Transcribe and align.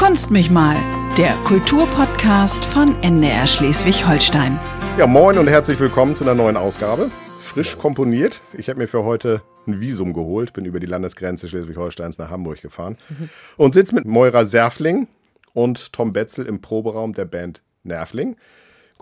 Kunst 0.00 0.30
mich 0.30 0.50
mal, 0.50 0.76
der 1.18 1.34
Kulturpodcast 1.44 2.64
von 2.64 2.96
NDR 3.02 3.46
Schleswig-Holstein. 3.46 4.58
Ja, 4.96 5.06
moin 5.06 5.36
und 5.36 5.46
herzlich 5.46 5.78
willkommen 5.78 6.14
zu 6.14 6.24
einer 6.24 6.34
neuen 6.34 6.56
Ausgabe. 6.56 7.10
Frisch 7.38 7.76
komponiert. 7.76 8.40
Ich 8.56 8.70
habe 8.70 8.78
mir 8.78 8.88
für 8.88 9.04
heute 9.04 9.42
ein 9.66 9.78
Visum 9.78 10.14
geholt, 10.14 10.54
bin 10.54 10.64
über 10.64 10.80
die 10.80 10.86
Landesgrenze 10.86 11.50
Schleswig-Holsteins 11.50 12.16
nach 12.16 12.30
Hamburg 12.30 12.62
gefahren 12.62 12.96
mhm. 13.10 13.28
und 13.58 13.74
sitze 13.74 13.94
mit 13.94 14.06
Moira 14.06 14.46
Serfling 14.46 15.06
und 15.52 15.92
Tom 15.92 16.12
Betzel 16.12 16.46
im 16.46 16.62
Proberaum 16.62 17.12
der 17.12 17.26
Band 17.26 17.60
Nervling. 17.82 18.36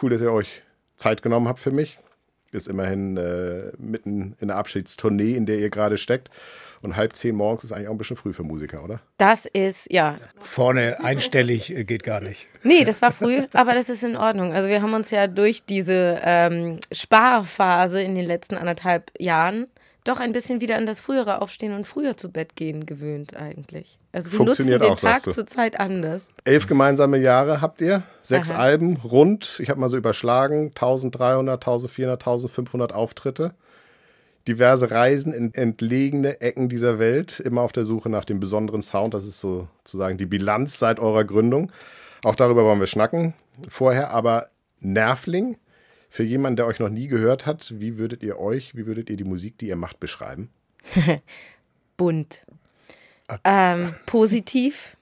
Cool, 0.02 0.10
dass 0.10 0.20
ihr 0.20 0.32
euch 0.32 0.64
Zeit 0.96 1.22
genommen 1.22 1.46
habt 1.46 1.60
für 1.60 1.70
mich. 1.70 2.00
Ist 2.50 2.66
immerhin 2.66 3.16
äh, 3.16 3.70
mitten 3.78 4.34
in 4.40 4.48
der 4.48 4.56
Abschiedstournee, 4.56 5.36
in 5.36 5.46
der 5.46 5.60
ihr 5.60 5.70
gerade 5.70 5.96
steckt. 5.96 6.28
Und 6.82 6.96
halb 6.96 7.16
zehn 7.16 7.34
morgens 7.34 7.64
ist 7.64 7.72
eigentlich 7.72 7.88
auch 7.88 7.92
ein 7.92 7.98
bisschen 7.98 8.16
früh 8.16 8.32
für 8.32 8.44
Musiker, 8.44 8.84
oder? 8.84 9.00
Das 9.16 9.46
ist, 9.46 9.90
ja. 9.92 10.16
Vorne 10.40 10.98
einstellig 11.02 11.74
äh, 11.74 11.84
geht 11.84 12.02
gar 12.02 12.20
nicht. 12.20 12.46
Nee, 12.62 12.84
das 12.84 13.02
war 13.02 13.10
früh, 13.10 13.46
aber 13.52 13.74
das 13.74 13.88
ist 13.88 14.04
in 14.04 14.16
Ordnung. 14.16 14.52
Also 14.52 14.68
wir 14.68 14.82
haben 14.82 14.94
uns 14.94 15.10
ja 15.10 15.26
durch 15.26 15.64
diese 15.64 16.20
ähm, 16.22 16.78
Sparphase 16.92 18.02
in 18.02 18.14
den 18.14 18.24
letzten 18.24 18.56
anderthalb 18.56 19.10
Jahren 19.18 19.66
doch 20.08 20.20
ein 20.20 20.32
bisschen 20.32 20.60
wieder 20.60 20.76
an 20.76 20.86
das 20.86 21.00
frühere 21.00 21.42
Aufstehen 21.42 21.74
und 21.74 21.86
früher 21.86 22.16
zu 22.16 22.30
Bett 22.30 22.56
gehen 22.56 22.86
gewöhnt 22.86 23.36
eigentlich. 23.36 23.98
Also 24.12 24.32
wir 24.32 24.44
nutzen 24.44 24.66
den 24.66 24.82
auch, 24.82 24.98
Tag 24.98 25.20
zur 25.32 25.46
Zeit 25.46 25.78
anders. 25.78 26.32
Elf 26.44 26.66
gemeinsame 26.66 27.18
Jahre 27.18 27.60
habt 27.60 27.80
ihr, 27.80 28.02
sechs 28.22 28.50
Aha. 28.50 28.58
Alben, 28.58 28.96
rund, 28.96 29.60
ich 29.60 29.68
habe 29.68 29.78
mal 29.80 29.88
so 29.88 29.96
überschlagen, 29.96 30.68
1300, 30.68 31.54
1400, 31.56 32.20
1500 32.20 32.92
Auftritte. 32.92 33.52
Diverse 34.48 34.90
Reisen 34.90 35.32
in 35.32 35.54
entlegene 35.54 36.40
Ecken 36.40 36.68
dieser 36.68 36.98
Welt, 36.98 37.38
immer 37.38 37.60
auf 37.60 37.72
der 37.72 37.84
Suche 37.84 38.08
nach 38.08 38.24
dem 38.24 38.40
besonderen 38.40 38.82
Sound. 38.82 39.14
Das 39.14 39.26
ist 39.26 39.40
sozusagen 39.40 40.18
die 40.18 40.26
Bilanz 40.26 40.78
seit 40.78 40.98
eurer 40.98 41.24
Gründung. 41.24 41.70
Auch 42.24 42.34
darüber 42.34 42.64
wollen 42.64 42.80
wir 42.80 42.86
schnacken 42.86 43.34
vorher, 43.68 44.10
aber 44.10 44.48
Nervling, 44.80 45.56
für 46.10 46.22
jemanden, 46.22 46.56
der 46.56 46.66
euch 46.66 46.80
noch 46.80 46.88
nie 46.88 47.08
gehört 47.08 47.46
hat, 47.46 47.74
wie 47.78 47.98
würdet 47.98 48.22
ihr 48.22 48.38
euch, 48.38 48.74
wie 48.74 48.86
würdet 48.86 49.10
ihr 49.10 49.16
die 49.16 49.24
Musik, 49.24 49.58
die 49.58 49.68
ihr 49.68 49.76
macht, 49.76 50.00
beschreiben? 50.00 50.48
Bunt. 51.96 52.46
Ähm, 53.44 53.94
positiv, 54.06 54.96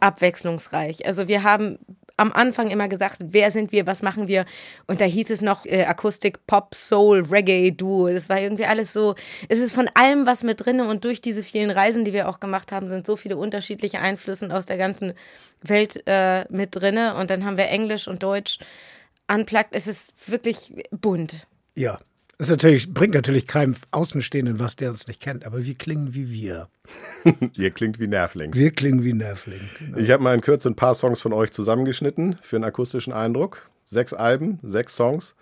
abwechslungsreich. 0.00 1.04
Also 1.04 1.28
wir 1.28 1.42
haben 1.42 1.78
am 2.18 2.32
Anfang 2.32 2.68
immer 2.70 2.88
gesagt, 2.88 3.16
wer 3.20 3.50
sind 3.50 3.72
wir, 3.72 3.86
was 3.86 4.02
machen 4.02 4.28
wir? 4.28 4.44
Und 4.86 5.00
da 5.00 5.06
hieß 5.06 5.30
es 5.30 5.40
noch 5.40 5.64
äh, 5.64 5.84
Akustik, 5.84 6.46
Pop, 6.46 6.74
Soul, 6.74 7.22
Reggae, 7.22 7.70
Duo. 7.70 8.08
Das 8.08 8.28
war 8.28 8.40
irgendwie 8.40 8.66
alles 8.66 8.92
so, 8.92 9.14
es 9.48 9.60
ist 9.60 9.72
von 9.72 9.88
allem 9.94 10.26
was 10.26 10.42
mit 10.42 10.64
drin 10.64 10.80
und 10.80 11.04
durch 11.04 11.20
diese 11.22 11.42
vielen 11.42 11.70
Reisen, 11.70 12.04
die 12.04 12.12
wir 12.12 12.28
auch 12.28 12.40
gemacht 12.40 12.72
haben, 12.72 12.88
sind 12.88 13.06
so 13.06 13.16
viele 13.16 13.36
unterschiedliche 13.36 14.00
Einflüsse 14.00 14.54
aus 14.54 14.66
der 14.66 14.76
ganzen 14.76 15.14
Welt 15.62 16.02
äh, 16.06 16.44
mit 16.50 16.74
drin. 16.74 16.98
Und 16.98 17.30
dann 17.30 17.44
haben 17.44 17.56
wir 17.56 17.68
Englisch 17.68 18.08
und 18.08 18.22
Deutsch 18.22 18.58
unplugged. 19.28 19.70
Es 19.72 19.86
ist 19.86 20.12
wirklich 20.30 20.72
bunt. 20.90 21.46
Ja, 21.74 22.00
das 22.38 22.50
natürlich, 22.50 22.94
bringt 22.94 23.14
natürlich 23.14 23.46
keinem 23.46 23.74
Außenstehenden 23.90 24.58
was, 24.58 24.76
der 24.76 24.90
uns 24.90 25.08
nicht 25.08 25.20
kennt, 25.20 25.44
aber 25.44 25.64
wir 25.64 25.74
klingen 25.74 26.14
wie 26.14 26.30
wir. 26.30 26.68
Ihr 27.56 27.70
klingt 27.72 27.98
wie 27.98 28.06
Nervling. 28.06 28.54
Wir 28.54 28.70
klingen 28.70 29.02
wie 29.02 29.12
Nervling. 29.12 29.60
Genau. 29.80 29.98
Ich 29.98 30.10
habe 30.10 30.22
mal 30.22 30.34
in 30.34 30.40
Kürze 30.40 30.70
ein 30.70 30.76
paar 30.76 30.94
Songs 30.94 31.20
von 31.20 31.32
euch 31.32 31.50
zusammengeschnitten 31.50 32.38
für 32.40 32.56
einen 32.56 32.64
akustischen 32.64 33.12
Eindruck. 33.12 33.68
Sechs 33.86 34.12
Alben, 34.12 34.60
sechs 34.62 34.94
Songs, 34.96 35.34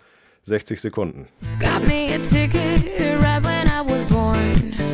60 0.45 0.81
Sekunden. 0.81 1.27
Got 1.59 1.85
me 1.87 2.15
a 2.15 2.19
ticket 2.19 2.89
right 3.21 3.43
when 3.43 3.67
I 3.67 3.81
was 3.85 4.05
born. 4.05 4.86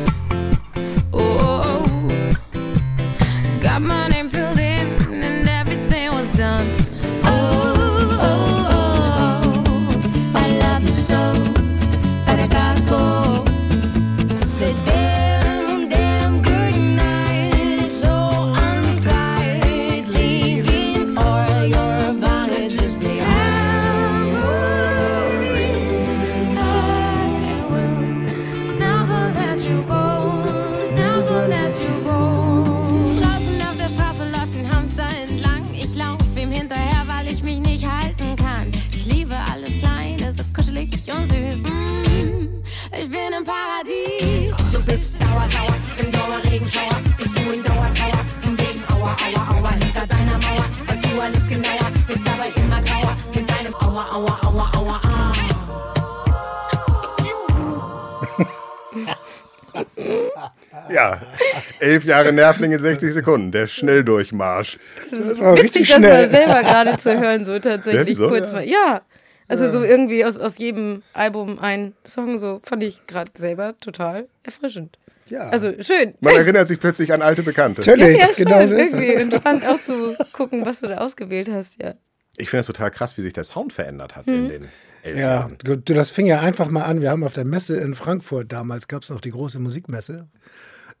Elf 61.94 62.04
Jahre 62.04 62.32
Nervling 62.32 62.72
in 62.72 62.80
60 62.80 63.14
Sekunden, 63.14 63.52
der 63.52 63.66
Schnelldurchmarsch. 63.66 64.78
Das 65.02 65.12
ist 65.12 65.40
das 65.40 65.62
witzig, 65.62 65.88
das 65.88 66.00
mal 66.00 66.28
selber 66.28 66.60
gerade 66.62 66.96
zu 66.98 67.20
hören, 67.20 67.44
so 67.44 67.58
tatsächlich 67.58 68.18
ja, 68.18 68.28
kurz 68.28 68.52
mal. 68.52 68.66
Ja, 68.68 69.02
also 69.46 69.70
so 69.70 69.82
irgendwie 69.82 70.24
aus, 70.24 70.38
aus 70.38 70.58
jedem 70.58 71.02
Album 71.12 71.58
ein 71.58 71.94
Song, 72.04 72.38
so 72.38 72.60
fand 72.64 72.82
ich 72.82 73.06
gerade 73.06 73.30
selber 73.34 73.74
total 73.78 74.26
erfrischend. 74.42 74.98
Ja. 75.26 75.48
Also 75.48 75.72
schön. 75.80 76.14
Man 76.20 76.34
erinnert 76.34 76.66
sich 76.66 76.80
plötzlich 76.80 77.12
an 77.12 77.22
alte 77.22 77.42
Bekannte. 77.42 77.80
Natürlich, 77.80 78.18
ja, 78.18 78.26
ja, 78.26 78.32
genau 78.36 78.66
so 78.66 78.74
ist 78.74 78.92
irgendwie. 78.92 79.22
Und 79.22 79.34
spannend 79.34 79.66
auch 79.66 79.80
zu 79.80 80.16
gucken, 80.32 80.66
was 80.66 80.80
du 80.80 80.88
da 80.88 80.98
ausgewählt 80.98 81.48
hast, 81.50 81.80
ja. 81.80 81.94
Ich 82.36 82.50
finde 82.50 82.60
es 82.60 82.66
total 82.66 82.90
krass, 82.90 83.16
wie 83.16 83.22
sich 83.22 83.32
der 83.32 83.44
Sound 83.44 83.72
verändert 83.72 84.16
hat 84.16 84.26
hm. 84.26 84.34
in 84.34 84.48
den 84.48 84.68
elf 85.02 85.18
ja, 85.18 85.34
Jahren. 85.34 85.58
Ja, 85.64 85.76
das 85.76 86.10
fing 86.10 86.26
ja 86.26 86.40
einfach 86.40 86.68
mal 86.68 86.82
an. 86.82 87.00
Wir 87.00 87.10
haben 87.10 87.22
auf 87.22 87.34
der 87.34 87.44
Messe 87.44 87.76
in 87.76 87.94
Frankfurt 87.94 88.52
damals, 88.52 88.88
gab 88.88 89.02
es 89.02 89.10
auch 89.10 89.20
die 89.20 89.30
große 89.30 89.60
Musikmesse. 89.60 90.28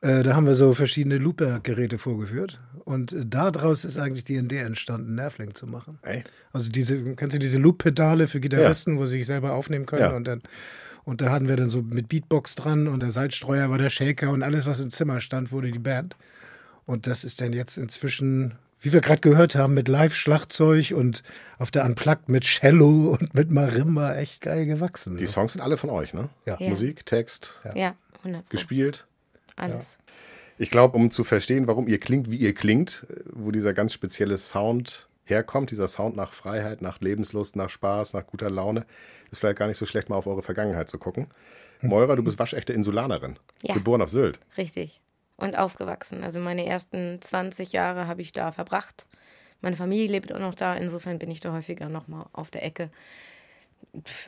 Äh, 0.04 0.22
da 0.22 0.36
haben 0.36 0.46
wir 0.46 0.54
so 0.54 0.74
verschiedene 0.74 1.16
Looper-Geräte 1.16 1.96
vorgeführt. 1.96 2.58
Und 2.84 3.12
äh, 3.12 3.24
daraus 3.24 3.84
ist 3.84 3.96
eigentlich 3.96 4.24
die 4.24 4.36
Idee 4.36 4.58
entstanden, 4.58 5.14
Nervling 5.14 5.54
zu 5.54 5.66
machen. 5.66 5.98
Ey. 6.02 6.22
Also 6.52 6.70
diese, 6.70 7.14
kennst 7.14 7.34
du 7.34 7.38
diese 7.38 7.58
Loop-Pedale 7.58 8.28
für 8.28 8.38
Gitarristen, 8.38 8.94
ja. 8.94 9.00
wo 9.00 9.06
sie 9.06 9.18
sich 9.18 9.26
selber 9.26 9.54
aufnehmen 9.54 9.86
können? 9.86 10.02
Ja. 10.02 10.14
Und 10.14 10.28
dann 10.28 10.42
und 11.04 11.20
da 11.20 11.30
hatten 11.30 11.48
wir 11.48 11.56
dann 11.56 11.68
so 11.68 11.82
mit 11.82 12.08
Beatbox 12.08 12.54
dran 12.54 12.88
und 12.88 13.02
der 13.02 13.10
Seitstreuer 13.10 13.68
war 13.68 13.78
der 13.78 13.90
Shaker 13.90 14.30
und 14.30 14.42
alles, 14.42 14.64
was 14.64 14.80
im 14.80 14.88
Zimmer 14.90 15.20
stand, 15.20 15.52
wurde 15.52 15.70
die 15.70 15.78
Band. 15.78 16.16
Und 16.86 17.06
das 17.06 17.24
ist 17.24 17.40
dann 17.40 17.52
jetzt 17.52 17.76
inzwischen, 17.76 18.54
wie 18.80 18.92
wir 18.92 19.02
gerade 19.02 19.20
gehört 19.20 19.54
haben, 19.54 19.74
mit 19.74 19.88
Live-Schlagzeug 19.88 20.92
und 20.96 21.22
auf 21.58 21.70
der 21.70 21.84
Unplugged 21.84 22.28
mit 22.28 22.44
Cello 22.44 23.16
und 23.20 23.34
mit 23.34 23.50
Marimba 23.50 24.14
echt 24.16 24.40
geil 24.40 24.64
gewachsen. 24.64 25.18
Die 25.18 25.26
Songs 25.26 25.52
sind 25.52 25.62
alle 25.62 25.76
von 25.76 25.90
euch, 25.90 26.14
ne? 26.14 26.30
Ja. 26.46 26.56
ja. 26.58 26.70
Musik, 26.70 27.04
Text, 27.04 27.60
ja. 27.74 27.94
100 28.22 28.48
gespielt. 28.48 29.06
Alles. 29.56 29.98
Ja. 29.98 30.14
Ich 30.56 30.70
glaube, 30.70 30.96
um 30.96 31.10
zu 31.10 31.24
verstehen, 31.24 31.66
warum 31.66 31.88
ihr 31.88 31.98
klingt, 31.98 32.30
wie 32.30 32.36
ihr 32.36 32.54
klingt, 32.54 33.06
wo 33.32 33.50
dieser 33.50 33.74
ganz 33.74 33.92
spezielle 33.92 34.38
Sound 34.38 35.08
herkommt, 35.24 35.70
dieser 35.70 35.88
Sound 35.88 36.16
nach 36.16 36.32
Freiheit, 36.32 36.82
nach 36.82 37.00
Lebenslust, 37.00 37.56
nach 37.56 37.70
Spaß, 37.70 38.12
nach 38.12 38.26
guter 38.26 38.50
Laune, 38.50 38.86
ist 39.30 39.38
vielleicht 39.38 39.58
gar 39.58 39.66
nicht 39.66 39.78
so 39.78 39.86
schlecht, 39.86 40.08
mal 40.10 40.16
auf 40.16 40.26
eure 40.26 40.42
Vergangenheit 40.42 40.88
zu 40.88 40.98
gucken. 40.98 41.28
Hm. 41.80 41.90
Moira, 41.90 42.14
du 42.14 42.22
bist 42.22 42.38
waschechte 42.38 42.72
Insulanerin, 42.72 43.38
ja. 43.62 43.74
geboren 43.74 44.02
auf 44.02 44.10
Sylt. 44.10 44.38
Richtig. 44.56 45.00
Und 45.36 45.58
aufgewachsen. 45.58 46.22
Also 46.22 46.38
meine 46.38 46.64
ersten 46.66 47.20
20 47.20 47.72
Jahre 47.72 48.06
habe 48.06 48.22
ich 48.22 48.30
da 48.30 48.52
verbracht. 48.52 49.06
Meine 49.60 49.76
Familie 49.76 50.08
lebt 50.08 50.32
auch 50.32 50.38
noch 50.38 50.54
da, 50.54 50.74
insofern 50.74 51.18
bin 51.18 51.30
ich 51.30 51.40
da 51.40 51.52
häufiger 51.52 51.88
noch 51.88 52.06
mal 52.06 52.26
auf 52.32 52.50
der 52.50 52.64
Ecke. 52.64 52.90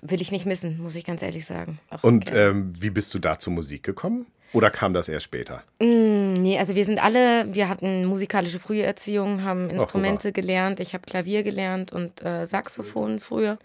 Will 0.03 0.21
ich 0.21 0.33
nicht 0.33 0.47
missen, 0.47 0.79
muss 0.79 0.97
ich 0.97 1.05
ganz 1.05 1.23
ehrlich 1.23 1.47
sagen. 1.47 1.79
Auch 1.91 2.03
Und 2.03 2.33
ähm, 2.33 2.73
wie 2.81 2.91
bist 2.91 3.15
du 3.15 3.19
da 3.19 3.39
zur 3.39 3.53
Musik 3.53 3.83
gekommen? 3.83 4.27
Oder 4.53 4.71
kam 4.71 4.95
das 4.95 5.09
erst 5.09 5.25
später? 5.25 5.63
Mm, 5.81 6.35
nee, 6.35 6.59
also 6.59 6.75
wir 6.75 6.85
sind 6.85 7.03
alle, 7.03 7.53
wir 7.55 7.69
hatten 7.69 8.07
musikalische 8.07 8.59
Früherziehung, 8.59 9.43
haben 9.43 9.71
Instrumente 9.71 10.29
Ach, 10.29 10.33
gelernt. 10.33 10.81
Ich 10.81 10.95
habe 10.95 11.05
Klavier 11.05 11.43
gelernt 11.43 11.93
und 11.93 12.25
äh, 12.25 12.47
Saxophon 12.47 13.19
früher. 13.19 13.59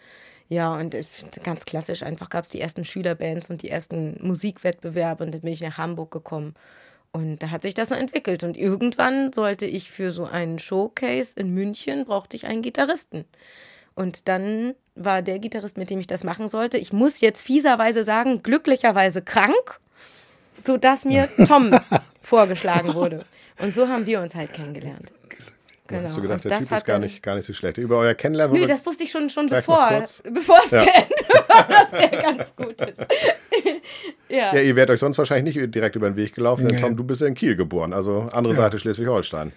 Ja, 0.49 0.75
und 0.75 0.95
ganz 1.43 1.63
klassisch 1.63 2.03
einfach 2.03 2.29
gab 2.29 2.43
es 2.43 2.49
die 2.49 2.59
ersten 2.59 2.83
Schülerbands 2.83 3.49
und 3.49 3.61
die 3.61 3.69
ersten 3.69 4.17
Musikwettbewerbe 4.21 5.23
und 5.23 5.31
dann 5.31 5.41
bin 5.41 5.53
ich 5.53 5.61
nach 5.61 5.77
Hamburg 5.77 6.11
gekommen. 6.11 6.55
Und 7.13 7.41
da 7.43 7.51
hat 7.51 7.61
sich 7.61 7.73
das 7.73 7.89
so 7.89 7.95
entwickelt. 7.95 8.43
Und 8.43 8.57
irgendwann 8.57 9.31
sollte 9.33 9.65
ich 9.65 9.91
für 9.91 10.11
so 10.11 10.25
einen 10.25 10.59
Showcase 10.59 11.33
in 11.37 11.53
München, 11.53 12.05
brauchte 12.05 12.35
ich 12.35 12.47
einen 12.47 12.61
Gitarristen. 12.61 13.25
Und 13.95 14.27
dann 14.27 14.75
war 14.95 15.21
der 15.21 15.39
Gitarrist, 15.39 15.77
mit 15.77 15.89
dem 15.89 15.99
ich 15.99 16.07
das 16.07 16.23
machen 16.23 16.49
sollte, 16.49 16.77
ich 16.77 16.93
muss 16.93 17.21
jetzt 17.21 17.41
fieserweise 17.41 18.03
sagen, 18.03 18.43
glücklicherweise 18.43 19.21
krank 19.21 19.79
sodass 20.63 21.05
mir 21.05 21.27
Tom 21.47 21.77
vorgeschlagen 22.21 22.93
wurde. 22.93 23.25
Und 23.59 23.71
so 23.73 23.87
haben 23.87 24.05
wir 24.05 24.21
uns 24.21 24.35
halt 24.35 24.53
kennengelernt. 24.53 25.11
Genau. 25.87 26.03
Hast 26.03 26.15
du 26.17 26.21
gedacht, 26.21 26.37
Und 26.37 26.43
der 26.45 26.51
das 26.51 26.59
Typ 26.59 26.65
ist 26.67 26.71
hat 26.71 26.85
gar 26.85 26.99
nicht, 26.99 27.21
gar 27.21 27.35
nicht 27.35 27.45
so 27.45 27.51
schlecht. 27.53 27.77
Über 27.77 27.97
euer 27.97 28.13
Kennenlernen 28.13 28.53
Nö, 28.55 28.61
wir- 28.61 28.67
das 28.67 28.85
wusste 28.85 29.03
ich 29.03 29.11
schon, 29.11 29.29
schon 29.29 29.47
bevor, 29.47 29.89
bevor 30.33 30.59
es 30.65 30.71
Ja. 30.71 30.79
zu 30.79 30.87
Ende 30.89 31.49
war, 31.49 31.67
dass 31.67 31.91
der 31.91 32.21
ganz 32.21 32.45
gut 32.55 32.81
ist. 32.81 33.01
ja. 34.29 34.55
Ja, 34.55 34.61
ihr 34.61 34.75
wärt 34.77 34.89
euch 34.89 34.99
sonst 35.01 35.17
wahrscheinlich 35.17 35.55
nicht 35.55 35.75
direkt 35.75 35.95
über 35.97 36.09
den 36.09 36.15
Weg 36.15 36.33
gelaufen, 36.33 36.65
denn 36.67 36.75
Nee. 36.77 36.81
Tom, 36.81 36.95
du 36.95 37.03
bist 37.03 37.19
ja 37.21 37.27
in 37.27 37.33
Kiel 37.35 37.55
geboren, 37.57 37.91
also 37.93 38.29
andere 38.31 38.53
Seite 38.53 38.79
Schleswig-Holstein. 38.79 39.51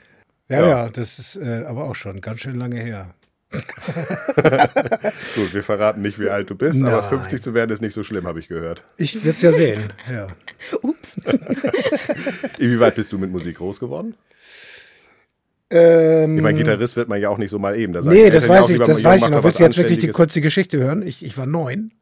Ja, 0.48 0.60
Ja. 0.60 0.68
ja, 0.68 0.88
das 0.88 1.18
ist 1.20 1.36
äh, 1.36 1.64
aber 1.66 1.84
auch 1.84 1.94
schon 1.94 2.20
ganz 2.20 2.40
schön 2.40 2.58
lange 2.58 2.80
her. 2.80 3.14
Gut, 5.34 5.54
wir 5.54 5.62
verraten 5.62 6.02
nicht, 6.02 6.18
wie 6.18 6.28
alt 6.28 6.50
du 6.50 6.54
bist, 6.54 6.82
aber 6.82 7.00
Nein. 7.02 7.08
50 7.08 7.42
zu 7.42 7.54
werden 7.54 7.70
ist 7.70 7.80
nicht 7.80 7.94
so 7.94 8.02
schlimm, 8.02 8.26
habe 8.26 8.40
ich 8.40 8.48
gehört. 8.48 8.82
Ich 8.96 9.24
würde 9.24 9.36
es 9.36 9.42
ja 9.42 9.52
sehen. 9.52 9.92
Ja. 10.10 10.28
Ups. 10.82 11.16
Inwieweit 12.58 12.94
bist 12.94 13.12
du 13.12 13.18
mit 13.18 13.30
Musik 13.30 13.56
groß 13.58 13.80
geworden? 13.80 14.14
Ähm, 15.70 16.36
Ich 16.36 16.42
meine, 16.42 16.58
Gitarrist 16.58 16.96
wird 16.96 17.08
man 17.08 17.20
ja 17.20 17.30
auch 17.30 17.38
nicht 17.38 17.50
so 17.50 17.58
mal 17.58 17.76
eben. 17.76 17.92
Da 17.92 18.02
nee, 18.02 18.30
das 18.30 18.48
weiß 18.48 18.68
ich, 18.70 18.78
das 18.78 19.02
weiß 19.02 19.24
ich 19.24 19.30
noch. 19.30 19.42
Willst 19.42 19.58
du 19.60 19.64
jetzt 19.64 19.76
wirklich 19.76 19.98
die 19.98 20.08
kurze 20.08 20.40
Geschichte 20.40 20.78
hören? 20.78 21.02
Ich, 21.02 21.24
ich 21.24 21.36
war 21.38 21.46
neun 21.46 21.92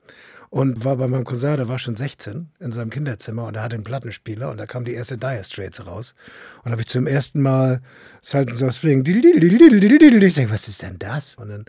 und 0.52 0.84
war 0.84 0.96
bei 0.96 1.08
meinem 1.08 1.24
Cousin, 1.24 1.56
der 1.56 1.68
war 1.68 1.78
schon 1.78 1.96
16, 1.96 2.50
in 2.60 2.72
seinem 2.72 2.90
Kinderzimmer 2.90 3.46
und 3.46 3.56
er 3.56 3.62
hatte 3.62 3.74
einen 3.74 3.84
Plattenspieler 3.84 4.50
und 4.50 4.58
da 4.58 4.66
kam 4.66 4.84
die 4.84 4.92
erste 4.92 5.16
Dire 5.16 5.42
Straits 5.44 5.86
raus. 5.86 6.14
Und 6.62 6.72
habe 6.72 6.82
ich 6.82 6.88
zum 6.88 7.06
ersten 7.06 7.40
Mal 7.40 7.80
Sultans 8.20 8.62
of 8.62 8.74
Spring. 8.74 9.02
Ich 9.02 10.34
denke, 10.34 10.52
was 10.52 10.68
ist 10.68 10.82
denn 10.82 10.98
das? 10.98 11.36
Und 11.36 11.48
dann 11.48 11.64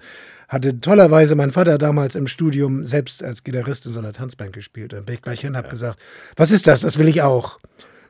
hatte 0.50 0.82
tollerweise 0.82 1.36
mein 1.36 1.54
Vater 1.54 1.78
damals 1.78 2.16
im 2.16 2.28
Studium 2.28 2.84
selbst 2.84 3.24
als 3.24 3.46
Gitarrist 3.46 3.86
in 3.86 3.94
so 3.94 4.00
einer 4.00 4.12
Tanzband 4.12 4.52
gespielt. 4.52 4.92
Dann 4.92 5.06
bin 5.06 5.16
ich 5.16 5.22
gleich 5.22 5.40
hin 5.40 5.52
und 5.52 5.58
habe 5.58 5.70
gesagt, 5.70 5.98
was 6.36 6.52
ist 6.52 6.68
das? 6.68 6.82
Das 6.82 6.98
will 6.98 7.08
ich 7.08 7.22
auch. 7.22 7.60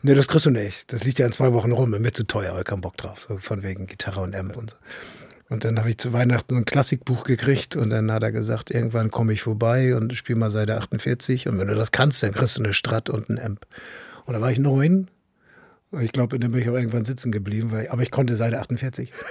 Nee, 0.02 0.16
das 0.16 0.28
kriegst 0.28 0.48
du 0.48 0.50
nicht. 0.50 0.92
Das 0.92 1.04
liegt 1.04 1.20
ja 1.20 1.28
in 1.28 1.34
zwei 1.34 1.54
Wochen 1.54 1.72
rum, 1.72 1.92
mir 1.92 2.14
zu 2.14 2.24
teuer, 2.24 2.52
aber 2.52 2.64
keinen 2.64 2.82
Bock 2.82 2.98
drauf. 2.98 3.28
So 3.30 3.38
von 3.38 3.62
wegen 3.62 3.86
Gitarre 3.86 4.22
und 4.22 4.36
Amp 4.36 4.58
und 4.58 4.72
so. 4.72 4.76
Und 5.50 5.66
dann 5.66 5.78
habe 5.78 5.90
ich 5.90 5.98
zu 5.98 6.14
Weihnachten 6.14 6.56
so 6.56 6.60
ein 6.60 6.66
Klassikbuch 6.66 7.24
gekriegt 7.26 7.76
und 7.76 7.90
dann 7.90 8.12
hat 8.12 8.24
er 8.24 8.32
gesagt, 8.32 8.72
irgendwann 8.72 9.12
komme 9.12 9.34
ich 9.34 9.42
vorbei 9.44 9.96
und 9.96 10.16
spiel 10.16 10.36
mal 10.36 10.50
Seite 10.50 10.76
48 10.78 11.48
und 11.48 11.60
wenn 11.60 11.68
du 11.68 11.76
das 11.76 11.92
kannst, 11.92 12.24
dann 12.24 12.32
kriegst 12.32 12.58
du 12.58 12.64
eine 12.64 12.74
Strat 12.74 13.10
und 13.10 13.30
ein 13.30 13.40
Amp. 13.40 13.66
Und 14.26 14.34
da 14.34 14.42
war 14.42 14.52
ich 14.52 14.58
neun 14.58 15.10
und 15.92 16.02
ich 16.02 16.12
glaube, 16.12 16.40
dann 16.40 16.52
bin 16.52 16.62
ich 16.62 16.70
auch 16.70 16.74
irgendwann 16.76 17.04
sitzen 17.04 17.32
geblieben, 17.32 17.72
weil, 17.72 17.88
aber 17.90 18.02
ich 18.02 18.10
konnte 18.10 18.36
Seite 18.36 18.60
48. 18.60 19.12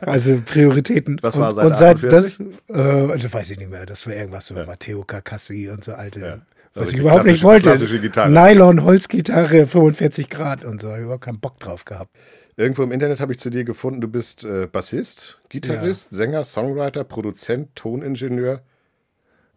Also 0.00 0.40
Prioritäten. 0.44 1.18
Was 1.22 1.36
war 1.36 1.50
und, 1.50 1.54
Seite 1.56 1.66
und 1.66 1.76
seit 1.76 1.96
48? 1.96 2.46
Das, 2.68 2.76
äh, 2.76 3.18
das 3.18 3.32
weiß 3.32 3.50
ich 3.50 3.58
nicht 3.58 3.70
mehr, 3.70 3.84
das 3.84 4.06
war 4.06 4.14
irgendwas 4.14 4.46
so 4.46 4.54
Matteo 4.54 5.02
Carcassi 5.04 5.68
und 5.68 5.82
so 5.84 5.92
alte, 5.92 6.20
Ja. 6.20 6.38
was 6.74 6.82
Also 6.82 6.92
ich 6.94 7.00
überhaupt 7.00 7.26
nicht 7.26 7.42
wollte. 7.42 7.68
klassische 7.68 7.98
Gitarre. 8.00 8.30
Nylon, 8.30 8.84
Holzgitarre, 8.84 9.66
45 9.66 10.30
Grad 10.30 10.64
und 10.64 10.80
so, 10.80 10.88
ich 10.88 10.94
hab 10.94 11.00
überhaupt 11.02 11.24
keinen 11.24 11.40
Bock 11.40 11.58
drauf 11.58 11.84
gehabt. 11.84 12.14
Irgendwo 12.58 12.82
im 12.82 12.90
Internet 12.90 13.20
habe 13.20 13.32
ich 13.32 13.38
zu 13.38 13.50
dir 13.50 13.62
gefunden, 13.62 14.00
du 14.00 14.08
bist 14.08 14.44
äh, 14.44 14.66
Bassist, 14.66 15.38
Gitarrist, 15.48 16.08
Sänger, 16.10 16.42
Songwriter, 16.42 17.04
Produzent, 17.04 17.76
Toningenieur 17.76 18.62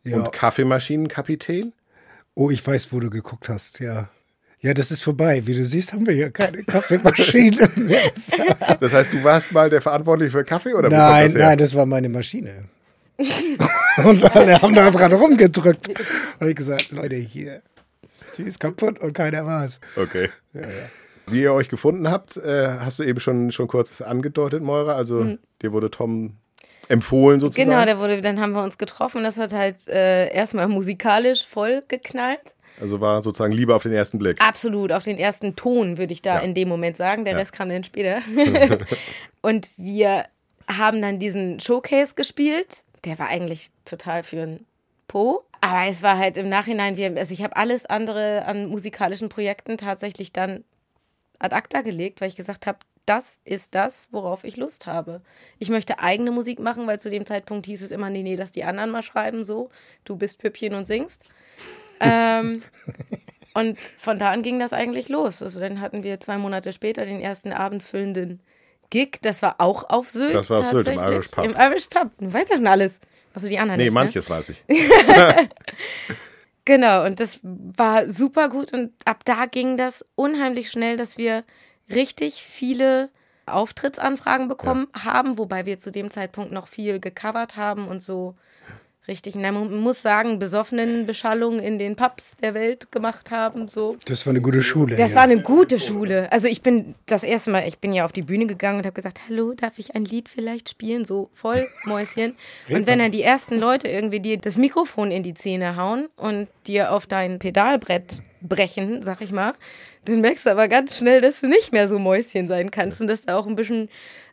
Ja. 0.03 0.17
und 0.17 0.31
Kaffeemashienenkapitän. 0.31 1.73
Oh, 2.35 2.51
ich 2.51 2.65
weiß, 2.65 2.93
wo 2.93 2.99
du 2.99 3.09
geguckt 3.09 3.49
hast, 3.49 3.79
ja. 3.79 4.09
Ja, 4.59 4.75
das 4.75 4.91
ist 4.91 5.01
vorbei. 5.01 5.41
Wie 5.47 5.55
du 5.55 5.65
siehst, 5.65 5.93
haben 5.93 6.05
wir 6.05 6.13
hier 6.13 6.29
keine 6.29 6.63
Kaffeemaschine 6.63 7.71
mehr. 7.75 8.11
Das 8.79 8.93
heißt, 8.93 9.11
du 9.11 9.23
warst 9.23 9.51
mal 9.51 9.71
der 9.71 9.81
Verantwortliche 9.81 10.31
für 10.31 10.43
Kaffee 10.43 10.75
oder 10.75 10.87
nein, 10.89 11.33
das 11.33 11.33
nein, 11.33 11.57
das 11.57 11.73
war 11.73 11.87
meine 11.87 12.07
Maschine. 12.07 12.65
und 13.17 14.35
alle 14.35 14.61
haben 14.61 14.75
da 14.75 14.91
dran 14.91 15.13
rumgedrückt. 15.13 15.89
Und 16.39 16.47
ich 16.47 16.55
gesagt, 16.55 16.91
Leute, 16.91 17.15
hier, 17.15 17.63
die 18.37 18.43
ist 18.43 18.59
kaputt 18.59 18.99
und 18.99 19.13
keiner 19.13 19.43
war's. 19.43 19.79
Okay. 19.95 20.29
Wie 21.27 21.41
ihr 21.41 21.53
euch 21.53 21.69
gefunden 21.69 22.09
habt, 22.09 22.37
äh, 22.37 22.67
hast 22.79 22.99
du 22.99 23.03
eben 23.03 23.19
schon, 23.19 23.51
schon 23.51 23.67
kurz 23.67 24.01
angedeutet, 24.01 24.61
Moira. 24.63 24.93
Also 24.93 25.37
dir 25.61 25.71
wurde 25.71 25.89
Tom 25.91 26.37
empfohlen 26.89 27.39
sozusagen. 27.39 27.69
Genau, 27.69 27.85
der 27.85 27.99
wurde, 27.99 28.21
dann 28.21 28.39
haben 28.41 28.51
wir 28.53 28.63
uns 28.63 28.77
getroffen. 28.77 29.23
Das 29.23 29.37
hat 29.37 29.53
halt 29.53 29.87
äh, 29.87 30.33
erstmal 30.33 30.67
musikalisch 30.67 31.45
voll 31.45 31.83
geknallt. 31.87 32.53
also 32.81 32.99
war 32.99 33.21
sozusagen 33.21 33.53
Liebe 33.53 33.73
auf 33.73 33.83
den 33.83 33.93
ersten 33.93 34.17
Blick. 34.19 34.41
Absolut, 34.41 34.91
auf 34.91 35.03
den 35.05 35.17
ersten 35.17 35.55
Ton 35.55 35.97
würde 35.97 36.11
ich 36.11 36.21
da 36.21 36.35
Ja. 36.35 36.39
in 36.41 36.53
dem 36.53 36.67
Moment 36.67 36.97
sagen. 36.97 37.23
Der 37.23 37.33
Ja. 37.33 37.39
Rest 37.39 37.53
kam 37.53 37.69
dann 37.69 37.83
später. 37.83 38.19
und 39.41 39.69
wir 39.77 40.25
haben 40.67 41.01
dann 41.01 41.19
diesen 41.19 41.59
Showcase 41.59 42.15
gespielt. 42.15 42.83
Der 43.05 43.17
war 43.19 43.27
eigentlich 43.27 43.69
total 43.85 44.23
für 44.23 44.41
ein 44.41 44.65
Po. 45.07 45.43
Aber 45.61 45.85
es 45.87 46.01
war 46.01 46.17
halt 46.17 46.37
im 46.37 46.49
Nachhinein, 46.49 46.97
wir, 46.97 47.15
also 47.17 47.33
ich 47.33 47.43
habe 47.43 47.55
alles 47.55 47.85
andere 47.85 48.45
an 48.45 48.65
musikalischen 48.67 49.29
Projekten 49.29 49.77
tatsächlich 49.77 50.33
dann 50.33 50.63
ad 51.41 51.53
acta 51.53 51.81
gelegt, 51.81 52.21
weil 52.21 52.29
ich 52.29 52.35
gesagt 52.35 52.67
habe, 52.67 52.79
das 53.05 53.39
ist 53.45 53.73
das, 53.73 54.07
worauf 54.11 54.43
ich 54.43 54.57
Lust 54.57 54.85
habe. 54.85 55.21
Ich 55.57 55.69
möchte 55.69 55.99
eigene 55.99 56.31
Musik 56.31 56.59
machen, 56.59 56.87
weil 56.87 56.99
zu 56.99 57.09
dem 57.09 57.25
Zeitpunkt 57.25 57.65
hieß 57.65 57.81
es 57.81 57.91
immer, 57.91 58.09
nee, 58.09 58.23
nee, 58.23 58.35
lass 58.35 58.51
die 58.51 58.63
anderen 58.63 58.91
mal 58.91 59.01
schreiben, 59.01 59.43
so. 59.43 59.69
Du 60.05 60.15
bist 60.15 60.39
Püppchen 60.39 60.75
und 60.75 60.85
singst. 60.85 61.23
ähm, 61.99 62.61
und 63.53 63.79
von 63.79 64.19
da 64.19 64.31
an 64.31 64.43
ging 64.43 64.59
das 64.59 64.71
eigentlich 64.71 65.09
los. 65.09 65.41
Also 65.41 65.59
dann 65.59 65.81
hatten 65.81 66.03
wir 66.03 66.19
zwei 66.19 66.37
Monate 66.37 66.73
später 66.73 67.05
den 67.05 67.19
ersten 67.19 67.51
abendfüllenden 67.51 68.39
Gig. 68.89 69.19
Das 69.21 69.41
war 69.41 69.55
auch 69.59 69.89
auf 69.89 70.09
Sylt. 70.09 70.33
Das 70.33 70.49
war 70.49 70.59
auf 70.59 70.67
Sylt, 70.67 70.87
im. 70.87 70.99
Irish 70.99 71.27
Pub. 71.29 71.45
Im 71.45 71.55
Irish 71.55 71.87
Pub. 71.87 72.11
Du 72.19 72.31
weißt 72.31 72.49
ja 72.49 72.57
schon 72.57 72.67
alles. 72.67 72.99
Also 73.33 73.47
die 73.47 73.57
anderen 73.57 73.79
Nee, 73.79 73.85
nicht, 73.85 73.93
manches 73.93 74.29
weiß 74.29 74.49
ich. 74.49 74.63
Genau, 76.65 77.05
und 77.05 77.19
das 77.19 77.39
war 77.43 78.09
super 78.11 78.49
gut. 78.49 78.71
Und 78.73 78.91
ab 79.05 79.25
da 79.25 79.45
ging 79.45 79.77
das 79.77 80.05
unheimlich 80.15 80.69
schnell, 80.69 80.95
dass 80.97 81.17
wir 81.17 81.43
richtig 81.89 82.43
viele 82.43 83.09
Auftrittsanfragen 83.47 84.47
bekommen 84.47 84.87
haben, 84.93 85.37
wobei 85.37 85.65
wir 85.65 85.79
zu 85.79 85.91
dem 85.91 86.11
Zeitpunkt 86.11 86.51
noch 86.51 86.67
viel 86.67 86.99
gecovert 86.99 87.57
haben 87.57 87.87
und 87.87 88.01
so 88.03 88.35
richtig, 89.11 89.35
na, 89.35 89.51
man 89.51 89.75
muss 89.79 90.01
sagen, 90.01 90.39
besoffenen 90.39 91.05
Beschallungen 91.05 91.59
in 91.59 91.77
den 91.77 91.95
Pubs 91.95 92.37
der 92.41 92.53
Welt 92.53 92.91
gemacht 92.91 93.29
haben. 93.29 93.67
So. 93.67 93.97
Das 94.05 94.25
war 94.25 94.31
eine 94.31 94.41
gute 94.41 94.63
Schule. 94.63 94.95
Das 94.95 95.11
ja. 95.11 95.17
war 95.17 95.23
eine 95.23 95.41
gute 95.41 95.79
Schule. 95.79 96.31
Also 96.31 96.47
ich 96.47 96.61
bin 96.61 96.95
das 97.05 97.23
erste 97.23 97.51
Mal, 97.51 97.67
ich 97.67 97.79
bin 97.79 97.91
ja 97.93 98.05
auf 98.05 98.13
die 98.13 98.21
Bühne 98.21 98.47
gegangen 98.47 98.79
und 98.79 98.85
habe 98.85 98.93
gesagt, 98.93 99.19
hallo, 99.27 99.53
darf 99.53 99.77
ich 99.77 99.93
ein 99.93 100.05
Lied 100.05 100.29
vielleicht 100.29 100.69
spielen? 100.69 101.03
So 101.03 101.29
voll 101.33 101.67
Mäuschen. 101.85 102.35
und 102.69 102.87
wenn 102.87 102.99
dann 102.99 103.11
die 103.11 103.21
ersten 103.21 103.59
Leute 103.59 103.89
irgendwie 103.89 104.21
dir 104.21 104.37
das 104.37 104.57
Mikrofon 104.57 105.11
in 105.11 105.23
die 105.23 105.33
Zähne 105.33 105.75
hauen 105.75 106.07
und 106.15 106.47
dir 106.65 106.93
auf 106.93 107.05
dein 107.05 107.37
Pedalbrett 107.37 108.21
brechen, 108.41 109.03
sag 109.03 109.21
ich 109.21 109.31
mal, 109.33 109.53
dann 110.05 110.21
merkst 110.21 110.45
du 110.45 110.51
aber 110.51 110.67
ganz 110.67 110.97
schnell, 110.97 111.21
dass 111.21 111.41
du 111.41 111.47
nicht 111.47 111.73
mehr 111.73 111.87
so 111.87 111.99
Mäuschen 111.99 112.47
sein 112.47 112.71
kannst 112.71 113.01
und 113.01 113.07
dass 113.07 113.25
du 113.25 113.35
auch 113.35 113.45
ein 113.45 113.55
bisschen 113.55 113.89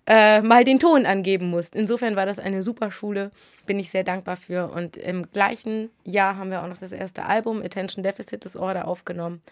äh, 0.08 0.40
mal 0.40 0.64
den 0.64 0.78
Ton 0.78 1.04
angeben 1.04 1.50
musst. 1.50 1.76
Insofern 1.76 2.16
war 2.16 2.24
das 2.24 2.38
eine 2.38 2.62
super 2.62 2.90
Schule, 2.90 3.30
bin 3.66 3.78
ich 3.78 3.90
sehr 3.90 4.04
dankbar 4.04 4.38
für. 4.38 4.70
Und 4.70 4.96
im 4.96 5.30
gleichen 5.30 5.90
Jahr 6.02 6.38
haben 6.38 6.50
wir 6.50 6.62
auch 6.62 6.68
noch 6.68 6.78
das 6.78 6.92
erste 6.92 7.24
Album 7.26 7.62
Attention 7.62 8.02
Deficit 8.02 8.42
Disorder 8.42 8.88
aufgenommen. 8.88 9.42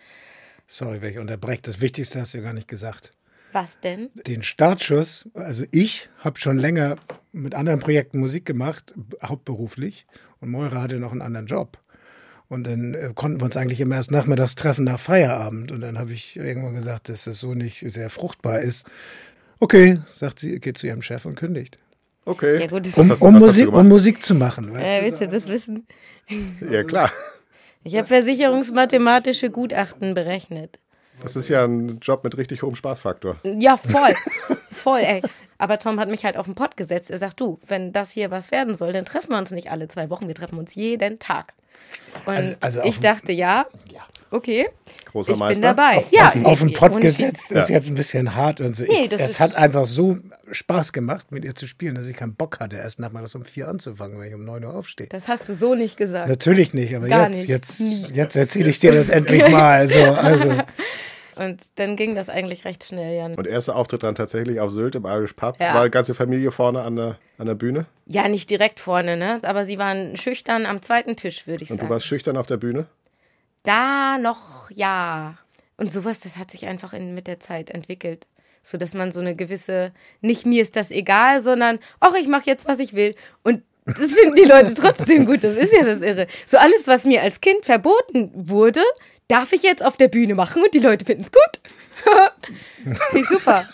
Sorry, 0.66 1.02
wenn 1.02 1.12
ich 1.12 1.18
unterbreche. 1.18 1.60
Das 1.62 1.80
Wichtigste 1.80 2.20
hast 2.20 2.32
du 2.32 2.38
ja 2.38 2.44
gar 2.44 2.54
nicht 2.54 2.68
gesagt. 2.68 3.12
Was 3.52 3.80
denn? 3.80 4.10
Den 4.26 4.42
Startschuss, 4.42 5.28
also 5.34 5.64
ich 5.70 6.08
habe 6.18 6.40
schon 6.40 6.58
länger 6.58 6.96
mit 7.32 7.54
anderen 7.54 7.78
Projekten 7.78 8.18
Musik 8.18 8.46
gemacht, 8.46 8.94
hauptberuflich. 9.22 10.06
Und 10.40 10.50
Moira 10.50 10.80
hatte 10.80 10.96
noch 10.96 11.12
einen 11.12 11.22
anderen 11.22 11.46
Job. 11.46 11.78
Und 12.48 12.66
dann 12.66 12.94
äh, 12.94 13.12
konnten 13.14 13.40
wir 13.40 13.44
uns 13.44 13.56
eigentlich 13.56 13.80
immer 13.80 13.96
erst 13.96 14.10
nachmittags 14.10 14.54
treffen 14.54 14.84
nach 14.84 15.00
Feierabend. 15.00 15.70
Und 15.70 15.82
dann 15.82 15.98
habe 15.98 16.12
ich 16.12 16.36
irgendwann 16.36 16.74
gesagt, 16.74 17.10
dass 17.10 17.24
das 17.24 17.40
so 17.40 17.54
nicht 17.54 17.80
sehr 17.90 18.08
fruchtbar 18.08 18.60
ist. 18.60 18.86
Okay, 19.60 20.00
sagt 20.06 20.38
sie, 20.40 20.58
geht 20.60 20.78
zu 20.78 20.86
ihrem 20.86 21.02
Chef 21.02 21.24
und 21.24 21.34
kündigt. 21.36 21.78
Okay. 22.24 22.60
Ja, 22.60 22.66
gut, 22.66 22.86
das 22.86 22.96
Um, 22.96 23.10
hast- 23.10 23.22
um, 23.22 23.34
Musik, 23.34 23.72
um 23.72 23.88
Musik 23.88 24.22
zu 24.22 24.34
machen. 24.34 24.72
Weißt 24.74 24.84
Äh, 24.86 24.98
du? 25.00 25.06
willst 25.06 25.20
du 25.20 25.28
das 25.28 25.46
wissen? 25.48 25.86
Ja, 26.70 26.82
klar. 26.84 27.10
Ich 27.84 27.94
habe 27.96 28.06
versicherungsmathematische 28.06 29.48
Gutachten 29.50 30.14
berechnet. 30.14 30.78
Das 31.22 31.36
ist 31.36 31.48
ja 31.48 31.64
ein 31.64 31.98
Job 32.00 32.24
mit 32.24 32.36
richtig 32.36 32.62
hohem 32.62 32.74
Spaßfaktor. 32.74 33.36
Ja, 33.44 33.76
voll. 33.76 34.12
voll, 34.72 35.00
ey. 35.00 35.22
Aber 35.58 35.78
Tom 35.78 35.98
hat 36.00 36.10
mich 36.10 36.24
halt 36.24 36.36
auf 36.36 36.44
den 36.46 36.54
Pott 36.54 36.76
gesetzt. 36.76 37.10
Er 37.10 37.18
sagt, 37.18 37.40
du, 37.40 37.58
wenn 37.68 37.92
das 37.92 38.10
hier 38.10 38.30
was 38.30 38.50
werden 38.50 38.74
soll, 38.74 38.92
dann 38.92 39.04
treffen 39.06 39.30
wir 39.30 39.38
uns 39.38 39.52
nicht 39.52 39.70
alle 39.70 39.88
zwei 39.88 40.10
Wochen, 40.10 40.26
wir 40.26 40.34
treffen 40.34 40.58
uns 40.58 40.74
jeden 40.74 41.18
Tag. 41.18 41.54
Und 42.26 42.34
Also- 42.34 42.54
also 42.60 42.82
ich 42.82 42.98
dachte, 42.98 43.32
ja, 43.32 43.66
okay, 44.36 44.68
Großer 45.06 45.32
ich 45.32 45.38
bin 45.38 45.46
Meister. 45.46 45.74
dabei. 45.74 46.04
ja, 46.12 46.32
auf 46.44 46.58
den 46.60 46.68
ich- 46.68 46.74
Pott 46.76 47.00
gesetzt 47.00 47.50
ist 47.50 47.68
Ja. 47.68 47.74
jetzt 47.74 47.88
ein 47.88 47.94
bisschen 47.94 48.34
hart 48.34 48.60
und 48.60 48.76
so. 48.76 48.84
Nee, 48.84 49.04
ich, 49.04 49.08
das 49.08 49.20
es 49.22 49.30
ist- 49.32 49.40
hat 49.40 49.54
einfach 49.56 49.86
so 49.86 50.18
Spaß 50.52 50.92
gemacht, 50.92 51.32
mit 51.32 51.44
ihr 51.44 51.54
zu 51.54 51.66
spielen, 51.66 51.94
dass 51.94 52.06
ich 52.06 52.16
keinen 52.16 52.34
Bock 52.34 52.60
hatte, 52.60 52.76
erst 52.76 52.98
nachmittags 53.00 53.34
um 53.34 53.44
vier 53.44 53.68
anzufangen, 53.68 54.20
wenn 54.20 54.28
ich 54.28 54.34
um 54.34 54.44
neun 54.44 54.64
Uhr 54.64 54.74
aufstehe. 54.74 55.06
Das 55.08 55.26
hast 55.28 55.48
du 55.48 55.54
so 55.54 55.74
nicht 55.74 55.96
gesagt. 55.96 56.28
Natürlich 56.28 56.74
nicht, 56.74 56.94
aber 56.94 57.08
Gar 57.08 57.28
jetzt, 57.28 57.36
nicht. 57.38 57.48
jetzt, 57.48 57.80
jetzt 58.14 58.36
erzähle 58.36 58.70
ich 58.70 58.78
dir 58.78 58.92
das 58.92 59.08
endlich 59.08 59.42
mal. 59.48 59.88
So, 59.88 59.98
also, 60.00 60.52
Und 61.36 61.60
dann 61.74 61.96
ging 61.96 62.14
das 62.14 62.30
eigentlich 62.30 62.64
recht 62.64 62.82
schnell, 62.84 63.14
Jan. 63.14 63.34
Und 63.34 63.46
erster 63.46 63.76
Auftritt 63.76 64.02
dann 64.02 64.14
tatsächlich 64.14 64.58
auf 64.58 64.70
Sylt 64.70 64.94
im 64.94 65.04
Irish 65.04 65.34
Pub. 65.34 65.56
Ja. 65.60 65.74
War 65.74 65.84
die 65.84 65.90
ganze 65.90 66.14
Familie 66.14 66.50
vorne 66.50 66.80
an 66.80 66.96
der, 66.96 67.18
an 67.36 67.46
der 67.46 67.54
Bühne. 67.54 67.84
Ja, 68.06 68.26
nicht 68.28 68.48
direkt 68.48 68.80
vorne, 68.80 69.18
ne? 69.18 69.40
Aber 69.42 69.66
sie 69.66 69.76
waren 69.76 70.16
schüchtern 70.16 70.64
am 70.64 70.80
zweiten 70.80 71.14
Tisch, 71.14 71.46
würde 71.46 71.62
ich 71.64 71.70
Und 71.70 71.76
sagen. 71.76 71.88
du 71.88 71.92
warst 71.92 72.06
schüchtern 72.06 72.38
auf 72.38 72.46
der 72.46 72.56
Bühne. 72.56 72.86
Da 73.66 74.16
noch, 74.18 74.70
ja. 74.70 75.36
Und 75.76 75.90
sowas, 75.90 76.20
das 76.20 76.38
hat 76.38 76.50
sich 76.52 76.66
einfach 76.66 76.92
in, 76.92 77.14
mit 77.14 77.26
der 77.26 77.40
Zeit 77.40 77.68
entwickelt. 77.68 78.26
So 78.62 78.78
dass 78.78 78.94
man 78.94 79.12
so 79.12 79.20
eine 79.20 79.36
gewisse, 79.36 79.92
nicht 80.20 80.46
mir 80.46 80.62
ist 80.62 80.76
das 80.76 80.90
egal, 80.90 81.40
sondern, 81.40 81.80
ach, 82.00 82.14
ich 82.14 82.28
mache 82.28 82.46
jetzt, 82.46 82.66
was 82.66 82.78
ich 82.78 82.94
will. 82.94 83.14
Und 83.42 83.62
das 83.84 84.12
finden 84.12 84.36
die 84.36 84.44
Leute 84.44 84.74
trotzdem 84.74 85.26
gut, 85.26 85.44
das 85.44 85.56
ist 85.56 85.72
ja 85.72 85.84
das 85.84 86.00
Irre. 86.00 86.26
So 86.46 86.58
alles, 86.58 86.86
was 86.86 87.04
mir 87.04 87.22
als 87.22 87.40
Kind 87.40 87.64
verboten 87.64 88.30
wurde, 88.34 88.82
darf 89.28 89.52
ich 89.52 89.62
jetzt 89.62 89.84
auf 89.84 89.96
der 89.96 90.08
Bühne 90.08 90.34
machen 90.34 90.62
und 90.62 90.72
die 90.72 90.80
Leute 90.80 91.04
finden 91.04 91.22
es 91.22 91.32
gut. 91.32 91.60
Finde 92.82 93.20
ich 93.20 93.28
super. 93.28 93.68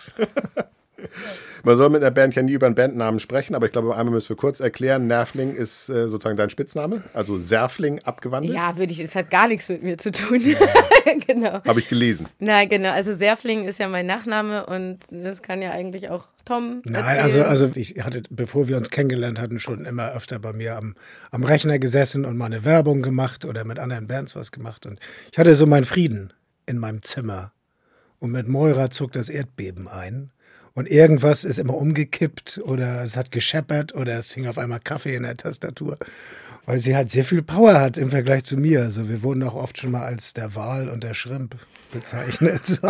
Man 1.65 1.77
soll 1.77 1.91
mit 1.91 2.03
einer 2.03 2.11
Band 2.11 2.35
ja 2.35 2.43
nie 2.43 2.53
über 2.53 2.67
einen 2.67 2.75
Bandnamen 2.75 3.21
sprechen, 3.21 3.55
aber 3.55 3.67
ich 3.67 3.73
glaube, 3.73 3.95
einmal 3.97 4.15
müssen 4.15 4.31
wir 4.31 4.37
kurz 4.37 4.59
erklären, 4.59 5.07
Nervling 5.07 5.55
ist 5.55 5.89
äh, 5.89 6.09
sozusagen 6.09 6.37
dein 6.37 6.51
Spitzname, 6.51 7.05
also 7.15 7.39
Serfling 7.39 8.01
abgewandelt. 8.01 8.55
Ja, 8.55 8.77
würde 8.77 8.93
ich, 8.93 8.99
es 8.99 9.15
hat 9.15 9.31
gar 9.31 9.47
nichts 9.47 9.69
mit 9.69 9.83
mir 9.83 9.97
zu 9.97 10.11
tun. 10.11 10.41
genau. 11.27 11.63
Habe 11.65 11.79
ich 11.79 11.89
gelesen. 11.89 12.27
Nein, 12.41 12.69
genau, 12.69 12.91
also 12.91 13.15
Serfling 13.15 13.65
ist 13.67 13.79
ja 13.79 13.89
mein 13.89 14.07
Nachname 14.07 14.67
und 14.67 14.99
das 15.11 15.43
kann 15.43 15.63
ja 15.63 15.71
eigentlich 15.71 16.11
auch 16.11 16.25
Tom. 16.45 16.83
Nein, 16.85 17.21
also, 17.21 17.43
also 17.43 17.71
ich 17.75 18.03
hatte, 18.03 18.23
bevor 18.31 18.67
wir 18.67 18.77
uns 18.77 18.91
kennengelernt 18.91 19.39
hatten, 19.39 19.61
schon 19.61 19.85
immer 19.85 20.13
öfter 20.13 20.41
bei 20.41 20.53
mir 20.53 20.77
am, 20.77 20.97
am 21.31 21.45
Rechner 21.45 21.79
gesessen 21.79 22.25
und 22.25 22.37
mal 22.37 22.47
eine 22.47 22.65
Werbung 22.65 23.03
gemacht 23.03 23.45
oder 23.45 23.65
mit 23.65 23.79
anderen 23.79 24.09
Bands 24.09 24.35
was 24.35 24.51
gemacht 24.51 24.85
und 24.87 24.99
ich 25.31 25.39
hatte 25.39 25.55
so 25.55 25.67
meinen 25.67 25.85
Frieden 25.85 26.33
in 26.67 26.79
meinem 26.79 27.03
Zimmer. 27.03 27.53
Und 28.19 28.31
mit 28.31 28.47
Moira 28.47 28.91
zog 28.91 29.13
das 29.13 29.29
Erdbeben 29.29 29.89
ein 29.89 30.31
und 30.75 30.91
irgendwas 30.91 31.45
ist 31.45 31.59
immer 31.59 31.75
umgekippt 31.75 32.61
oder 32.64 33.02
es 33.05 33.17
hat 33.17 33.31
gescheppert 33.31 33.95
oder 33.95 34.19
es 34.19 34.29
fing 34.29 34.47
auf 34.47 34.59
einmal 34.59 34.81
Kaffee 34.81 35.14
in 35.14 35.25
der 35.25 35.37
Tastatur. 35.37 35.99
Weil 36.64 36.79
sie 36.79 36.95
halt 36.95 37.11
sehr 37.11 37.25
viel 37.25 37.43
Power 37.43 37.81
hat 37.81 37.99
im 37.99 38.11
Vergleich 38.11 38.45
zu 38.45 38.57
mir. 38.57 38.83
Also 38.83 39.09
wir 39.09 39.23
wurden 39.23 39.43
auch 39.43 39.55
oft 39.55 39.79
schon 39.79 39.91
mal 39.91 40.05
als 40.05 40.33
der 40.33 40.55
Wal 40.55 40.88
und 40.88 41.02
der 41.02 41.12
Schrimp 41.12 41.57
bezeichnet. 41.93 42.81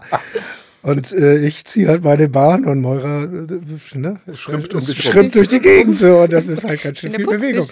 und 0.82 1.12
äh, 1.12 1.36
ich 1.38 1.64
ziehe 1.66 1.88
halt 1.88 2.02
meine 2.02 2.28
Bahn 2.28 2.64
und 2.64 2.80
Moira 2.80 3.24
äh, 3.24 3.98
ne, 3.98 4.20
schrimpt, 4.32 4.72
um 4.72 4.80
schrimpt 4.80 5.34
durch 5.34 5.48
die 5.48 5.60
Gegend. 5.60 5.98
So, 5.98 6.22
und 6.22 6.32
das 6.32 6.48
ist 6.48 6.64
halt 6.64 6.82
ganz 6.82 6.98
schön 6.98 7.12
viel 7.12 7.26
Bewegung. 7.26 7.68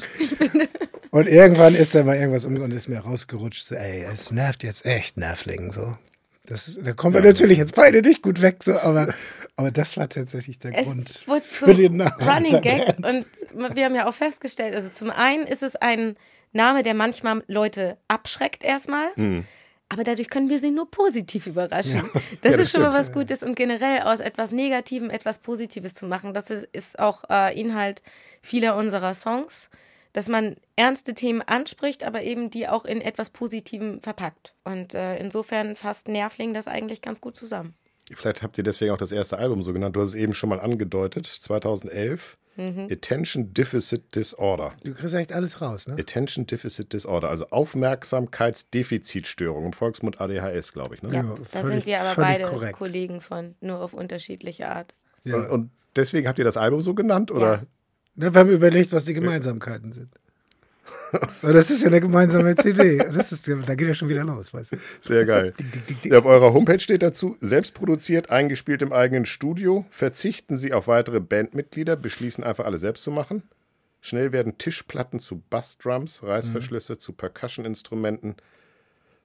Und 1.11 1.27
irgendwann 1.27 1.75
ist 1.75 1.95
da 1.95 2.05
mal 2.05 2.17
irgendwas 2.17 2.45
um 2.45 2.57
und 2.59 2.71
ist 2.71 2.89
mir 2.89 2.99
rausgerutscht. 2.99 3.67
So, 3.67 3.75
ey, 3.75 4.05
es 4.13 4.31
nervt 4.31 4.63
jetzt 4.63 4.85
echt 4.85 5.17
Nervling. 5.17 5.73
So. 5.73 5.97
Das, 6.45 6.79
da 6.83 6.93
kommen 6.93 7.15
wir 7.15 7.23
natürlich 7.23 7.59
jetzt 7.59 7.75
beide 7.75 8.03
nicht 8.03 8.23
gut 8.23 8.41
weg, 8.41 8.63
so, 8.63 8.79
aber 8.79 9.15
aber 9.59 9.73
das 9.73 9.97
war 9.97 10.09
tatsächlich 10.09 10.61
der 10.61 10.73
es 10.73 10.87
Grund 10.87 11.25
wurde 11.27 11.43
für 11.43 11.75
den 11.75 11.97
Namen. 11.97 12.13
Running 12.23 12.61
Gag. 12.61 12.97
Und 12.99 13.27
wir 13.75 13.85
haben 13.85 13.97
ja 13.97 14.09
auch 14.09 14.15
festgestellt, 14.15 14.73
also 14.73 14.89
zum 14.89 15.11
einen 15.11 15.49
ist 15.49 15.65
es 15.65 15.75
ein 15.75 16.15
Name, 16.53 16.85
der 16.85 16.95
manchmal 16.95 17.43
Leute 17.49 17.99
abschreckt 18.07 18.63
erstmal. 18.63 19.09
Mhm. 19.17 19.47
Aber 19.89 20.05
dadurch 20.05 20.31
können 20.31 20.49
wir 20.49 20.61
sie 20.61 20.71
nur 20.71 20.89
positiv 20.89 21.49
überraschen. 21.49 21.97
Ja. 21.97 22.03
Das, 22.41 22.53
ja, 22.53 22.57
das, 22.57 22.61
ist 22.61 22.71
schon 22.71 22.83
mal 22.83 22.93
was 22.93 23.11
Gutes 23.11 23.43
und 23.43 23.57
generell 23.57 24.03
aus 24.03 24.21
etwas 24.21 24.53
Negativem 24.53 25.11
etwas 25.11 25.41
Positives 25.41 25.93
zu 25.95 26.07
machen. 26.07 26.35
Das 26.35 26.51
ist 26.51 27.01
auch 27.01 27.25
äh, 27.29 27.61
Inhalt 27.61 28.03
vieler 28.43 28.77
unserer 28.77 29.13
Songs, 29.15 29.71
dass 30.13 30.29
man 30.29 30.55
ernste 30.77 31.15
Themen 31.15 31.43
anspricht, 31.43 32.05
aber 32.05 32.23
eben 32.23 32.51
die 32.51 32.69
auch 32.69 32.85
in 32.85 33.01
etwas 33.01 33.31
Positivem 33.31 34.01
verpackt. 34.03 34.55
Und 34.63 34.95
äh, 34.95 35.19
insofern 35.19 35.75
fasst 35.75 36.07
Nervling 36.07 36.55
das 36.55 36.69
eigentlich 36.69 37.03
ganz 37.03 37.21
gut 37.21 37.35
zusammen. 37.35 37.75
Vielleicht 38.15 38.43
habt 38.43 38.59
ihr 38.59 38.65
deswegen 38.65 38.93
auch 38.93 38.99
das 38.99 39.13
erste 39.13 39.39
Album 39.39 39.63
so 39.63 39.73
genannt. 39.73 39.97
Du 39.97 40.01
hast 40.01 40.09
es 40.11 40.15
eben 40.15 40.35
schon 40.35 40.51
mal 40.51 40.61
angedeutet, 40.61 41.27
2011. 41.27 42.37
Mhm. 42.57 42.89
Attention 42.91 43.55
Deficit 43.55 44.15
Disorder. 44.17 44.75
Du 44.83 44.93
kriegst 44.93 45.15
echt 45.15 45.33
alles 45.33 45.61
raus, 45.61 45.87
ne? 45.87 45.95
Attention 45.95 46.45
Deficit 46.45 46.93
Disorder, 46.93 47.31
also 47.31 47.49
Aufmerksamkeitsdefizitstörung, 47.51 49.67
im 49.67 49.73
Volksmund 49.73 50.21
ADHS, 50.21 50.73
glaube 50.73 50.97
ich. 50.97 51.03
Ne? 51.03 51.11
Ja, 51.11 51.23
ja 51.23 51.37
da 51.37 51.45
völlig, 51.61 51.77
sind 51.77 51.87
wir 51.87 52.01
aber 52.01 52.21
beide 52.21 52.43
korrekt. 52.45 52.77
Kollegen 52.77 53.21
von, 53.21 53.55
nur 53.61 53.81
auf 53.81 53.95
unterschiedliche 53.95 54.69
Art. 54.69 54.97
Ja. 55.23 55.37
Und, 55.37 55.51
und, 55.51 55.71
deswegen 55.95 56.27
habt 56.27 56.41
ihr 56.41 56.45
das 56.45 56.57
Album 56.57 56.81
so 56.81 56.95
genannt, 56.95 57.31
oder? 57.31 57.63
Ja. 58.17 58.35
wir 58.35 58.41
haben 58.41 58.51
überlegt, 58.51 58.93
was 58.93 59.05
die 59.05 59.15
Gemeinsamkeiten 59.15 59.93
sind. 59.93 60.13
Das 61.43 61.71
ist 61.71 61.83
ja 61.83 61.89
eine 61.89 62.01
gemeinsame 62.01 62.55
CD. 62.55 62.99
Das 62.99 63.33
ist, 63.33 63.49
da 63.49 63.75
geht 63.75 63.89
ja 63.89 63.95
schon 63.95 64.09
wieder 64.09 64.25
los, 64.25 64.53
weißt 64.53 64.73
du. 64.73 64.77
Sehr 65.01 65.25
geil. 65.25 65.55
Auf 66.13 66.25
eurer 66.25 66.53
Homepage 66.53 66.81
steht 66.81 67.03
dazu, 67.03 67.37
selbst 67.41 67.75
produziert, 67.75 68.31
eingespielt 68.31 68.83
im 68.83 68.93
eigenen 68.93 69.25
Studio, 69.25 69.87
verzichten 69.91 70.57
Sie 70.57 70.73
auf 70.73 70.89
weitere 70.89 71.21
Bandmitglieder, 71.21 71.97
beschließen 71.97 72.45
einfach 72.45 72.67
alle 72.67 72.79
selbst 72.79 73.05
zu 73.05 73.11
machen. 73.11 73.43
Schnell 74.01 74.33
werden 74.33 74.59
Tischplatten 74.59 75.19
zu 75.19 75.43
Bassdrums, 75.51 76.23
Reißverschlüsse 76.23 76.95
mhm. 76.95 76.99
zu 76.99 77.13
Percussion-Instrumenten, 77.13 78.37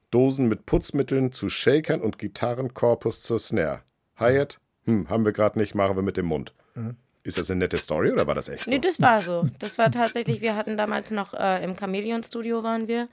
Dosen 0.09 0.47
mit 0.47 0.65
Putzmitteln 0.65 1.31
zu 1.31 1.49
Shakern 1.49 2.01
und 2.01 2.17
Gitarrenkorpus 2.17 3.21
zur 3.21 3.39
Snare. 3.39 3.81
Hi-Hat? 4.17 4.59
Hm, 4.85 5.09
haben 5.09 5.25
wir 5.25 5.31
gerade 5.31 5.57
nicht, 5.59 5.75
machen 5.75 5.95
wir 5.95 6.03
mit 6.03 6.17
dem 6.17 6.25
Mund. 6.25 6.53
Mhm. 6.75 6.97
Ist 7.23 7.39
das 7.39 7.49
eine 7.49 7.59
nette 7.59 7.77
Story 7.77 8.11
oder 8.11 8.27
war 8.27 8.35
das 8.35 8.49
echt 8.49 8.63
so? 8.63 8.71
Nee, 8.71 8.79
das 8.79 9.01
war 9.01 9.19
so. 9.19 9.47
Das 9.59 9.77
war 9.77 9.91
tatsächlich, 9.91 10.41
wir 10.41 10.55
hatten 10.55 10.75
damals 10.75 11.11
noch 11.11 11.33
äh, 11.33 11.63
im 11.63 11.75
Chameleon-Studio 11.77 12.63
waren 12.63 12.87
wir. 12.87 13.07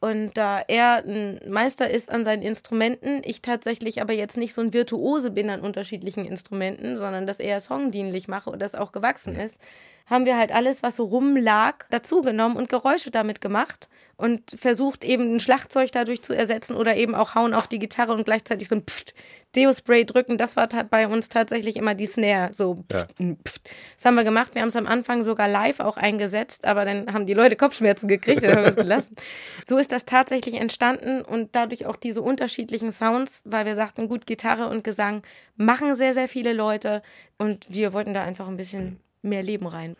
Und 0.00 0.36
da 0.36 0.60
er 0.60 1.04
ein 1.04 1.40
Meister 1.48 1.90
ist 1.90 2.08
an 2.10 2.24
seinen 2.24 2.42
Instrumenten, 2.42 3.22
ich 3.24 3.42
tatsächlich 3.42 4.00
aber 4.00 4.12
jetzt 4.12 4.36
nicht 4.36 4.54
so 4.54 4.60
ein 4.60 4.72
Virtuose 4.72 5.30
bin 5.30 5.50
an 5.50 5.60
unterschiedlichen 5.60 6.24
Instrumenten, 6.24 6.96
sondern 6.96 7.26
das 7.26 7.40
eher 7.40 7.60
songdienlich 7.60 8.28
mache 8.28 8.50
und 8.50 8.60
das 8.60 8.76
auch 8.76 8.92
gewachsen 8.92 9.34
ist, 9.34 9.58
haben 10.06 10.24
wir 10.24 10.36
halt 10.36 10.52
alles, 10.52 10.82
was 10.82 10.96
so 10.96 11.04
rumlag, 11.04 11.86
dazugenommen 11.90 12.56
und 12.56 12.68
Geräusche 12.68 13.10
damit 13.10 13.40
gemacht 13.40 13.88
und 14.18 14.50
versucht 14.58 15.04
eben 15.04 15.36
ein 15.36 15.40
Schlagzeug 15.40 15.92
dadurch 15.92 16.22
zu 16.22 16.34
ersetzen 16.34 16.74
oder 16.74 16.96
eben 16.96 17.14
auch 17.14 17.36
hauen 17.36 17.54
auf 17.54 17.68
die 17.68 17.78
Gitarre 17.78 18.12
und 18.12 18.24
gleichzeitig 18.24 18.66
so 18.66 18.74
ein 18.74 18.82
Pfft, 18.82 19.14
Deo-Spray 19.54 20.04
drücken. 20.04 20.36
Das 20.36 20.56
war 20.56 20.68
bei 20.68 21.06
uns 21.06 21.28
tatsächlich 21.28 21.76
immer 21.76 21.94
die 21.94 22.06
Snare. 22.06 22.52
So 22.52 22.84
pfft, 22.90 23.14
ja. 23.20 23.36
pfft. 23.44 23.70
Das 23.94 24.04
haben 24.04 24.16
wir 24.16 24.24
gemacht. 24.24 24.56
Wir 24.56 24.62
haben 24.62 24.68
es 24.70 24.76
am 24.76 24.88
Anfang 24.88 25.22
sogar 25.22 25.48
live 25.48 25.78
auch 25.78 25.96
eingesetzt, 25.96 26.64
aber 26.64 26.84
dann 26.84 27.12
haben 27.12 27.26
die 27.26 27.32
Leute 27.32 27.54
Kopfschmerzen 27.54 28.08
gekriegt, 28.08 28.42
dann 28.42 28.56
haben 28.56 28.62
wir 28.62 28.68
es 28.68 28.76
gelassen. 28.76 29.14
So 29.66 29.76
ist 29.76 29.92
das 29.92 30.06
tatsächlich 30.06 30.54
entstanden 30.54 31.20
und 31.20 31.54
dadurch 31.54 31.84
auch 31.86 31.96
diese 31.96 32.22
unterschiedlichen 32.22 32.90
Sounds, 32.90 33.42
weil 33.44 33.66
wir 33.66 33.74
sagten, 33.74 34.08
gut, 34.08 34.26
Gitarre 34.26 34.68
und 34.68 34.82
Gesang 34.82 35.22
machen 35.56 35.94
sehr, 35.94 36.14
sehr 36.14 36.26
viele 36.26 36.54
Leute 36.54 37.02
und 37.36 37.66
wir 37.68 37.92
wollten 37.92 38.14
da 38.14 38.24
einfach 38.24 38.48
ein 38.48 38.56
bisschen 38.56 38.98
mehr 39.20 39.42
Leben 39.42 39.66
rein. 39.66 39.96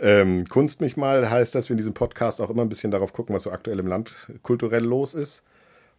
Ähm, 0.00 0.48
Kunst 0.48 0.80
mich 0.80 0.96
mal 0.96 1.28
heißt, 1.28 1.54
dass 1.54 1.68
wir 1.68 1.74
in 1.74 1.78
diesem 1.78 1.94
Podcast 1.94 2.40
auch 2.40 2.50
immer 2.50 2.62
ein 2.62 2.68
bisschen 2.68 2.90
darauf 2.90 3.12
gucken, 3.12 3.34
was 3.34 3.42
so 3.42 3.52
aktuell 3.52 3.78
im 3.78 3.86
Land 3.86 4.12
kulturell 4.42 4.84
los 4.84 5.14
ist. 5.14 5.42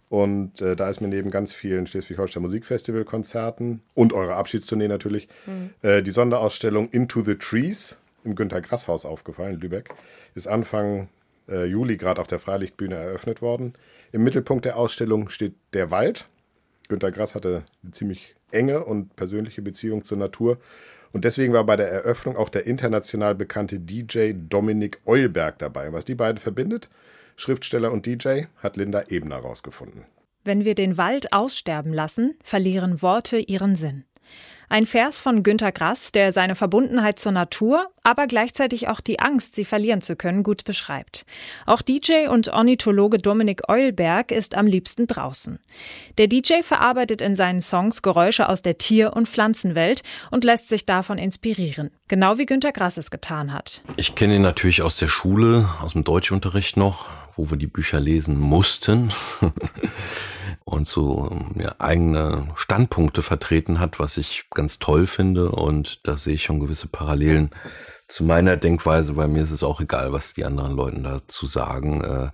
Und 0.10 0.62
äh, 0.62 0.76
da 0.76 0.90
ist 0.90 1.00
mir 1.00 1.08
neben 1.08 1.32
ganz 1.32 1.54
vielen 1.54 1.88
Schleswig-Holstein 1.88 2.42
Musikfestival-Konzerten 2.42 3.82
und 3.94 4.12
eurer 4.12 4.36
Abschiedstournee 4.36 4.90
natürlich 4.90 5.30
mhm. 5.46 5.70
äh, 5.84 6.02
die 6.02 6.12
Sonderausstellung 6.12 6.90
Into 6.90 7.22
the 7.24 7.36
Trees 7.36 7.98
im 8.26 8.36
Günter 8.36 8.60
Grass 8.60 8.88
Haus 8.88 9.06
aufgefallen, 9.06 9.60
Lübeck. 9.60 9.90
Ist 10.36 10.48
Anfang 10.48 11.08
äh, 11.48 11.66
Juli 11.66 11.96
gerade 11.98 12.20
auf 12.20 12.28
der 12.28 12.40
Freilichtbühne 12.40 12.96
eröffnet 12.96 13.42
worden. 13.42 13.74
Im 14.12 14.24
Mittelpunkt 14.24 14.66
der 14.66 14.78
Ausstellung 14.78 15.30
steht 15.30 15.54
der 15.74 15.92
Wald. 15.92 16.28
Günter 16.90 17.12
Grass 17.12 17.34
hatte 17.34 17.64
eine 17.84 17.92
ziemlich 17.92 18.36
enge 18.52 18.84
und 18.84 19.16
persönliche 19.16 19.62
Beziehung 19.62 20.04
zur 20.04 20.18
Natur 20.18 20.58
und 21.14 21.26
deswegen 21.26 21.54
war 21.54 21.66
bei 21.66 21.76
der 21.76 21.92
Eröffnung 21.92 22.38
auch 22.38 22.50
der 22.50 22.66
international 22.66 23.36
bekannte 23.36 23.80
DJ 23.80 24.34
Dominik 24.34 25.00
Eulberg 25.06 25.60
dabei. 25.60 25.92
Was 25.94 26.06
die 26.06 26.16
beiden 26.16 26.40
verbindet, 26.40 26.90
Schriftsteller 27.36 27.92
und 27.92 28.06
DJ, 28.06 28.44
hat 28.58 28.78
Linda 28.78 29.04
Ebner 29.10 29.36
herausgefunden. 29.36 30.06
Wenn 30.44 30.66
wir 30.66 30.76
den 30.76 30.98
Wald 30.98 31.34
aussterben 31.34 31.94
lassen, 31.94 32.36
verlieren 32.44 33.02
Worte 33.02 33.38
ihren 33.38 33.76
Sinn. 33.76 34.06
Ein 34.72 34.86
Vers 34.86 35.20
von 35.20 35.44
Günter 35.44 35.74
Grass, 35.74 36.14
der 36.14 36.32
seine 36.32 36.56
Verbundenheit 36.56 37.20
zur 37.20 37.34
Natur, 37.34 37.90
aber 38.04 38.26
gleichzeitig 38.26 38.88
auch 38.88 39.02
die 39.02 39.20
Angst, 39.20 39.54
sie 39.54 39.66
verlieren 39.66 40.00
zu 40.00 40.16
können, 40.16 40.44
gut 40.44 40.64
beschreibt. 40.64 41.26
Auch 41.66 41.82
DJ 41.82 42.30
und 42.30 42.48
Ornithologe 42.48 43.18
Dominik 43.18 43.68
Eulberg 43.68 44.32
ist 44.32 44.56
am 44.56 44.68
liebsten 44.68 45.08
draußen. 45.08 45.60
Der 46.18 46.28
DJ 46.28 46.62
verarbeitet 46.62 47.22
in 47.22 47.36
seinen 47.36 47.60
Songs 47.60 48.02
Geräusche 48.02 48.48
aus 48.48 48.62
der 48.62 48.78
Tier- 48.78 49.12
und 49.12 49.28
Pflanzenwelt 49.28 50.04
und 50.30 50.46
lässt 50.46 50.70
sich 50.70 50.86
davon 50.86 51.18
inspirieren. 51.18 51.92
Genau 52.08 52.38
wie 52.38 52.46
Günter 52.46 52.72
Grass 52.72 52.96
es 52.96 53.12
getan 53.12 53.52
hat. 53.52 53.82
Ich 53.98 54.16
kenne 54.16 54.38
ihn 54.38 54.42
natürlich 54.42 54.84
aus 54.84 54.96
der 54.96 55.10
Schule, 55.10 55.68
aus 55.82 55.92
dem 55.92 56.06
Deutschunterricht 56.06 56.78
noch, 56.78 57.08
wo 57.36 57.50
wir 57.50 57.58
die 57.58 57.68
Bücher 57.68 58.00
lesen 58.00 58.40
mussten. 58.40 59.12
und 60.72 60.88
so 60.88 61.38
ja, 61.56 61.76
eigene 61.80 62.48
Standpunkte 62.56 63.22
vertreten 63.22 63.80
hat, 63.80 64.00
was 64.00 64.18
ich 64.18 64.46
ganz 64.52 64.80
toll 64.80 65.06
finde. 65.06 65.52
Und 65.52 66.00
da 66.08 66.18
sehe 66.18 66.36
ich 66.36 66.44
schon 66.44 66.60
gewisse 66.60 66.88
Parallelen 66.88 67.52
zu 68.12 68.24
meiner 68.26 68.58
Denkweise, 68.58 69.16
weil 69.16 69.28
mir 69.28 69.44
ist 69.44 69.52
es 69.52 69.64
auch 69.64 69.80
egal, 69.80 70.12
was 70.12 70.34
die 70.34 70.44
anderen 70.44 70.74
Leuten 70.74 71.04
dazu 71.04 71.46
sagen. 71.46 72.04
Äh, 72.04 72.30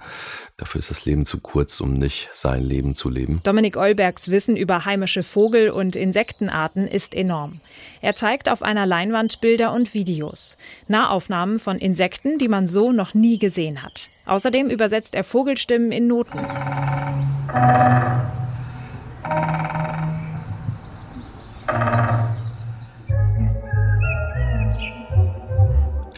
dafür 0.57 0.79
ist 0.79 0.89
das 0.89 1.05
Leben 1.05 1.25
zu 1.25 1.39
kurz, 1.39 1.79
um 1.79 1.93
nicht 1.93 2.29
sein 2.33 2.63
Leben 2.63 2.95
zu 2.95 3.09
leben. 3.09 3.39
Dominik 3.43 3.77
Eulbergs 3.77 4.29
Wissen 4.29 4.57
über 4.57 4.85
heimische 4.85 5.23
Vogel- 5.23 5.69
und 5.69 5.95
Insektenarten 5.95 6.87
ist 6.87 7.13
enorm. 7.13 7.61
Er 8.01 8.15
zeigt 8.15 8.49
auf 8.49 8.63
einer 8.63 8.85
Leinwand 8.85 9.39
Bilder 9.39 9.71
und 9.71 9.93
Videos, 9.93 10.57
Nahaufnahmen 10.87 11.59
von 11.59 11.77
Insekten, 11.77 12.39
die 12.39 12.47
man 12.47 12.67
so 12.67 12.91
noch 12.91 13.13
nie 13.13 13.37
gesehen 13.37 13.83
hat. 13.83 14.09
Außerdem 14.25 14.69
übersetzt 14.69 15.15
er 15.15 15.23
Vogelstimmen 15.23 15.91
in 15.91 16.07
Noten. 16.07 16.39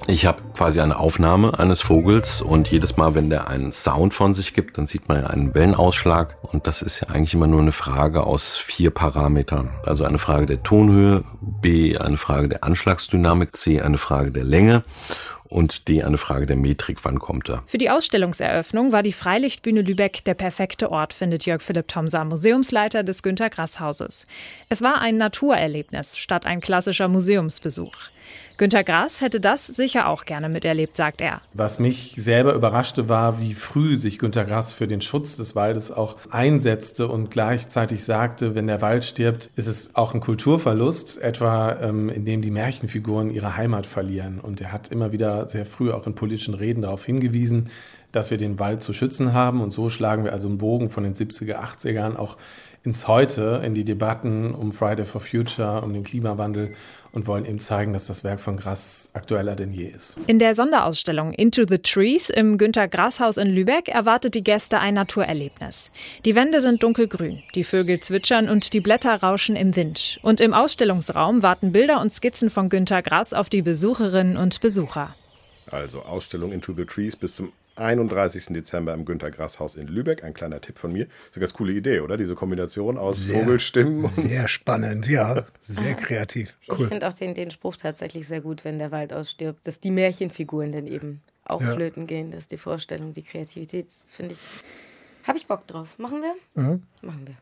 Ich 0.09 0.25
habe 0.25 0.41
quasi 0.55 0.81
eine 0.81 0.97
Aufnahme 0.97 1.59
eines 1.59 1.81
Vogels 1.81 2.41
und 2.41 2.67
jedes 2.71 2.97
Mal, 2.97 3.13
wenn 3.13 3.29
der 3.29 3.47
einen 3.47 3.71
Sound 3.71 4.11
von 4.11 4.33
sich 4.33 4.55
gibt, 4.55 4.79
dann 4.79 4.87
sieht 4.87 5.07
man 5.07 5.23
einen 5.23 5.53
Wellenausschlag 5.53 6.35
und 6.41 6.65
das 6.65 6.81
ist 6.81 7.01
ja 7.01 7.09
eigentlich 7.09 7.35
immer 7.35 7.45
nur 7.45 7.61
eine 7.61 7.71
Frage 7.71 8.23
aus 8.23 8.57
vier 8.57 8.89
Parametern. 8.89 9.69
Also 9.85 10.05
eine 10.05 10.17
Frage 10.17 10.47
der 10.47 10.63
Tonhöhe, 10.63 11.23
B 11.41 11.95
eine 11.95 12.17
Frage 12.17 12.49
der 12.49 12.63
Anschlagsdynamik, 12.63 13.55
C 13.55 13.81
eine 13.81 13.99
Frage 13.99 14.31
der 14.31 14.45
Länge 14.45 14.83
und 15.43 15.87
D 15.87 16.01
eine 16.01 16.17
Frage 16.17 16.47
der 16.47 16.55
Metrik, 16.55 17.05
wann 17.05 17.19
kommt 17.19 17.47
er. 17.47 17.61
Für 17.67 17.77
die 17.77 17.91
Ausstellungseröffnung 17.91 18.91
war 18.91 19.03
die 19.03 19.13
Freilichtbühne 19.13 19.83
Lübeck 19.83 20.25
der 20.25 20.33
perfekte 20.33 20.91
Ort, 20.91 21.13
findet 21.13 21.45
Jörg 21.45 21.61
Philipp 21.61 21.87
Thomsa, 21.87 22.23
Museumsleiter 22.23 23.03
des 23.03 23.21
Günter 23.21 23.51
Grass 23.51 23.79
Hauses. 23.79 24.25
Es 24.69 24.81
war 24.81 25.01
ein 25.01 25.17
Naturerlebnis 25.17 26.17
statt 26.17 26.47
ein 26.47 26.61
klassischer 26.61 27.07
Museumsbesuch. 27.07 27.93
Günter 28.59 28.83
Grass 28.83 29.21
hätte 29.21 29.39
das 29.39 29.67
sicher 29.67 30.09
auch 30.09 30.25
gerne 30.25 30.49
miterlebt, 30.49 30.97
sagt 30.97 31.21
er. 31.21 31.39
Was 31.53 31.79
mich 31.79 32.15
selber 32.17 32.53
überraschte, 32.53 33.07
war, 33.07 33.39
wie 33.39 33.53
früh 33.53 33.95
sich 33.95 34.19
Günter 34.19 34.43
Grass 34.43 34.73
für 34.73 34.85
den 34.85 34.99
Schutz 34.99 35.37
des 35.37 35.55
Waldes 35.55 35.93
auch 35.93 36.17
einsetzte 36.29 37.07
und 37.07 37.31
gleichzeitig 37.31 38.03
sagte, 38.03 38.55
wenn 38.55 38.67
der 38.67 38.81
Wald 38.81 39.05
stirbt, 39.05 39.49
ist 39.55 39.67
es 39.67 39.95
auch 39.95 40.13
ein 40.13 40.19
Kulturverlust, 40.19 41.21
etwa 41.21 41.77
ähm, 41.81 42.09
indem 42.09 42.41
die 42.41 42.51
Märchenfiguren 42.51 43.31
ihre 43.31 43.55
Heimat 43.55 43.85
verlieren. 43.85 44.41
Und 44.41 44.59
er 44.59 44.73
hat 44.73 44.89
immer 44.89 45.13
wieder 45.13 45.47
sehr 45.47 45.65
früh 45.65 45.93
auch 45.93 46.05
in 46.05 46.13
politischen 46.13 46.53
Reden 46.53 46.81
darauf 46.81 47.05
hingewiesen, 47.05 47.69
dass 48.11 48.29
wir 48.29 48.37
den 48.37 48.59
Wald 48.59 48.81
zu 48.81 48.91
schützen 48.91 49.31
haben. 49.31 49.61
Und 49.61 49.71
so 49.71 49.89
schlagen 49.89 50.25
wir 50.25 50.33
also 50.33 50.49
einen 50.49 50.57
Bogen 50.57 50.89
von 50.89 51.05
den 51.05 51.13
70er, 51.13 51.55
80ern 51.55 52.17
auch 52.17 52.35
ins 52.83 53.07
Heute, 53.07 53.61
in 53.63 53.73
die 53.73 53.83
Debatten 53.83 54.53
um 54.53 54.71
Friday 54.71 55.05
for 55.05 55.21
Future, 55.21 55.81
um 55.81 55.93
den 55.93 56.03
Klimawandel 56.03 56.75
und 57.11 57.27
wollen 57.27 57.45
eben 57.45 57.59
zeigen, 57.59 57.93
dass 57.93 58.07
das 58.07 58.23
Werk 58.23 58.39
von 58.39 58.57
Grass 58.57 59.09
aktueller 59.13 59.55
denn 59.55 59.71
je 59.71 59.87
ist. 59.87 60.19
In 60.27 60.39
der 60.39 60.53
Sonderausstellung 60.53 61.33
Into 61.33 61.63
the 61.67 61.79
Trees 61.79 62.29
im 62.29 62.57
Günter 62.57 62.87
Grass 62.87 63.19
Haus 63.19 63.37
in 63.37 63.47
Lübeck 63.47 63.87
erwartet 63.87 64.35
die 64.35 64.43
Gäste 64.43 64.79
ein 64.79 64.93
Naturerlebnis. 64.93 65.93
Die 66.25 66.35
Wände 66.35 66.61
sind 66.61 66.83
dunkelgrün, 66.83 67.41
die 67.55 67.63
Vögel 67.63 67.99
zwitschern 67.99 68.49
und 68.49 68.73
die 68.73 68.81
Blätter 68.81 69.15
rauschen 69.21 69.55
im 69.55 69.75
Wind. 69.75 70.19
Und 70.21 70.41
im 70.41 70.53
Ausstellungsraum 70.53 71.43
warten 71.43 71.71
Bilder 71.71 72.01
und 72.01 72.13
Skizzen 72.13 72.49
von 72.49 72.69
Günter 72.69 73.01
Grass 73.01 73.33
auf 73.33 73.49
die 73.49 73.61
Besucherinnen 73.61 74.37
und 74.37 74.61
Besucher. 74.61 75.15
Also 75.71 76.01
Ausstellung 76.01 76.51
Into 76.51 76.73
the 76.73 76.85
Trees 76.85 77.15
bis 77.15 77.35
zum 77.35 77.51
31. 77.79 78.47
Dezember 78.47 78.93
im 78.93 79.05
Günter 79.05 79.31
Grass 79.31 79.59
Haus 79.59 79.75
in 79.75 79.87
Lübeck. 79.87 80.23
Ein 80.23 80.33
kleiner 80.33 80.61
Tipp 80.61 80.77
von 80.77 80.91
mir. 80.91 81.05
Das 81.05 81.13
ist 81.13 81.35
eine 81.35 81.41
ganz 81.41 81.53
coole 81.53 81.73
Idee, 81.73 82.01
oder? 82.01 82.17
Diese 82.17 82.35
Kombination 82.35 82.97
aus 82.97 83.25
sehr, 83.25 83.39
Vogelstimmen. 83.39 84.05
Sehr 84.07 84.47
spannend, 84.47 85.07
ja. 85.07 85.45
Sehr 85.61 85.95
kreativ. 85.95 86.55
Cool. 86.67 86.77
Ich 86.79 86.87
finde 86.87 87.07
auch 87.07 87.13
den, 87.13 87.33
den 87.33 87.51
Spruch 87.51 87.75
tatsächlich 87.75 88.27
sehr 88.27 88.41
gut, 88.41 88.65
wenn 88.65 88.79
der 88.79 88.91
Wald 88.91 89.13
ausstirbt, 89.13 89.65
dass 89.65 89.79
die 89.79 89.91
Märchenfiguren 89.91 90.71
dann 90.71 90.87
eben 90.87 91.21
auch 91.45 91.61
ja. 91.61 91.73
flöten 91.73 92.07
gehen. 92.07 92.31
Das 92.31 92.41
ist 92.41 92.51
die 92.51 92.57
Vorstellung, 92.57 93.13
die 93.13 93.23
Kreativität, 93.23 93.87
finde 94.07 94.33
ich. 94.33 94.39
Habe 95.23 95.37
ich 95.37 95.47
Bock 95.47 95.67
drauf. 95.67 95.87
Machen 95.97 96.21
wir? 96.21 96.61
Mhm. 96.61 96.83
Machen 97.01 97.27
wir. 97.27 97.35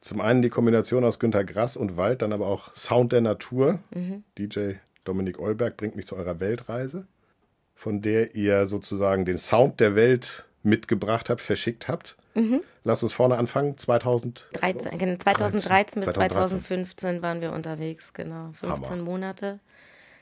Zum 0.00 0.20
einen 0.20 0.42
die 0.42 0.48
Kombination 0.48 1.04
aus 1.04 1.18
Günter 1.18 1.44
Grass 1.44 1.76
und 1.76 1.96
Wald, 1.96 2.22
dann 2.22 2.32
aber 2.32 2.46
auch 2.46 2.74
Sound 2.74 3.12
der 3.12 3.20
Natur. 3.20 3.80
Mhm. 3.94 4.24
DJ 4.38 4.72
Dominik 5.04 5.38
Eulberg 5.38 5.76
bringt 5.76 5.96
mich 5.96 6.06
zu 6.06 6.16
eurer 6.16 6.40
Weltreise 6.40 7.06
von 7.80 8.02
der 8.02 8.34
ihr 8.34 8.66
sozusagen 8.66 9.24
den 9.24 9.38
Sound 9.38 9.80
der 9.80 9.94
Welt 9.94 10.44
mitgebracht 10.62 11.30
habt, 11.30 11.40
verschickt 11.40 11.88
habt. 11.88 12.18
Mhm. 12.34 12.60
Lass 12.84 13.02
uns 13.02 13.14
vorne 13.14 13.38
anfangen. 13.38 13.78
2013, 13.78 14.50
2013 15.18 15.18
2013 15.18 16.02
bis 16.02 16.14
2015 16.14 17.22
waren 17.22 17.40
wir 17.40 17.54
unterwegs, 17.54 18.12
genau. 18.12 18.52
15 18.52 18.90
Hammer. 18.90 19.02
Monate. 19.02 19.60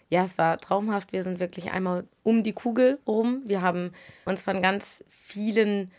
Ja, 0.09 0.23
es 0.23 0.39
war 0.39 0.61
traumhaft. 0.61 1.13
Wir 1.13 1.25
sind 1.25 1.41
wirklich 1.41 1.73
einmal 1.73 2.05
um 2.23 2.45
die 2.45 2.53
Kugel 2.53 3.01
rum. 3.09 3.43
Wir 3.45 3.61
haben 3.61 3.91
uns 4.25 4.41
von 4.41 4.63
ganz 4.63 5.05
vielen 5.11 5.91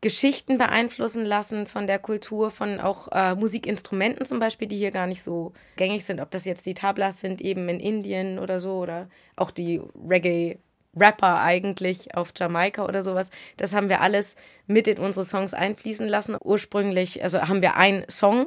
Geschichten 0.00 0.56
beeinflussen 0.56 1.26
lassen, 1.26 1.66
von 1.66 1.86
der 1.86 1.98
Kultur, 1.98 2.50
von 2.50 2.80
auch 2.80 3.08
äh, 3.12 3.34
Musikinstrumenten 3.34 4.24
zum 4.24 4.40
Beispiel, 4.40 4.66
die 4.66 4.78
hier 4.78 4.90
gar 4.92 5.06
nicht 5.06 5.22
so 5.22 5.52
gängig 5.76 6.06
sind. 6.06 6.20
Ob 6.20 6.30
das 6.30 6.46
jetzt 6.46 6.64
die 6.64 6.74
Tablas 6.74 7.20
sind, 7.20 7.42
eben 7.42 7.68
in 7.68 7.80
Indien 7.80 8.38
oder 8.38 8.60
so, 8.60 8.78
oder 8.78 9.10
auch 9.36 9.50
die 9.50 9.78
Reggae- 10.08 10.56
Rapper 10.98 11.40
eigentlich 11.40 12.14
auf 12.14 12.32
Jamaika 12.36 12.84
oder 12.84 13.02
sowas. 13.02 13.30
Das 13.56 13.74
haben 13.74 13.88
wir 13.88 14.00
alles 14.00 14.36
mit 14.66 14.86
in 14.86 14.98
unsere 14.98 15.24
Songs 15.24 15.54
einfließen 15.54 16.06
lassen. 16.06 16.36
Ursprünglich, 16.42 17.22
also 17.22 17.42
haben 17.42 17.62
wir 17.62 17.76
einen 17.76 18.04
Song 18.08 18.46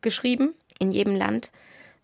geschrieben 0.00 0.54
in 0.78 0.90
jedem 0.90 1.16
Land. 1.16 1.50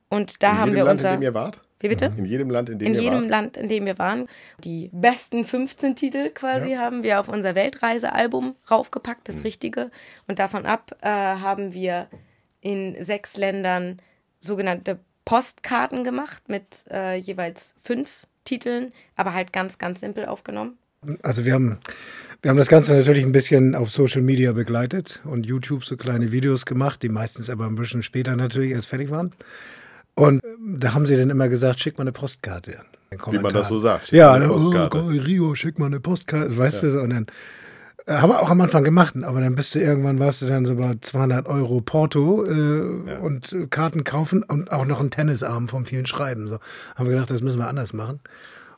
Und 0.08 0.42
da 0.42 0.52
in 0.52 0.58
haben 0.58 0.74
wir 0.74 0.84
Land, 0.84 1.00
unser. 1.00 1.14
In 1.14 1.20
dem 1.20 1.22
ihr 1.22 1.34
wart? 1.34 1.60
Wie 1.80 1.88
bitte? 1.88 2.12
In 2.16 2.24
jedem 2.24 2.50
Land, 2.50 2.68
in 2.70 2.78
dem 2.78 2.88
in 2.88 2.94
wir 2.94 2.98
waren. 2.98 3.06
In 3.06 3.14
jedem 3.14 3.30
Land, 3.30 3.56
in 3.56 3.68
dem 3.68 3.86
wir 3.86 3.98
waren. 3.98 4.26
Die 4.64 4.90
besten 4.92 5.44
15 5.44 5.96
Titel 5.96 6.30
quasi 6.30 6.72
ja. 6.72 6.80
haben 6.80 7.02
wir 7.02 7.20
auf 7.20 7.28
unser 7.28 7.54
Weltreisealbum 7.54 8.56
raufgepackt, 8.70 9.28
das 9.28 9.36
mhm. 9.36 9.42
Richtige. 9.42 9.90
Und 10.26 10.38
davon 10.38 10.66
ab 10.66 10.96
äh, 11.02 11.08
haben 11.08 11.72
wir 11.72 12.08
in 12.60 12.96
sechs 13.02 13.36
Ländern 13.36 13.98
sogenannte 14.40 14.98
Postkarten 15.24 16.04
gemacht 16.04 16.48
mit 16.48 16.84
äh, 16.90 17.16
jeweils 17.16 17.74
fünf 17.82 18.26
Titeln, 18.48 18.92
aber 19.14 19.34
halt 19.34 19.52
ganz, 19.52 19.78
ganz 19.78 20.00
simpel 20.00 20.26
aufgenommen? 20.26 20.78
Also 21.22 21.44
wir 21.44 21.52
haben, 21.52 21.78
wir 22.42 22.50
haben 22.50 22.56
das 22.56 22.68
Ganze 22.68 22.96
natürlich 22.96 23.24
ein 23.24 23.32
bisschen 23.32 23.74
auf 23.74 23.90
Social 23.90 24.22
Media 24.22 24.52
begleitet 24.52 25.20
und 25.24 25.44
YouTube 25.46 25.84
so 25.84 25.96
kleine 25.96 26.32
Videos 26.32 26.66
gemacht, 26.66 27.02
die 27.02 27.08
meistens 27.08 27.50
aber 27.50 27.66
ein 27.66 27.74
bisschen 27.74 28.02
später 28.02 28.34
natürlich 28.36 28.72
erst 28.72 28.88
fertig 28.88 29.10
waren. 29.10 29.32
Und 30.14 30.42
da 30.60 30.94
haben 30.94 31.06
sie 31.06 31.16
dann 31.16 31.30
immer 31.30 31.48
gesagt, 31.48 31.78
schick 31.78 31.98
mal 31.98 32.04
eine 32.04 32.12
Postkarte. 32.12 32.80
Wie 33.30 33.38
man 33.38 33.52
das 33.52 33.68
so 33.68 33.78
sagt. 33.78 34.10
Ja, 34.10 34.32
eine 34.32 34.48
Postkarte. 34.48 34.98
Oh, 34.98 35.08
Rio, 35.08 35.54
schick 35.54 35.78
mal 35.78 35.86
eine 35.86 36.00
Postkarte, 36.00 36.56
weißt 36.56 36.82
ja. 36.82 36.90
du, 36.90 37.00
und 37.02 37.10
dann 37.10 37.24
äh, 37.24 37.30
haben 38.08 38.30
wir 38.30 38.40
auch 38.40 38.50
am 38.50 38.60
Anfang 38.60 38.84
gemacht, 38.84 39.14
aber 39.22 39.40
dann 39.40 39.54
bist 39.54 39.74
du 39.74 39.80
irgendwann, 39.80 40.18
warst 40.18 40.42
du 40.42 40.46
dann 40.46 40.64
so 40.64 40.76
bei 40.76 40.96
200 41.00 41.46
Euro 41.46 41.80
Porto 41.80 42.44
äh, 42.44 43.10
ja. 43.10 43.18
und 43.18 43.54
Karten 43.70 44.04
kaufen 44.04 44.42
und 44.42 44.72
auch 44.72 44.86
noch 44.86 45.00
einen 45.00 45.10
Tennisarm 45.10 45.68
vom 45.68 45.84
vielen 45.84 46.06
Schreiben. 46.06 46.48
So 46.48 46.58
haben 46.96 47.06
wir 47.06 47.12
gedacht, 47.12 47.30
das 47.30 47.42
müssen 47.42 47.58
wir 47.58 47.68
anders 47.68 47.92
machen. 47.92 48.20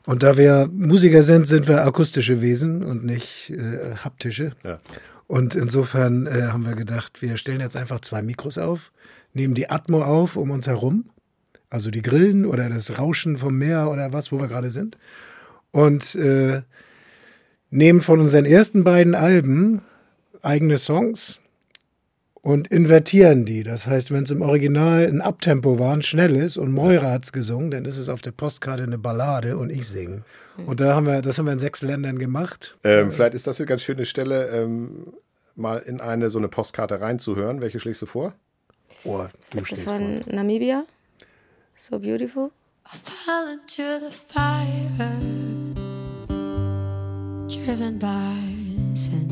Und 0.05 0.23
da 0.23 0.35
wir 0.35 0.67
Musiker 0.71 1.23
sind, 1.23 1.47
sind 1.47 1.67
wir 1.67 1.85
akustische 1.85 2.41
Wesen 2.41 2.83
und 2.83 3.05
nicht 3.05 3.51
äh, 3.51 3.95
haptische. 4.03 4.51
Ja. 4.63 4.79
Und 5.27 5.55
insofern 5.55 6.27
äh, 6.27 6.47
haben 6.47 6.65
wir 6.65 6.75
gedacht, 6.75 7.21
wir 7.21 7.37
stellen 7.37 7.61
jetzt 7.61 7.77
einfach 7.77 8.01
zwei 8.01 8.21
Mikros 8.21 8.57
auf, 8.57 8.91
nehmen 9.33 9.53
die 9.53 9.69
Atmo 9.69 10.03
auf 10.03 10.35
um 10.35 10.51
uns 10.51 10.67
herum, 10.67 11.05
also 11.69 11.89
die 11.89 12.01
Grillen 12.01 12.45
oder 12.45 12.67
das 12.67 12.99
Rauschen 12.99 13.37
vom 13.37 13.57
Meer 13.57 13.89
oder 13.89 14.11
was, 14.11 14.31
wo 14.31 14.39
wir 14.39 14.49
gerade 14.49 14.71
sind. 14.71 14.97
Und 15.71 16.15
äh, 16.15 16.63
nehmen 17.71 18.01
von 18.01 18.19
unseren 18.19 18.45
ersten 18.45 18.83
beiden 18.83 19.15
Alben 19.15 19.81
eigene 20.41 20.77
Songs 20.77 21.39
und 22.41 22.67
invertieren 22.67 23.45
die. 23.45 23.63
Das 23.63 23.87
heißt, 23.87 24.11
wenn 24.11 24.23
es 24.23 24.31
im 24.31 24.41
Original 24.41 25.05
ein 25.05 25.21
Abtempo 25.21 25.79
war, 25.79 25.93
ein 25.93 26.01
schnelles 26.01 26.57
und 26.57 26.71
Moira 26.71 27.11
hat 27.11 27.25
es 27.25 27.31
gesungen, 27.31 27.71
dann 27.71 27.85
ist 27.85 27.97
es 27.97 28.09
auf 28.09 28.21
der 28.21 28.31
Postkarte 28.31 28.83
eine 28.83 28.97
Ballade 28.97 29.57
und 29.57 29.71
ich 29.71 29.87
singe. 29.87 30.23
Und 30.65 30.79
da 30.79 30.95
haben 30.95 31.05
wir, 31.05 31.21
das 31.21 31.37
haben 31.37 31.45
wir 31.45 31.53
in 31.53 31.59
sechs 31.59 31.81
Ländern 31.81 32.19
gemacht. 32.19 32.77
Ähm, 32.83 33.11
vielleicht 33.11 33.33
ist 33.33 33.47
das 33.47 33.59
eine 33.59 33.67
ganz 33.67 33.81
schöne 33.83 34.05
Stelle, 34.05 34.49
ähm, 34.49 35.13
mal 35.55 35.77
in 35.79 36.01
eine 36.01 36.29
so 36.29 36.37
eine 36.37 36.47
Postkarte 36.49 36.99
reinzuhören. 36.99 37.61
Welche 37.61 37.79
schlägst 37.79 38.01
du 38.01 38.05
vor? 38.05 38.33
Oh, 39.03 39.25
du 39.51 39.65
schlägst 39.65 39.85
von 39.85 40.23
vor. 40.23 40.33
Namibia. 40.33 40.85
So 41.75 41.99
beautiful. 41.99 42.51
I 42.85 42.97
fell 42.97 43.53
into 43.53 44.05
the 44.05 44.11
fire. 44.11 45.40
Driven 47.65 47.97
by 47.99 48.37
sin. 48.95 49.29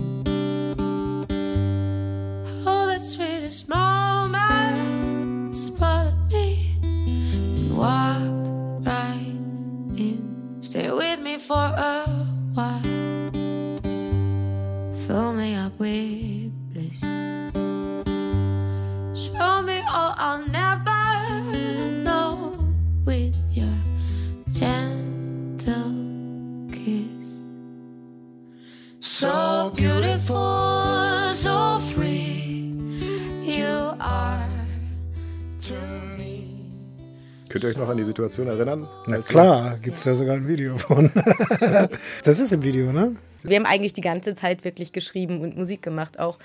Oh, 2.66 2.86
that 2.86 3.02
sweetest 3.02 3.68
moment 3.68 5.56
spotted 5.56 6.16
me 6.32 6.76
and 6.84 7.78
walked 7.78 8.50
right 8.86 9.36
in. 9.98 10.58
Stay 10.62 10.92
with 10.92 11.20
me 11.22 11.38
for 11.40 11.56
a 11.56 12.06
while. 12.54 12.82
Fill 15.08 15.34
me 15.34 15.56
up 15.56 15.80
with 15.80 16.29
Könnt 37.60 37.76
ihr 37.76 37.82
euch 37.82 37.86
noch 37.86 37.92
an 37.92 37.98
die 37.98 38.06
Situation 38.06 38.48
erinnern? 38.48 38.88
Na 39.06 39.18
klar, 39.18 39.78
gibt 39.84 39.98
es 39.98 40.06
ja 40.06 40.16
sogar 40.16 40.36
ein 40.36 40.48
Video 40.48 40.78
von. 40.78 41.12
das 42.24 42.40
ist 42.40 42.54
im 42.54 42.64
Video, 42.64 42.94
ne? 42.94 43.18
Wir 43.44 43.58
haben 43.58 43.66
eigentlich 43.66 43.92
die 43.92 44.00
ganze 44.00 44.34
Zeit 44.34 44.64
wirklich 44.64 44.94
geschrieben 44.94 45.42
und 45.42 45.58
Musik 45.58 45.82
gemacht 45.82 46.20
auch 46.20 46.40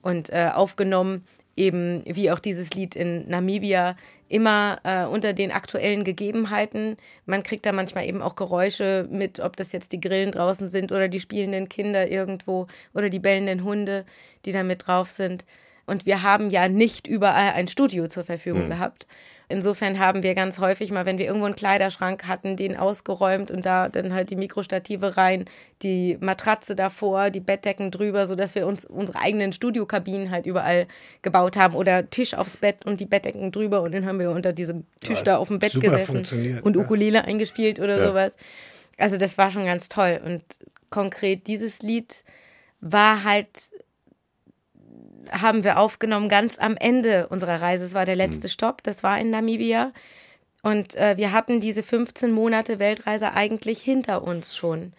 und 0.00 0.30
äh, 0.30 0.48
aufgenommen 0.54 1.24
eben 1.56 2.04
wie 2.06 2.30
auch 2.30 2.38
dieses 2.38 2.72
Lied 2.74 2.94
in 2.94 3.28
Namibia 3.28 3.96
immer 4.28 4.78
äh, 4.84 5.06
unter 5.06 5.32
den 5.32 5.50
aktuellen 5.50 6.04
Gegebenheiten. 6.04 6.96
Man 7.26 7.42
kriegt 7.42 7.66
da 7.66 7.72
manchmal 7.72 8.06
eben 8.06 8.22
auch 8.22 8.36
Geräusche 8.36 9.08
mit, 9.10 9.40
ob 9.40 9.56
das 9.56 9.72
jetzt 9.72 9.90
die 9.90 10.00
Grillen 10.00 10.30
draußen 10.30 10.68
sind 10.68 10.92
oder 10.92 11.08
die 11.08 11.18
spielenden 11.18 11.68
Kinder 11.68 12.08
irgendwo 12.08 12.68
oder 12.94 13.10
die 13.10 13.18
bellenden 13.18 13.64
Hunde, 13.64 14.04
die 14.44 14.52
da 14.52 14.62
mit 14.62 14.86
drauf 14.86 15.10
sind. 15.10 15.44
Und 15.86 16.06
wir 16.06 16.22
haben 16.22 16.50
ja 16.50 16.68
nicht 16.68 17.08
überall 17.08 17.54
ein 17.54 17.66
Studio 17.66 18.06
zur 18.06 18.22
Verfügung 18.22 18.66
mhm. 18.66 18.70
gehabt. 18.70 19.08
Insofern 19.50 19.98
haben 19.98 20.22
wir 20.22 20.34
ganz 20.36 20.60
häufig 20.60 20.92
mal, 20.92 21.06
wenn 21.06 21.18
wir 21.18 21.26
irgendwo 21.26 21.46
einen 21.46 21.56
Kleiderschrank 21.56 22.28
hatten, 22.28 22.56
den 22.56 22.76
ausgeräumt 22.76 23.50
und 23.50 23.66
da 23.66 23.88
dann 23.88 24.14
halt 24.14 24.30
die 24.30 24.36
Mikrostative 24.36 25.16
rein, 25.16 25.44
die 25.82 26.16
Matratze 26.20 26.76
davor, 26.76 27.30
die 27.30 27.40
Bettdecken 27.40 27.90
drüber, 27.90 28.28
sodass 28.28 28.54
wir 28.54 28.66
uns 28.66 28.84
unsere 28.84 29.18
eigenen 29.18 29.52
Studiokabinen 29.52 30.30
halt 30.30 30.46
überall 30.46 30.86
gebaut 31.22 31.56
haben 31.56 31.74
oder 31.74 32.08
Tisch 32.08 32.34
aufs 32.34 32.58
Bett 32.58 32.86
und 32.86 33.00
die 33.00 33.06
Bettdecken 33.06 33.50
drüber 33.50 33.82
und 33.82 33.92
dann 33.92 34.06
haben 34.06 34.20
wir 34.20 34.30
unter 34.30 34.52
diesem 34.52 34.84
Tisch 35.00 35.18
ja, 35.18 35.24
da 35.24 35.36
auf 35.38 35.48
dem 35.48 35.58
Bett 35.58 35.80
gesessen 35.80 36.60
und 36.62 36.76
Ukulele 36.76 37.18
ja. 37.18 37.24
eingespielt 37.24 37.80
oder 37.80 37.98
ja. 37.98 38.06
sowas. 38.06 38.36
Also 38.98 39.16
das 39.16 39.36
war 39.36 39.50
schon 39.50 39.64
ganz 39.64 39.88
toll 39.88 40.20
und 40.24 40.42
konkret 40.90 41.48
dieses 41.48 41.82
Lied 41.82 42.22
war 42.80 43.24
halt 43.24 43.48
haben 45.30 45.64
wir 45.64 45.78
aufgenommen 45.78 46.28
ganz 46.28 46.58
am 46.58 46.76
Ende 46.76 47.28
unserer 47.28 47.60
Reise. 47.60 47.84
Es 47.84 47.94
war 47.94 48.06
der 48.06 48.16
letzte 48.16 48.46
mhm. 48.46 48.50
Stopp, 48.50 48.82
das 48.82 49.02
war 49.02 49.18
in 49.18 49.30
Namibia. 49.30 49.92
Und 50.62 50.94
äh, 50.96 51.16
wir 51.16 51.32
hatten 51.32 51.60
diese 51.60 51.82
15 51.82 52.32
Monate 52.32 52.78
Weltreise 52.78 53.32
eigentlich 53.32 53.80
hinter 53.80 54.22
uns 54.22 54.56
schon. 54.56 54.92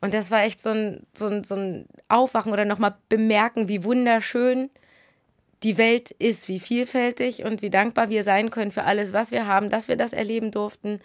Und 0.00 0.12
das 0.12 0.30
war 0.30 0.42
echt 0.42 0.60
so 0.60 0.70
ein, 0.70 1.06
so 1.14 1.28
ein, 1.28 1.44
so 1.44 1.54
ein 1.54 1.86
Aufwachen 2.08 2.52
oder 2.52 2.64
nochmal 2.64 2.94
bemerken, 3.08 3.68
wie 3.68 3.84
wunderschön 3.84 4.70
die 5.62 5.78
Welt 5.78 6.10
ist, 6.10 6.48
wie 6.48 6.60
vielfältig 6.60 7.44
und 7.44 7.62
wie 7.62 7.70
dankbar 7.70 8.10
wir 8.10 8.22
sein 8.22 8.50
können 8.50 8.70
für 8.70 8.84
alles, 8.84 9.12
was 9.12 9.30
wir 9.30 9.46
haben, 9.46 9.70
dass 9.70 9.88
wir 9.88 9.96
das 9.96 10.12
erleben 10.12 10.50
durften. 10.50 11.00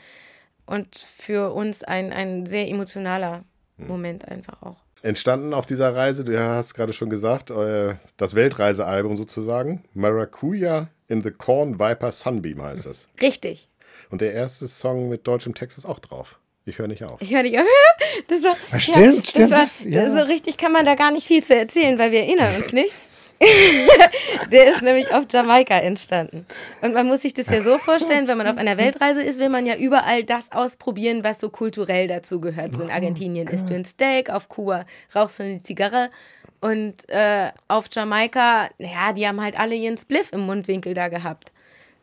Und 0.65 0.97
für 0.97 1.53
uns 1.53 1.83
ein, 1.83 2.11
ein 2.11 2.45
sehr 2.45 2.67
emotionaler 2.67 3.43
mhm. 3.77 3.87
Moment 3.87 4.27
einfach 4.27 4.61
auch 4.61 4.77
entstanden 5.01 5.53
auf 5.53 5.65
dieser 5.65 5.95
Reise, 5.95 6.23
du 6.23 6.39
hast 6.39 6.73
gerade 6.73 6.93
schon 6.93 7.09
gesagt, 7.09 7.51
das 8.17 8.35
Weltreisealbum 8.35 9.17
sozusagen. 9.17 9.83
Maracuja 9.93 10.89
in 11.07 11.23
the 11.23 11.31
Corn 11.31 11.79
Viper 11.79 12.11
Sunbeam 12.11 12.61
heißt 12.61 12.85
es. 12.85 13.07
Richtig. 13.21 13.69
Und 14.09 14.21
der 14.21 14.33
erste 14.33 14.67
Song 14.67 15.09
mit 15.09 15.27
deutschem 15.27 15.53
Text 15.55 15.77
ist 15.77 15.85
auch 15.85 15.99
drauf. 15.99 16.39
Ich 16.65 16.77
höre 16.77 16.87
nicht 16.87 17.03
auf. 17.03 17.21
Ich 17.21 17.33
höre 17.33 17.43
nicht 17.43 17.57
auf. 17.57 17.65
Das 18.27 18.43
war, 18.43 18.55
ja, 18.71 18.79
stimmt, 18.79 18.97
ja, 18.97 19.23
stimmt. 19.23 19.51
Das 19.51 19.85
war, 19.85 19.91
ja. 19.91 20.09
So 20.09 20.23
richtig 20.23 20.57
kann 20.57 20.71
man 20.71 20.85
da 20.85 20.95
gar 20.95 21.11
nicht 21.11 21.25
viel 21.25 21.43
zu 21.43 21.55
erzählen, 21.55 21.97
weil 21.97 22.11
wir 22.11 22.19
erinnern 22.21 22.55
uns 22.55 22.73
nicht. 22.73 22.93
der 24.51 24.75
ist 24.75 24.81
nämlich 24.81 25.11
auf 25.11 25.25
Jamaika 25.31 25.77
entstanden. 25.77 26.45
Und 26.81 26.93
man 26.93 27.07
muss 27.07 27.21
sich 27.21 27.33
das 27.33 27.49
ja 27.49 27.63
so 27.63 27.77
vorstellen, 27.77 28.27
wenn 28.27 28.37
man 28.37 28.47
auf 28.47 28.57
einer 28.57 28.77
Weltreise 28.77 29.23
ist, 29.23 29.39
will 29.39 29.49
man 29.49 29.65
ja 29.65 29.75
überall 29.75 30.23
das 30.23 30.51
ausprobieren, 30.51 31.23
was 31.23 31.39
so 31.39 31.49
kulturell 31.49 32.07
dazu 32.07 32.41
gehört. 32.41 32.75
So 32.75 32.83
in 32.83 32.91
Argentinien 32.91 33.47
isst 33.47 33.69
du 33.69 33.75
ein 33.75 33.85
Steak, 33.85 34.29
auf 34.29 34.49
Kuba 34.49 34.83
rauchst 35.15 35.39
du 35.39 35.43
eine 35.43 35.61
Zigarre 35.61 36.09
und 36.61 37.07
äh, 37.07 37.51
auf 37.67 37.85
Jamaika, 37.91 38.69
naja, 38.77 39.13
die 39.13 39.27
haben 39.27 39.41
halt 39.41 39.57
alle 39.57 39.75
ihren 39.75 39.97
Spliff 39.97 40.33
im 40.33 40.41
Mundwinkel 40.41 40.93
da 40.93 41.07
gehabt. 41.07 41.53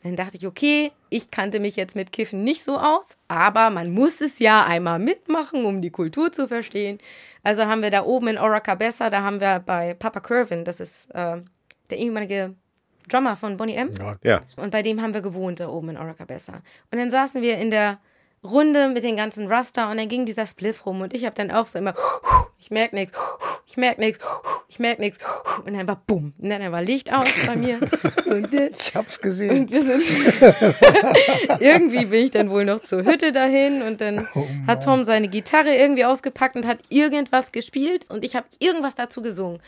Dann 0.02 0.16
dachte 0.16 0.36
ich, 0.36 0.46
okay, 0.46 0.92
ich 1.10 1.30
kannte 1.30 1.58
mich 1.58 1.76
jetzt 1.76 1.96
mit 1.96 2.12
Kiffen 2.12 2.44
nicht 2.44 2.62
so 2.62 2.78
aus, 2.78 3.16
aber 3.28 3.70
man 3.70 3.90
muss 3.90 4.20
es 4.20 4.38
ja 4.38 4.64
einmal 4.64 4.98
mitmachen, 4.98 5.64
um 5.64 5.82
die 5.82 5.90
Kultur 5.90 6.30
zu 6.32 6.46
verstehen. 6.48 6.98
Also 7.42 7.66
haben 7.66 7.82
wir 7.82 7.90
da 7.90 8.04
oben 8.04 8.28
in 8.28 8.38
Oracabessa, 8.38 9.10
da 9.10 9.22
haben 9.22 9.40
wir 9.40 9.60
bei 9.60 9.94
Papa 9.94 10.20
Curvin, 10.20 10.64
das 10.64 10.80
ist 10.80 11.10
äh, 11.14 11.40
der 11.90 11.98
ehemalige 11.98 12.54
Drummer 13.08 13.36
von 13.36 13.56
Bonnie 13.56 13.74
M. 13.74 13.90
Ja. 14.22 14.42
Und 14.56 14.70
bei 14.70 14.82
dem 14.82 15.00
haben 15.00 15.14
wir 15.14 15.22
gewohnt, 15.22 15.60
da 15.60 15.68
oben 15.68 15.90
in 15.90 15.96
Oracabessa. 15.96 16.54
Und 16.90 16.98
dann 16.98 17.10
saßen 17.10 17.42
wir 17.42 17.58
in 17.58 17.70
der 17.70 17.98
Runde 18.44 18.88
mit 18.88 19.04
den 19.04 19.16
ganzen 19.16 19.48
Raster 19.48 19.90
und 19.90 19.96
dann 19.96 20.08
ging 20.08 20.26
dieser 20.26 20.46
Spliff 20.46 20.86
rum 20.86 21.00
und 21.00 21.14
ich 21.14 21.24
habe 21.24 21.34
dann 21.34 21.50
auch 21.50 21.66
so 21.66 21.78
immer, 21.78 21.94
ich 22.58 22.70
merke 22.70 22.94
nichts, 22.94 23.18
ich 23.66 23.76
merke 23.76 24.00
nichts, 24.00 24.24
ich 24.68 24.78
merke 24.78 25.02
nichts 25.02 25.18
und 25.64 25.74
dann 25.74 25.86
war 25.88 26.00
bumm 26.06 26.32
und 26.38 26.48
dann 26.48 26.72
war 26.72 26.82
Licht 26.82 27.12
aus 27.12 27.28
bei 27.46 27.56
mir. 27.56 27.78
So, 28.24 28.36
ich 28.78 28.94
hab's 28.94 29.20
gesehen. 29.20 29.60
Und 29.60 29.70
wir 29.70 29.82
sind 29.82 30.02
irgendwie 31.60 32.04
bin 32.06 32.24
ich 32.24 32.30
dann 32.30 32.50
wohl 32.50 32.64
noch 32.64 32.80
zur 32.80 33.04
Hütte 33.04 33.32
dahin 33.32 33.82
und 33.82 34.00
dann 34.00 34.28
oh 34.34 34.46
hat 34.66 34.84
Tom 34.84 35.04
seine 35.04 35.28
Gitarre 35.28 35.74
irgendwie 35.74 36.04
ausgepackt 36.04 36.56
und 36.56 36.66
hat 36.66 36.78
irgendwas 36.88 37.52
gespielt 37.52 38.06
und 38.10 38.24
ich 38.24 38.36
habe 38.36 38.46
irgendwas 38.58 38.94
dazu 38.94 39.22
gesungen. 39.22 39.60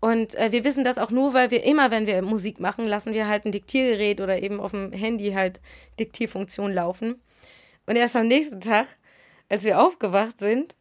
Und 0.00 0.34
äh, 0.34 0.52
wir 0.52 0.64
wissen 0.64 0.84
das 0.84 0.98
auch 0.98 1.10
nur, 1.10 1.32
weil 1.32 1.50
wir 1.50 1.64
immer, 1.64 1.90
wenn 1.90 2.06
wir 2.06 2.20
Musik 2.20 2.60
machen, 2.60 2.84
lassen 2.84 3.14
wir 3.14 3.26
halt 3.26 3.46
ein 3.46 3.52
Diktiergerät 3.52 4.20
oder 4.20 4.42
eben 4.42 4.60
auf 4.60 4.72
dem 4.72 4.92
Handy 4.92 5.32
halt 5.32 5.60
Diktierfunktion 5.98 6.74
laufen. 6.74 7.22
Und 7.86 7.96
erst 7.96 8.16
am 8.16 8.28
nächsten 8.28 8.60
Tag, 8.60 8.86
als 9.48 9.64
wir 9.64 9.80
aufgewacht 9.80 10.38
sind. 10.38 10.74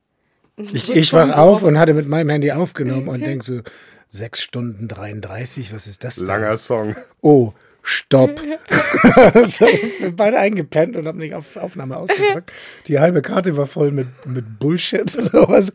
Ich, 0.56 0.96
ich 0.96 1.14
wach 1.14 1.36
auf 1.36 1.64
und 1.64 1.78
hatte 1.80 1.94
mit 1.94 2.08
meinem 2.08 2.30
Handy 2.30 2.52
aufgenommen 2.52 3.08
und 3.08 3.22
denke 3.26 3.44
so, 3.44 3.62
6 4.10 4.42
Stunden 4.42 4.88
33, 4.88 5.74
was 5.74 5.88
ist 5.88 6.04
das 6.04 6.16
denn? 6.16 6.28
Langer 6.28 6.58
Song. 6.58 6.96
Oh, 7.22 7.54
Stopp. 7.86 8.42
wir 8.70 10.16
beide 10.16 10.40
eingepennt 10.40 10.96
und 10.96 11.06
haben 11.06 11.18
nicht 11.18 11.34
auf 11.34 11.58
Aufnahme 11.58 11.98
ausgedrückt. 11.98 12.52
Die 12.88 13.00
halbe 13.00 13.22
Karte 13.22 13.58
war 13.58 13.68
voll 13.68 13.92
mit, 13.92 14.08
mit 14.26 14.60
Bullshit. 14.60 15.10
Sowas. 15.10 15.74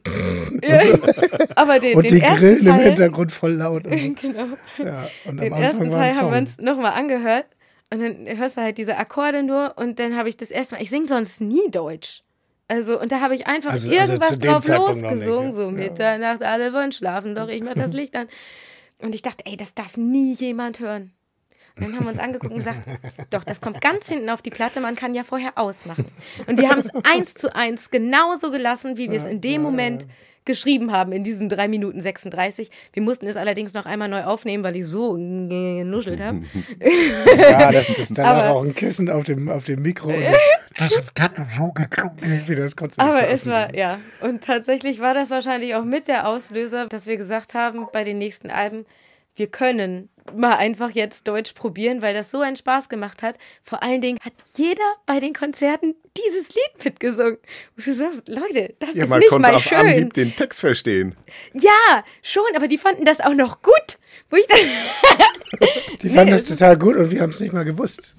Ja, 0.62 0.80
und, 0.92 1.02
so. 1.02 1.08
aber 1.54 1.80
den, 1.80 1.96
und 1.96 2.10
den 2.10 2.14
die 2.14 2.20
Grillen 2.20 2.64
Teil, 2.64 2.78
im 2.78 2.86
Hintergrund 2.86 3.30
voll 3.30 3.52
laut. 3.52 3.86
Und 3.86 3.98
so. 3.98 4.14
genau. 4.22 4.46
Ja, 4.78 5.08
und 5.26 5.38
den 5.38 5.52
ersten 5.52 5.90
Teil 5.90 6.16
haben 6.16 6.30
wir 6.30 6.38
uns 6.38 6.58
nochmal 6.58 6.92
angehört 6.92 7.46
und 7.90 8.00
dann 8.00 8.38
hörst 8.38 8.56
du 8.56 8.60
halt 8.60 8.78
diese 8.78 8.96
Akkorde 8.96 9.42
nur 9.42 9.74
und 9.76 9.98
dann 9.98 10.16
habe 10.16 10.28
ich 10.28 10.36
das 10.36 10.50
erste 10.50 10.74
Mal, 10.74 10.82
ich 10.82 10.90
singe 10.90 11.08
sonst 11.08 11.40
nie 11.40 11.70
Deutsch. 11.70 12.22
Also, 12.68 13.00
und 13.00 13.10
da 13.12 13.20
habe 13.20 13.34
ich 13.34 13.46
einfach 13.46 13.72
also, 13.72 13.88
also 13.88 13.98
irgendwas 13.98 14.32
also 14.32 14.46
drauf 14.46 14.64
Zeitpunkt 14.64 15.00
losgesungen, 15.00 15.46
nicht, 15.48 15.56
ja. 15.56 15.64
so 15.64 15.70
Mitternacht, 15.70 16.42
alle 16.42 16.74
wollen 16.74 16.92
schlafen, 16.92 17.34
doch 17.34 17.48
ich 17.48 17.62
mach 17.62 17.74
das 17.74 17.92
Licht 17.94 18.14
an. 18.14 18.28
Und 19.00 19.14
ich 19.14 19.22
dachte, 19.22 19.44
ey, 19.46 19.56
das 19.56 19.74
darf 19.74 19.96
nie 19.96 20.34
jemand 20.34 20.80
hören. 20.80 21.12
Und 21.76 21.86
dann 21.86 21.96
haben 21.96 22.04
wir 22.04 22.10
uns 22.10 22.18
angeguckt 22.18 22.52
und 22.52 22.58
gesagt, 22.58 22.80
doch, 23.30 23.44
das 23.44 23.60
kommt 23.62 23.80
ganz 23.80 24.08
hinten 24.08 24.28
auf 24.28 24.42
die 24.42 24.50
Platte, 24.50 24.80
man 24.80 24.96
kann 24.96 25.14
ja 25.14 25.24
vorher 25.24 25.56
ausmachen. 25.56 26.06
Und 26.46 26.60
wir 26.60 26.68
haben 26.68 26.80
es 26.80 26.90
eins 27.04 27.34
zu 27.34 27.54
eins 27.54 27.90
genauso 27.90 28.50
gelassen, 28.50 28.98
wie 28.98 29.10
wir 29.10 29.18
es 29.18 29.26
in 29.26 29.40
dem 29.40 29.62
Moment 29.62 30.06
geschrieben 30.48 30.90
haben 30.90 31.12
in 31.12 31.22
diesen 31.22 31.48
3 31.48 31.68
Minuten 31.68 32.00
36. 32.00 32.70
Wir 32.92 33.02
mussten 33.02 33.28
es 33.28 33.36
allerdings 33.36 33.74
noch 33.74 33.86
einmal 33.86 34.08
neu 34.08 34.24
aufnehmen, 34.24 34.64
weil 34.64 34.74
ich 34.74 34.86
so 34.86 35.12
genuschelt 35.12 36.20
habe. 36.20 36.40
Ja, 37.38 37.70
das 37.70 37.90
ist 37.90 38.16
dann 38.16 38.26
aber, 38.26 38.50
auch 38.50 38.62
ein 38.62 38.74
Kissen 38.74 39.10
auf 39.10 39.24
dem, 39.24 39.48
auf 39.48 39.64
dem 39.64 39.82
Mikro. 39.82 40.12
das, 40.78 41.00
hat 41.18 41.32
so 41.56 41.68
geklungen, 41.68 42.42
wie 42.46 42.54
das 42.54 42.74
Konzept 42.74 43.06
Aber 43.06 43.28
es 43.28 43.46
war, 43.46 43.74
ja. 43.74 44.00
Und 44.20 44.42
tatsächlich 44.42 45.00
war 45.00 45.14
das 45.14 45.30
wahrscheinlich 45.30 45.74
auch 45.74 45.84
mit 45.84 46.08
der 46.08 46.28
Auslöser, 46.28 46.86
dass 46.86 47.06
wir 47.06 47.16
gesagt 47.16 47.54
haben, 47.54 47.86
bei 47.92 48.04
den 48.04 48.18
nächsten 48.18 48.50
Alben, 48.50 48.86
wir 49.36 49.48
können 49.48 50.08
mal 50.36 50.56
einfach 50.56 50.90
jetzt 50.90 51.28
Deutsch 51.28 51.52
probieren, 51.52 52.02
weil 52.02 52.14
das 52.14 52.30
so 52.30 52.40
einen 52.40 52.56
Spaß 52.56 52.88
gemacht 52.88 53.22
hat. 53.22 53.38
Vor 53.62 53.82
allen 53.82 54.00
Dingen 54.00 54.18
hat 54.24 54.32
jeder 54.56 54.94
bei 55.06 55.20
den 55.20 55.32
Konzerten 55.32 55.94
dieses 56.16 56.48
Lied 56.48 56.84
mitgesungen. 56.84 57.38
Und 57.76 57.86
du 57.86 57.94
sagst, 57.94 58.28
Leute, 58.28 58.74
das 58.78 58.94
ja, 58.94 59.04
ist 59.04 59.10
nicht 59.10 59.38
mal 59.38 59.54
auf 59.54 59.62
schön. 59.62 59.78
Anhieb 59.78 60.14
den 60.14 60.34
Text 60.34 60.60
verstehen. 60.60 61.14
Ja, 61.54 62.04
schon, 62.22 62.44
aber 62.56 62.68
die 62.68 62.78
fanden 62.78 63.04
das 63.04 63.20
auch 63.20 63.34
noch 63.34 63.62
gut. 63.62 63.98
Wo 64.30 64.36
ich 64.36 64.46
dann 64.46 64.58
die 66.02 66.08
fanden 66.08 66.26
nee, 66.26 66.30
das 66.32 66.44
total 66.44 66.76
gut 66.76 66.96
und 66.96 67.10
wir 67.10 67.20
haben 67.20 67.30
es 67.30 67.40
nicht 67.40 67.52
mal 67.52 67.64
gewusst. 67.64 68.16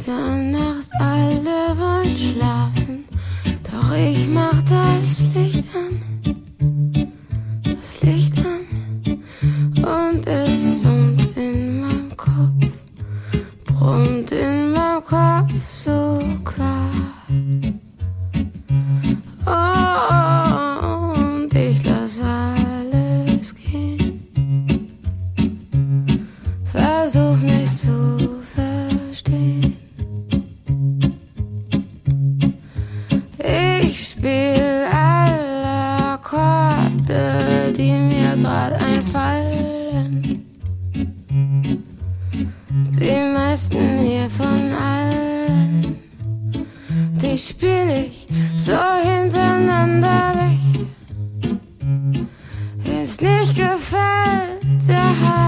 Mitternacht, 0.00 0.88
alle 0.98 1.78
wollen 1.78 2.16
schlafen, 2.16 3.04
doch 3.70 3.94
ich 3.94 4.26
mach 4.28 4.62
das 4.62 5.34
Licht 5.34 5.69
Liebsten 43.80 43.98
hier 43.98 44.30
von 44.30 44.72
allen. 44.72 45.96
Die 47.20 47.38
spiel 47.38 48.06
ich 48.06 48.26
so 48.56 48.76
hintereinander 49.02 50.34
weg. 50.34 50.86
Ist 53.02 53.22
nicht 53.22 53.56
gefällt, 53.56 54.88
ja. 54.88 55.39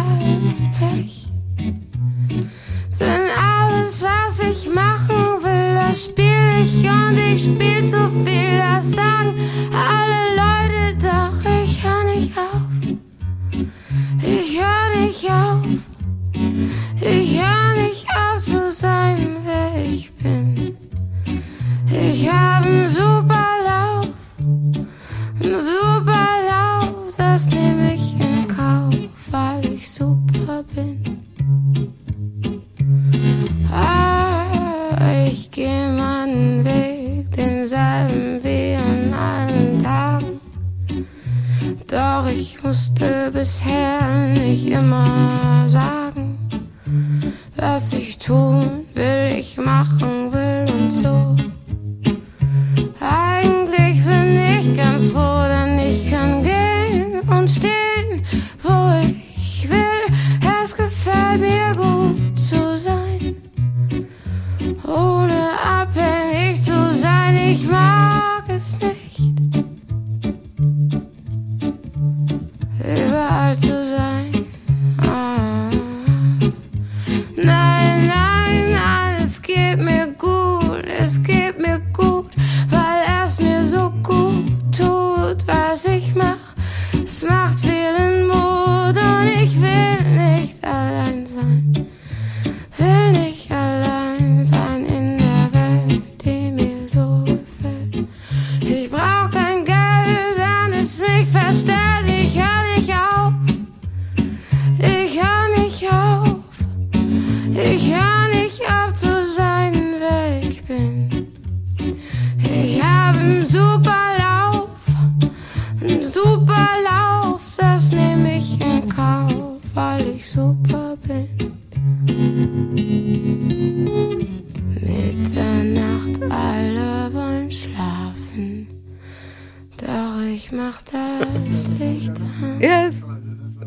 Mach 130.62 130.83
das 130.83 131.68
Licht 131.79 132.20
an. 132.20 132.61
Ja, 132.61 132.87
es 132.87 132.94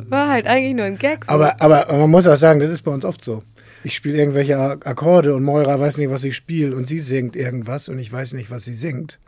war 0.10 0.30
halt 0.30 0.48
eigentlich 0.48 0.76
nur 0.76 0.86
ein 0.86 0.98
Gag. 0.98 1.26
so. 1.26 1.32
Aber, 1.32 1.62
aber 1.62 1.86
man 1.98 2.10
muss 2.10 2.28
auch 2.28 2.36
sagen, 2.38 2.60
das 2.60 2.70
ist 2.70 2.84
bei 2.84 2.92
uns 2.92 3.04
oft 3.06 3.24
so. 3.24 3.44
Ich 3.84 3.96
spiele 3.96 4.18
irgendwelche 4.18 4.58
Ak- 4.58 4.88
Akkorde 4.88 5.36
und 5.36 5.44
Moira 5.44 5.80
weiß 5.80 5.98
nicht, 5.98 6.10
was 6.10 6.24
ich 6.24 6.36
spiele 6.36 6.76
und 6.76 6.88
sie 6.88 7.00
singt 7.00 7.36
irgendwas 7.36 7.90
und 7.90 8.00
ich 8.00 8.12
weiß 8.12 8.34
nicht, 8.34 8.50
was 8.50 8.64
sie 8.64 8.74
singt. 8.74 9.20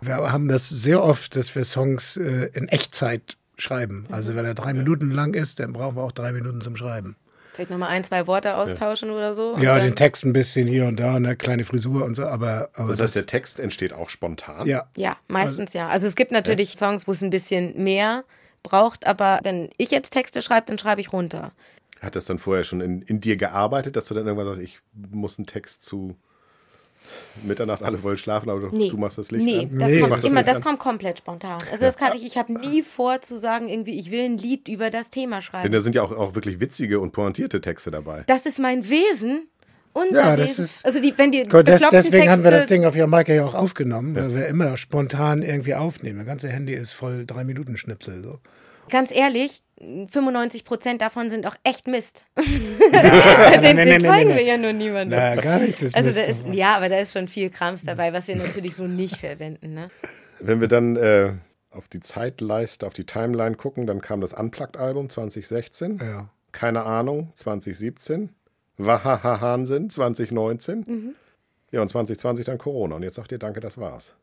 Wir 0.00 0.16
haben 0.16 0.48
das 0.48 0.68
sehr 0.68 1.02
oft, 1.02 1.34
dass 1.34 1.54
wir 1.54 1.64
Songs 1.64 2.16
äh, 2.16 2.50
in 2.52 2.68
Echtzeit 2.68 3.36
schreiben. 3.56 4.04
Also 4.10 4.36
wenn 4.36 4.44
er 4.44 4.54
drei 4.54 4.74
Minuten 4.74 5.10
lang 5.10 5.34
ist, 5.34 5.60
dann 5.60 5.72
brauchen 5.72 5.96
wir 5.96 6.02
auch 6.02 6.12
drei 6.12 6.32
Minuten 6.32 6.60
zum 6.60 6.76
Schreiben. 6.76 7.16
Vielleicht 7.54 7.70
nochmal 7.70 7.90
ein, 7.90 8.02
zwei 8.04 8.26
Worte 8.26 8.56
austauschen 8.56 9.10
oder 9.10 9.32
so. 9.32 9.56
Ja, 9.58 9.76
dann- 9.76 9.86
den 9.86 9.94
Text 9.94 10.24
ein 10.24 10.32
bisschen 10.32 10.66
hier 10.66 10.86
und 10.86 10.98
da, 10.98 11.14
eine 11.14 11.36
kleine 11.36 11.64
Frisur 11.64 12.04
und 12.04 12.14
so, 12.16 12.24
aber, 12.26 12.68
aber 12.74 12.88
Das 12.90 13.00
heißt, 13.00 13.16
der 13.16 13.26
Text 13.26 13.60
entsteht 13.60 13.92
auch 13.92 14.10
spontan. 14.10 14.66
ja. 14.66 14.88
Ja, 14.96 15.16
meistens 15.28 15.72
ja. 15.72 15.88
Also 15.88 16.06
es 16.08 16.16
gibt 16.16 16.32
natürlich 16.32 16.76
Songs, 16.76 17.06
wo 17.06 17.12
es 17.12 17.22
ein 17.22 17.30
bisschen 17.30 17.80
mehr 17.82 18.24
braucht, 18.64 19.06
aber 19.06 19.38
wenn 19.44 19.70
ich 19.76 19.90
jetzt 19.92 20.10
Texte 20.10 20.42
schreibe, 20.42 20.66
dann 20.66 20.78
schreibe 20.78 21.00
ich 21.00 21.12
runter. 21.12 21.52
Hat 22.00 22.16
das 22.16 22.24
dann 22.24 22.38
vorher 22.38 22.64
schon 22.64 22.80
in, 22.80 23.02
in 23.02 23.20
dir 23.20 23.36
gearbeitet, 23.36 23.94
dass 23.96 24.06
du 24.06 24.14
dann 24.14 24.26
irgendwann 24.26 24.46
sagst, 24.48 24.60
ich 24.60 24.80
muss 25.12 25.38
einen 25.38 25.46
Text 25.46 25.82
zu 25.84 26.16
Mitternacht, 27.42 27.82
alle 27.82 28.02
wollen 28.02 28.16
schlafen, 28.16 28.48
aber 28.50 28.60
du- 28.60 28.76
Nee. 28.76 28.88
du 28.88 28.96
machst 28.96 29.18
das 29.18 29.30
Licht 29.30 29.44
nee, 29.44 29.58
an? 29.60 29.78
das 29.78 29.90
Nee. 29.90 30.00
kommt 30.00 30.12
das 30.12 30.24
immer, 30.24 30.42
das 30.42 30.56
an? 30.58 30.62
kommt 30.62 30.78
komplett 30.78 31.18
spontan. 31.18 31.58
Also 31.70 31.84
das 31.84 31.96
kann 31.96 32.16
ich, 32.16 32.24
ich 32.24 32.36
habe 32.36 32.52
nie 32.52 32.82
vor 32.82 33.20
zu 33.22 33.38
sagen, 33.38 33.68
irgendwie, 33.68 33.98
ich 33.98 34.10
will 34.10 34.24
ein 34.24 34.38
Lied 34.38 34.68
über 34.68 34.90
das 34.90 35.10
Thema 35.10 35.36
Denn 35.36 35.42
schreiben. 35.42 35.72
da 35.72 35.80
sind 35.80 35.94
ja 35.94 36.02
auch, 36.02 36.12
auch 36.12 36.34
wirklich 36.34 36.60
witzige 36.60 37.00
und 37.00 37.12
pointierte 37.12 37.60
Texte 37.60 37.90
dabei. 37.90 38.24
Das 38.26 38.46
ist 38.46 38.58
mein 38.58 38.88
Wesen. 38.88 39.48
Unser 39.92 40.22
Ja, 40.24 40.36
das 40.36 40.48
Wesen. 40.50 40.64
ist- 40.64 40.84
also 40.84 41.00
die, 41.00 41.14
wenn 41.16 41.30
die 41.30 41.44
Gut, 41.44 41.68
das, 41.68 41.80
deswegen 41.90 42.28
haben 42.28 42.42
wir 42.42 42.50
das 42.50 42.62
Texte- 42.62 42.74
Ding 42.74 42.84
auf 42.84 42.96
Jamaika 42.96 43.32
ja 43.32 43.44
auch 43.44 43.54
aufgenommen, 43.54 44.16
weil 44.16 44.34
wir 44.34 44.46
immer 44.48 44.76
spontan 44.76 45.42
irgendwie 45.42 45.74
aufnehmen. 45.76 46.18
Das 46.18 46.26
ganze 46.26 46.48
Handy 46.48 46.74
ist 46.74 46.90
voll 46.90 47.24
drei 47.26 47.44
Minuten 47.44 47.76
Schnipsel. 47.76 48.22
So. 48.24 48.38
Ganz 48.90 49.14
ehrlich, 49.14 49.62
95 49.78 50.64
Prozent 50.64 51.02
davon 51.02 51.30
sind 51.30 51.46
auch 51.46 51.56
echt 51.64 51.86
Mist. 51.86 52.24
den 52.36 52.44
nein, 52.92 53.62
den 53.62 53.76
nein, 53.76 53.88
nein, 53.88 54.00
zeigen 54.02 54.28
nein. 54.30 54.38
wir 54.38 54.44
ja 54.44 54.56
nur 54.56 54.72
niemandem. 54.72 55.18
Na, 55.18 55.34
gar 55.36 55.58
nichts 55.58 55.82
ist 55.82 55.94
Also 55.94 56.08
Mist, 56.08 56.20
da 56.20 56.22
ist, 56.22 56.44
ja, 56.52 56.76
aber 56.76 56.88
da 56.88 56.98
ist 56.98 57.12
schon 57.12 57.28
viel 57.28 57.50
Krams 57.50 57.84
dabei, 57.84 58.12
was 58.12 58.28
wir 58.28 58.36
natürlich 58.36 58.76
so 58.76 58.86
nicht 58.86 59.16
verwenden. 59.16 59.74
Ne? 59.74 59.90
Wenn 60.40 60.60
wir 60.60 60.68
dann 60.68 60.96
äh, 60.96 61.32
auf 61.70 61.88
die 61.88 62.00
Zeitleiste, 62.00 62.86
auf 62.86 62.94
die 62.94 63.04
Timeline 63.04 63.56
gucken, 63.56 63.86
dann 63.86 64.00
kam 64.00 64.20
das 64.20 64.32
Unplugged-Album 64.32 65.10
2016. 65.10 65.98
Ja. 65.98 66.28
Keine 66.52 66.84
Ahnung, 66.84 67.32
2017. 67.34 68.30
Wahahahahnsinn 68.76 69.90
2019. 69.90 70.84
Mhm. 70.86 71.14
Ja, 71.72 71.82
und 71.82 71.88
2020 71.88 72.46
dann 72.46 72.58
Corona. 72.58 72.96
Und 72.96 73.02
jetzt 73.02 73.16
sagt 73.16 73.32
ihr 73.32 73.38
Danke, 73.38 73.60
das 73.60 73.78
war's. 73.78 74.14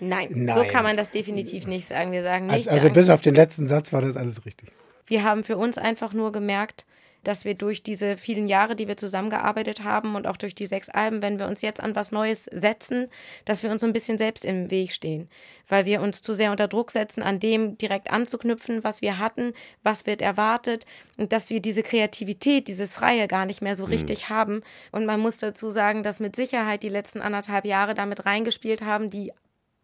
Nein, 0.00 0.28
so 0.32 0.60
Nein. 0.60 0.68
kann 0.68 0.82
man 0.84 0.96
das 0.96 1.10
definitiv 1.10 1.66
nicht 1.66 1.88
sagen. 1.88 2.12
Wir 2.12 2.22
sagen 2.22 2.46
nicht, 2.46 2.54
Also, 2.54 2.70
also 2.70 2.90
bis 2.90 3.08
auf 3.08 3.20
den 3.20 3.34
letzten 3.34 3.66
Satz 3.66 3.92
war 3.92 4.02
das 4.02 4.16
alles 4.16 4.44
richtig. 4.44 4.70
wir 5.06 5.22
haben 5.24 5.44
für 5.44 5.56
uns 5.56 5.78
einfach 5.78 6.12
nur 6.12 6.32
gemerkt, 6.32 6.84
dass 7.24 7.44
wir 7.44 7.54
durch 7.54 7.82
diese 7.82 8.16
vielen 8.18 8.46
Jahre, 8.46 8.76
die 8.76 8.86
wir 8.86 8.96
zusammengearbeitet 8.96 9.82
haben 9.82 10.14
und 10.14 10.28
auch 10.28 10.36
durch 10.36 10.54
die 10.54 10.66
sechs 10.66 10.88
Alben, 10.88 11.22
wenn 11.22 11.40
wir 11.40 11.48
uns 11.48 11.60
jetzt 11.60 11.80
an 11.80 11.96
was 11.96 12.12
Neues 12.12 12.44
setzen, 12.52 13.08
dass 13.44 13.64
wir 13.64 13.70
uns 13.72 13.80
so 13.80 13.86
ein 13.88 13.92
bisschen 13.92 14.16
selbst 14.16 14.44
im 14.44 14.70
Weg 14.70 14.92
stehen, 14.92 15.28
weil 15.66 15.86
wir 15.86 16.02
uns 16.02 16.22
zu 16.22 16.34
sehr 16.34 16.52
unter 16.52 16.68
Druck 16.68 16.92
setzen, 16.92 17.24
an 17.24 17.40
dem 17.40 17.76
direkt 17.78 18.12
anzuknüpfen, 18.12 18.84
was 18.84 19.02
wir 19.02 19.18
hatten, 19.18 19.54
was 19.82 20.06
wird 20.06 20.22
erwartet 20.22 20.86
und 21.16 21.32
dass 21.32 21.50
wir 21.50 21.58
diese 21.60 21.82
Kreativität, 21.82 22.68
dieses 22.68 22.94
Freie 22.94 23.26
gar 23.26 23.44
nicht 23.44 23.60
mehr 23.60 23.74
so 23.74 23.86
richtig 23.86 24.28
haben. 24.28 24.62
Und 24.92 25.04
man 25.04 25.18
muss 25.18 25.38
dazu 25.38 25.70
sagen, 25.72 26.04
dass 26.04 26.20
mit 26.20 26.36
Sicherheit 26.36 26.84
die 26.84 26.88
letzten 26.88 27.20
anderthalb 27.20 27.64
Jahre 27.64 27.94
damit 27.94 28.24
reingespielt 28.24 28.82
haben, 28.82 29.10
die 29.10 29.32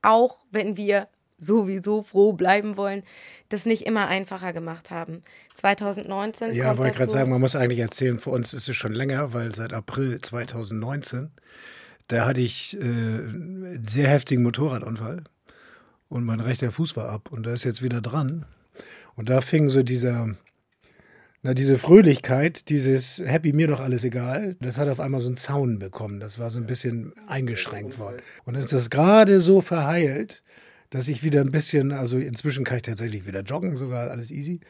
auch 0.02 0.44
wenn 0.50 0.76
wir 0.76 1.08
sowieso 1.38 2.02
froh 2.02 2.32
bleiben 2.32 2.76
wollen, 2.76 3.02
das 3.48 3.66
nicht 3.66 3.82
immer 3.84 4.06
einfacher 4.06 4.52
gemacht 4.52 4.90
haben. 4.90 5.22
2019 5.54 6.54
Ja, 6.54 6.78
wollte 6.78 6.92
ich 6.92 6.96
gerade 6.98 7.10
sagen, 7.10 7.30
man 7.30 7.40
muss 7.40 7.56
eigentlich 7.56 7.80
erzählen, 7.80 8.18
für 8.18 8.30
uns 8.30 8.54
ist 8.54 8.68
es 8.68 8.76
schon 8.76 8.92
länger, 8.92 9.32
weil 9.32 9.54
seit 9.54 9.72
April 9.72 10.20
2019, 10.20 11.30
da 12.06 12.26
hatte 12.26 12.40
ich 12.40 12.76
äh, 12.76 12.80
einen 12.80 13.84
sehr 13.88 14.08
heftigen 14.08 14.44
Motorradunfall 14.44 15.24
und 16.08 16.24
mein 16.24 16.40
rechter 16.40 16.70
Fuß 16.70 16.96
war 16.96 17.08
ab 17.08 17.30
und 17.32 17.44
da 17.44 17.52
ist 17.52 17.64
jetzt 17.64 17.82
wieder 17.82 18.00
dran. 18.00 18.44
Und 19.14 19.28
da 19.28 19.40
fing 19.40 19.68
so 19.68 19.82
dieser, 19.82 20.34
na, 21.42 21.54
diese 21.54 21.76
Fröhlichkeit, 21.76 22.68
dieses 22.68 23.20
Happy, 23.24 23.52
mir 23.52 23.66
doch 23.66 23.80
alles 23.80 24.04
egal, 24.04 24.56
das 24.60 24.78
hat 24.78 24.88
auf 24.88 25.00
einmal 25.00 25.20
so 25.20 25.28
einen 25.28 25.36
Zaun 25.36 25.80
bekommen. 25.80 26.20
Das 26.20 26.38
war 26.38 26.50
so 26.50 26.58
ein 26.58 26.66
bisschen 26.66 27.12
eingeschränkt 27.26 27.98
worden. 27.98 28.22
Und 28.44 28.54
dann 28.54 28.62
ist 28.62 28.72
das 28.72 28.90
gerade 28.90 29.40
so 29.40 29.60
verheilt, 29.60 30.42
dass 30.90 31.08
ich 31.08 31.24
wieder 31.24 31.40
ein 31.40 31.50
bisschen, 31.50 31.90
also 31.90 32.18
inzwischen 32.18 32.64
kann 32.64 32.76
ich 32.76 32.82
tatsächlich 32.82 33.26
wieder 33.26 33.40
joggen, 33.40 33.74
sogar 33.74 34.10
alles 34.10 34.30
easy. 34.30 34.60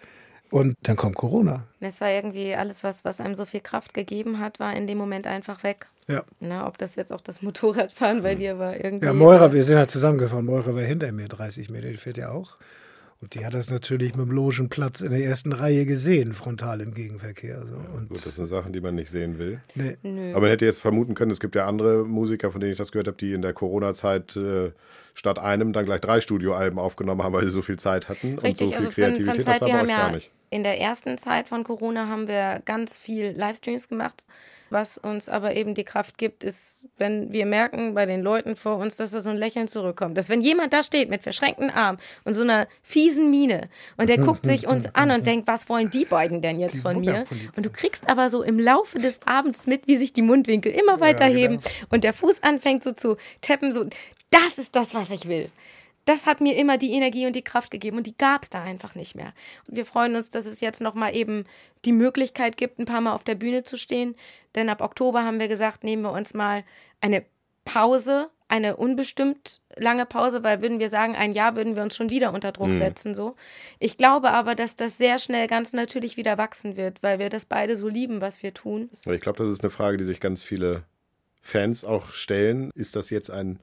Und 0.51 0.75
dann 0.83 0.97
kommt 0.97 1.17
Corona. 1.17 1.67
Es 1.81 2.01
war 2.01 2.11
irgendwie 2.11 2.55
alles, 2.55 2.85
was, 2.85 3.05
was 3.05 3.21
einem 3.21 3.35
so 3.35 3.45
viel 3.45 3.61
Kraft 3.61 3.93
gegeben 3.93 4.39
hat, 4.39 4.61
war 4.61 4.75
in 4.75 4.87
dem 4.87 4.99
Moment 4.99 5.27
einfach 5.27 5.63
weg. 5.63 5.87
Ja. 6.09 6.25
Na, 6.41 6.67
ob 6.67 6.79
das 6.79 6.95
jetzt 6.95 7.13
auch 7.13 7.21
das 7.21 7.43
Motorradfahren 7.43 8.23
bei 8.23 8.35
dir 8.35 8.59
war 8.59 8.77
irgendwie. 8.77 9.07
Ja, 9.07 9.13
Moira, 9.13 9.53
wir 9.53 9.65
sind 9.65 9.77
halt 9.77 9.91
zusammengefahren. 9.91 10.45
Moira 10.45 10.75
war 10.75 10.83
hinter 10.83 11.11
mir 11.13 11.29
30 11.29 11.71
Meter, 11.71 11.89
die 11.89 11.97
fährt 11.97 12.17
ja 12.17 12.31
auch. 12.31 12.59
Und 13.23 13.35
die 13.35 13.47
hat 13.47 13.55
das 13.55 13.71
natürlich 13.71 14.17
mit 14.17 14.27
dem 14.27 14.33
Logenplatz 14.33 15.01
in 15.01 15.13
der 15.13 15.25
ersten 15.25 15.53
Reihe 15.53 15.87
gesehen, 15.87 16.35
frontal 16.35 16.81
im 16.81 16.93
Gegenverkehr. 16.93 17.63
So. 17.65 17.77
Und 17.97 18.09
Gut, 18.09 18.27
das 18.27 18.35
sind 18.35 18.49
Sachen, 18.49 18.73
die 18.73 18.81
man 18.81 18.97
nicht 18.97 19.11
sehen 19.11 19.39
will. 19.39 19.61
nee. 19.77 19.97
Nö. 20.03 20.33
Aber 20.33 20.41
man 20.41 20.51
hätte 20.51 20.65
jetzt 20.65 20.81
vermuten 20.81 21.15
können, 21.15 21.31
es 21.31 21.39
gibt 21.39 21.55
ja 21.55 21.67
andere 21.67 22.05
Musiker, 22.05 22.51
von 22.51 22.61
denen 22.61 22.73
ich 22.73 22.79
das 22.79 22.91
gehört 22.91 23.07
habe, 23.07 23.17
die 23.17 23.33
in 23.33 23.41
der 23.43 23.53
Corona-Zeit 23.53 24.35
äh, 24.37 24.73
statt 25.15 25.39
einem 25.39 25.73
dann 25.73 25.85
gleich 25.85 26.01
drei 26.01 26.21
Studioalben 26.21 26.81
aufgenommen 26.81 27.23
haben, 27.23 27.33
weil 27.33 27.45
sie 27.45 27.51
so 27.51 27.63
viel 27.63 27.79
Zeit 27.79 28.09
hatten 28.09 28.41
Richtig, 28.41 28.75
und 28.77 28.85
so 28.85 28.91
viel 28.91 29.05
also 29.05 29.15
von, 29.15 29.27
von 29.27 29.35
Kreativität. 29.35 29.45
Zeit, 29.45 29.55
das 29.55 29.61
war 29.61 29.69
wir 29.69 29.73
bei 29.75 29.79
haben 29.79 29.87
euch 29.87 29.93
ja 29.93 29.99
gar 29.99 30.13
nicht. 30.17 30.31
in 30.51 30.65
der 30.65 30.81
ersten 30.81 31.17
Zeit 31.17 31.47
von 31.47 31.63
Corona 31.63 32.09
haben 32.09 32.27
wir 32.27 32.61
ganz 32.65 32.99
viel 32.99 33.31
Livestreams 33.37 33.89
gemacht. 33.89 34.27
Was 34.73 34.97
uns 34.97 35.29
aber 35.29 35.55
eben 35.55 35.75
die 35.75 35.85
Kraft 35.85 36.17
gibt, 36.17 36.43
ist, 36.43 36.87
wenn 36.97 37.31
wir 37.31 37.45
merken 37.45 37.93
bei 37.93 38.07
den 38.07 38.23
Leuten 38.23 38.57
vor 38.57 38.79
uns, 38.79 38.97
dass 38.97 39.11
da 39.11 39.21
so 39.21 39.29
ein 39.29 39.37
Lächeln 39.37 39.69
zurückkommt. 39.69 40.17
Dass 40.17 40.31
wenn 40.31 40.41
jemand 40.41 40.73
da 40.73 40.83
steht 40.83 41.11
mit 41.11 41.23
verschränkten 41.23 41.69
Armen 41.69 41.99
und 42.25 42.33
so 42.33 42.41
einer 42.41 42.67
fiesen 42.83 43.31
Miene 43.31 43.69
und 43.99 44.09
der 44.09 44.17
guckt 44.17 44.47
sich 44.47 44.67
uns 44.67 44.87
an 44.95 45.11
und 45.11 45.27
denkt, 45.27 45.47
was 45.47 45.69
wollen 45.69 45.91
die 45.91 46.07
beiden 46.07 46.41
denn 46.41 46.59
jetzt 46.59 46.79
von 46.79 47.01
mir? 47.01 47.25
Und 47.55 47.67
du 47.67 47.71
kriegst 47.71 48.09
aber 48.09 48.31
so 48.31 48.43
im 48.43 48.59
Laufe 48.59 48.99
des 48.99 49.21
Abends 49.27 49.67
mit, 49.67 49.87
wie 49.87 49.97
sich 49.97 50.15
die 50.15 50.23
Mundwinkel 50.23 50.73
immer 50.73 51.01
weiter 51.01 51.27
heben 51.27 51.61
und 51.91 52.03
der 52.03 52.15
Fuß 52.15 52.43
anfängt 52.43 52.83
so 52.83 52.93
zu 52.93 53.19
tappen, 53.43 53.73
so, 53.73 53.85
das 54.31 54.57
ist 54.57 54.75
das, 54.75 54.95
was 54.95 55.11
ich 55.11 55.29
will 55.29 55.51
das 56.05 56.27
hat 56.27 56.41
mir 56.41 56.57
immer 56.57 56.79
die 56.79 56.93
Energie 56.93 57.27
und 57.27 57.37
die 57.37 57.43
Kraft 57.43 57.71
gegeben 57.71 57.99
und 57.99 58.07
die 58.07 58.17
gab 58.17 58.43
es 58.43 58.51
da 58.51 58.63
einfach 58.63 58.95
nicht 58.95 59.15
mehr. 59.15 59.33
Und 59.69 59.77
wir 59.77 59.85
freuen 59.85 60.17
uns, 60.17 60.31
dass 60.31 60.47
es 60.47 60.61
jetzt 60.61 60.81
nochmal 60.81 61.15
eben 61.15 61.45
die 61.85 61.93
Möglichkeit 61.93 62.57
gibt, 62.57 62.79
ein 62.79 62.87
paar 62.87 63.01
Mal 63.01 63.15
auf 63.15 63.25
der 63.25 63.35
Bühne 63.35 63.63
zu 63.63 63.77
stehen. 63.77 64.17
Denn 64.55 64.69
ab 64.69 64.81
Oktober 64.81 65.25
haben 65.25 65.41
wir 65.41 65.49
gesagt, 65.49 65.85
nehmen 65.85 66.03
wir 66.03 66.13
uns 66.13 66.35
mal 66.35 66.65
eine 67.01 67.25
Pause, 67.65 68.31
eine 68.49 68.77
unbestimmt 68.77 69.61
lange 69.77 70.05
Pause, 70.05 70.43
weil 70.43 70.61
würden 70.61 70.79
wir 70.79 70.91
sagen, 70.91 71.15
ein 71.15 71.33
Jahr 71.33 71.57
würden 71.57 71.75
wir 71.75 71.83
uns 71.83 71.97
schon 71.97 72.11
wieder 72.11 72.35
unter 72.35 72.53
Druck 72.53 72.75
setzen. 72.75 73.15
So. 73.15 73.35
Ich 73.79 73.97
glaube 73.97 74.31
aber, 74.31 74.55
dass 74.55 74.77
das 74.77 74.99
sehr 74.99 75.19
schnell 75.19 75.47
ganz 75.47 75.73
natürlich 75.73 76.17
wieder 76.17 76.37
wachsen 76.37 76.77
wird, 76.77 77.03
weil 77.03 77.19
wir 77.19 77.31
das 77.31 77.47
beide 77.47 77.77
so 77.77 77.89
lieben, 77.89 78.21
was 78.21 78.43
wir 78.43 78.53
tun. 78.53 78.91
Ich 78.93 79.21
glaube, 79.23 79.39
das 79.39 79.49
ist 79.49 79.63
eine 79.63 79.71
Frage, 79.71 79.97
die 79.97 80.05
sich 80.05 80.21
ganz 80.21 80.43
viele 80.43 80.83
Fans 81.41 81.85
auch 81.85 82.13
stellen. 82.13 82.71
Ist 82.75 82.95
das 82.95 83.09
jetzt 83.09 83.31
ein, 83.31 83.59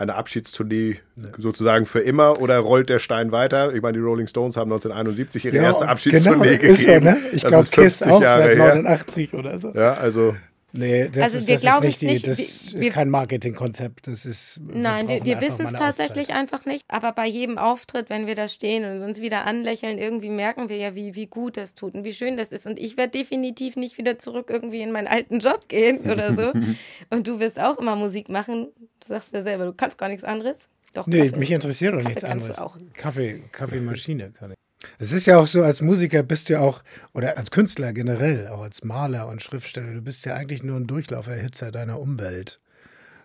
eine 0.00 0.14
Abschiedstournee 0.14 0.96
sozusagen 1.36 1.84
für 1.84 2.00
immer 2.00 2.40
oder 2.40 2.58
rollt 2.58 2.88
der 2.88 2.98
Stein 3.00 3.32
weiter? 3.32 3.74
Ich 3.74 3.82
meine, 3.82 3.98
die 3.98 4.02
Rolling 4.02 4.26
Stones 4.26 4.56
haben 4.56 4.72
1971 4.72 5.44
ihre 5.44 5.58
erste 5.58 5.84
und 5.84 5.90
Abschiedstournee 5.90 6.56
genau, 6.56 6.72
ist 6.72 6.80
so, 6.80 6.86
gegeben. 6.86 7.04
ne? 7.04 7.16
Ich 7.32 7.42
glaube, 7.44 7.62
ist 7.62 7.72
Kiss 7.72 7.98
50 7.98 8.10
auch 8.10 8.22
Jahre 8.22 8.42
seit 8.42 8.56
her. 8.56 8.74
89 8.76 9.34
oder 9.34 9.58
so. 9.58 9.72
Ja, 9.74 9.94
also 9.94 10.34
Nee, 10.72 11.08
das 11.08 11.24
Also 11.24 11.38
ist, 11.38 11.48
wir 11.48 11.54
das 11.56 11.62
glauben 11.62 11.86
ist 11.88 12.02
nicht, 12.02 12.26
es 12.28 12.38
nicht. 12.38 12.72
das 12.72 12.72
Wir- 12.74 12.88
ist 12.88 12.94
kein 12.94 13.10
Marketingkonzept. 13.10 14.06
Das 14.06 14.24
ist. 14.24 14.60
Nein, 14.62 15.08
wir, 15.08 15.24
wir 15.24 15.40
wissen 15.40 15.66
es 15.66 15.72
tatsächlich 15.72 16.28
Auszeit. 16.28 16.36
einfach 16.36 16.64
nicht. 16.66 16.82
Aber 16.88 17.12
bei 17.12 17.26
jedem 17.26 17.58
Auftritt, 17.58 18.08
wenn 18.10 18.26
wir 18.26 18.34
da 18.34 18.46
stehen 18.48 18.84
und 18.84 19.02
uns 19.02 19.20
wieder 19.20 19.44
anlächeln, 19.46 19.98
irgendwie 19.98 20.28
merken 20.28 20.68
wir 20.68 20.76
ja, 20.76 20.94
wie, 20.94 21.14
wie 21.14 21.26
gut 21.26 21.56
das 21.56 21.74
tut 21.74 21.94
und 21.94 22.04
wie 22.04 22.12
schön 22.12 22.36
das 22.36 22.52
ist. 22.52 22.66
Und 22.66 22.78
ich 22.78 22.96
werde 22.96 23.18
definitiv 23.18 23.76
nicht 23.76 23.98
wieder 23.98 24.18
zurück 24.18 24.48
irgendwie 24.50 24.80
in 24.82 24.92
meinen 24.92 25.08
alten 25.08 25.40
Job 25.40 25.68
gehen 25.68 26.00
oder 26.10 26.34
so. 26.36 26.52
und 27.10 27.26
du 27.26 27.40
wirst 27.40 27.58
auch 27.58 27.78
immer 27.78 27.96
Musik 27.96 28.28
machen. 28.28 28.68
Du 29.00 29.06
sagst 29.08 29.32
ja 29.32 29.42
selber, 29.42 29.64
du 29.64 29.72
kannst 29.72 29.98
gar 29.98 30.08
nichts 30.08 30.24
anderes. 30.24 30.68
Doch, 30.92 31.06
Nee, 31.06 31.26
Kaffee. 31.28 31.36
mich 31.38 31.50
interessiert 31.52 31.92
doch 31.94 31.98
Kaffee 31.98 32.08
nichts 32.08 32.22
du 32.22 32.28
anderes. 32.28 32.58
auch. 32.58 32.76
Kaffee, 32.94 33.42
Kaffeemaschine 33.52 34.30
kann 34.32 34.50
ich. 34.52 34.56
Es 34.98 35.12
ist 35.12 35.26
ja 35.26 35.38
auch 35.38 35.48
so, 35.48 35.62
als 35.62 35.82
Musiker 35.82 36.22
bist 36.22 36.48
du 36.48 36.54
ja 36.54 36.60
auch, 36.60 36.82
oder 37.12 37.36
als 37.36 37.50
Künstler 37.50 37.92
generell, 37.92 38.48
auch 38.48 38.62
als 38.62 38.82
Maler 38.82 39.28
und 39.28 39.42
Schriftsteller, 39.42 39.92
du 39.92 40.00
bist 40.00 40.24
ja 40.24 40.34
eigentlich 40.34 40.62
nur 40.62 40.76
ein 40.76 40.86
Durchlauferhitzer 40.86 41.70
deiner 41.70 42.00
Umwelt. 42.00 42.60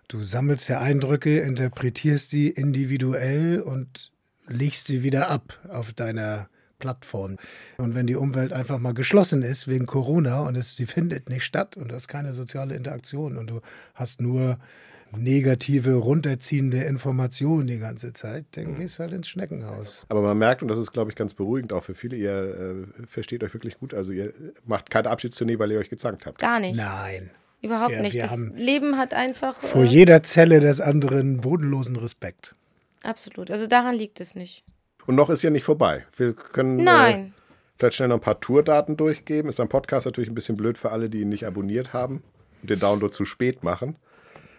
Du 0.08 0.22
sammelst 0.22 0.68
ja 0.68 0.80
Eindrücke, 0.80 1.40
interpretierst 1.40 2.32
die 2.32 2.50
individuell 2.50 3.60
und 3.60 4.12
legst 4.46 4.86
sie 4.86 5.02
wieder 5.02 5.30
ab 5.30 5.58
auf 5.68 5.92
deiner 5.92 6.48
Plattform. 6.78 7.36
Und 7.78 7.94
wenn 7.94 8.06
die 8.06 8.16
Umwelt 8.16 8.52
einfach 8.52 8.78
mal 8.78 8.94
geschlossen 8.94 9.42
ist 9.42 9.66
wegen 9.66 9.86
Corona 9.86 10.40
und 10.40 10.56
es, 10.56 10.76
sie 10.76 10.86
findet 10.86 11.28
nicht 11.28 11.44
statt 11.44 11.76
und 11.76 11.88
du 11.88 11.94
hast 11.94 12.08
keine 12.08 12.32
soziale 12.32 12.76
Interaktion 12.76 13.36
und 13.38 13.48
du 13.48 13.60
hast 13.94 14.20
nur 14.20 14.58
negative, 15.18 15.94
runterziehende 15.94 16.78
Informationen 16.84 17.66
die 17.66 17.78
ganze 17.78 18.12
Zeit, 18.12 18.44
dann 18.52 18.76
gehst 18.76 18.98
du 18.98 19.02
halt 19.04 19.12
ins 19.12 19.28
Schneckenhaus. 19.28 20.04
Aber 20.08 20.22
man 20.22 20.36
merkt, 20.38 20.62
und 20.62 20.68
das 20.68 20.78
ist, 20.78 20.92
glaube 20.92 21.10
ich, 21.10 21.16
ganz 21.16 21.34
beruhigend 21.34 21.72
auch 21.72 21.82
für 21.84 21.94
viele, 21.94 22.16
ihr 22.16 22.86
äh, 23.00 23.06
versteht 23.06 23.42
euch 23.44 23.52
wirklich 23.54 23.78
gut. 23.78 23.94
Also 23.94 24.12
ihr 24.12 24.32
macht 24.64 24.90
keine 24.90 25.10
Abschiedstournee, 25.10 25.58
weil 25.58 25.72
ihr 25.72 25.78
euch 25.78 25.90
gezankt 25.90 26.26
habt. 26.26 26.38
Gar 26.38 26.60
nicht. 26.60 26.76
Nein. 26.76 27.30
Überhaupt 27.62 27.92
Wir- 27.92 28.02
nicht. 28.02 28.14
wir 28.14 28.22
Das 28.22 28.36
Leben 28.54 28.96
hat 28.98 29.14
einfach. 29.14 29.56
Vor 29.56 29.82
äh, 29.82 29.86
jeder 29.86 30.22
Zelle 30.22 30.60
des 30.60 30.80
anderen 30.80 31.40
bodenlosen 31.40 31.96
Respekt. 31.96 32.54
absolut. 33.02 33.50
Also 33.50 33.66
daran 33.66 33.94
liegt 33.94 34.20
es 34.20 34.34
nicht. 34.34 34.62
Und 35.06 35.14
noch 35.14 35.30
ist 35.30 35.42
ja 35.42 35.50
nicht 35.50 35.64
vorbei. 35.64 36.04
Wir 36.16 36.32
können 36.34 36.80
äh, 36.80 36.82
Nein. 36.84 37.34
vielleicht 37.78 37.94
schnell 37.96 38.08
noch 38.08 38.16
ein 38.16 38.20
paar 38.20 38.40
Tourdaten 38.40 38.96
durchgeben. 38.96 39.48
Ist 39.48 39.56
beim 39.56 39.68
Podcast 39.68 40.04
natürlich 40.06 40.28
ein 40.28 40.34
bisschen 40.34 40.56
blöd 40.56 40.76
für 40.78 40.90
alle, 40.90 41.08
die 41.08 41.20
ihn 41.20 41.28
nicht 41.28 41.46
abonniert 41.46 41.92
haben 41.92 42.22
und 42.62 42.70
den 42.70 42.78
Download 42.80 43.12
zu 43.12 43.24
spät 43.24 43.62
machen. 43.64 43.96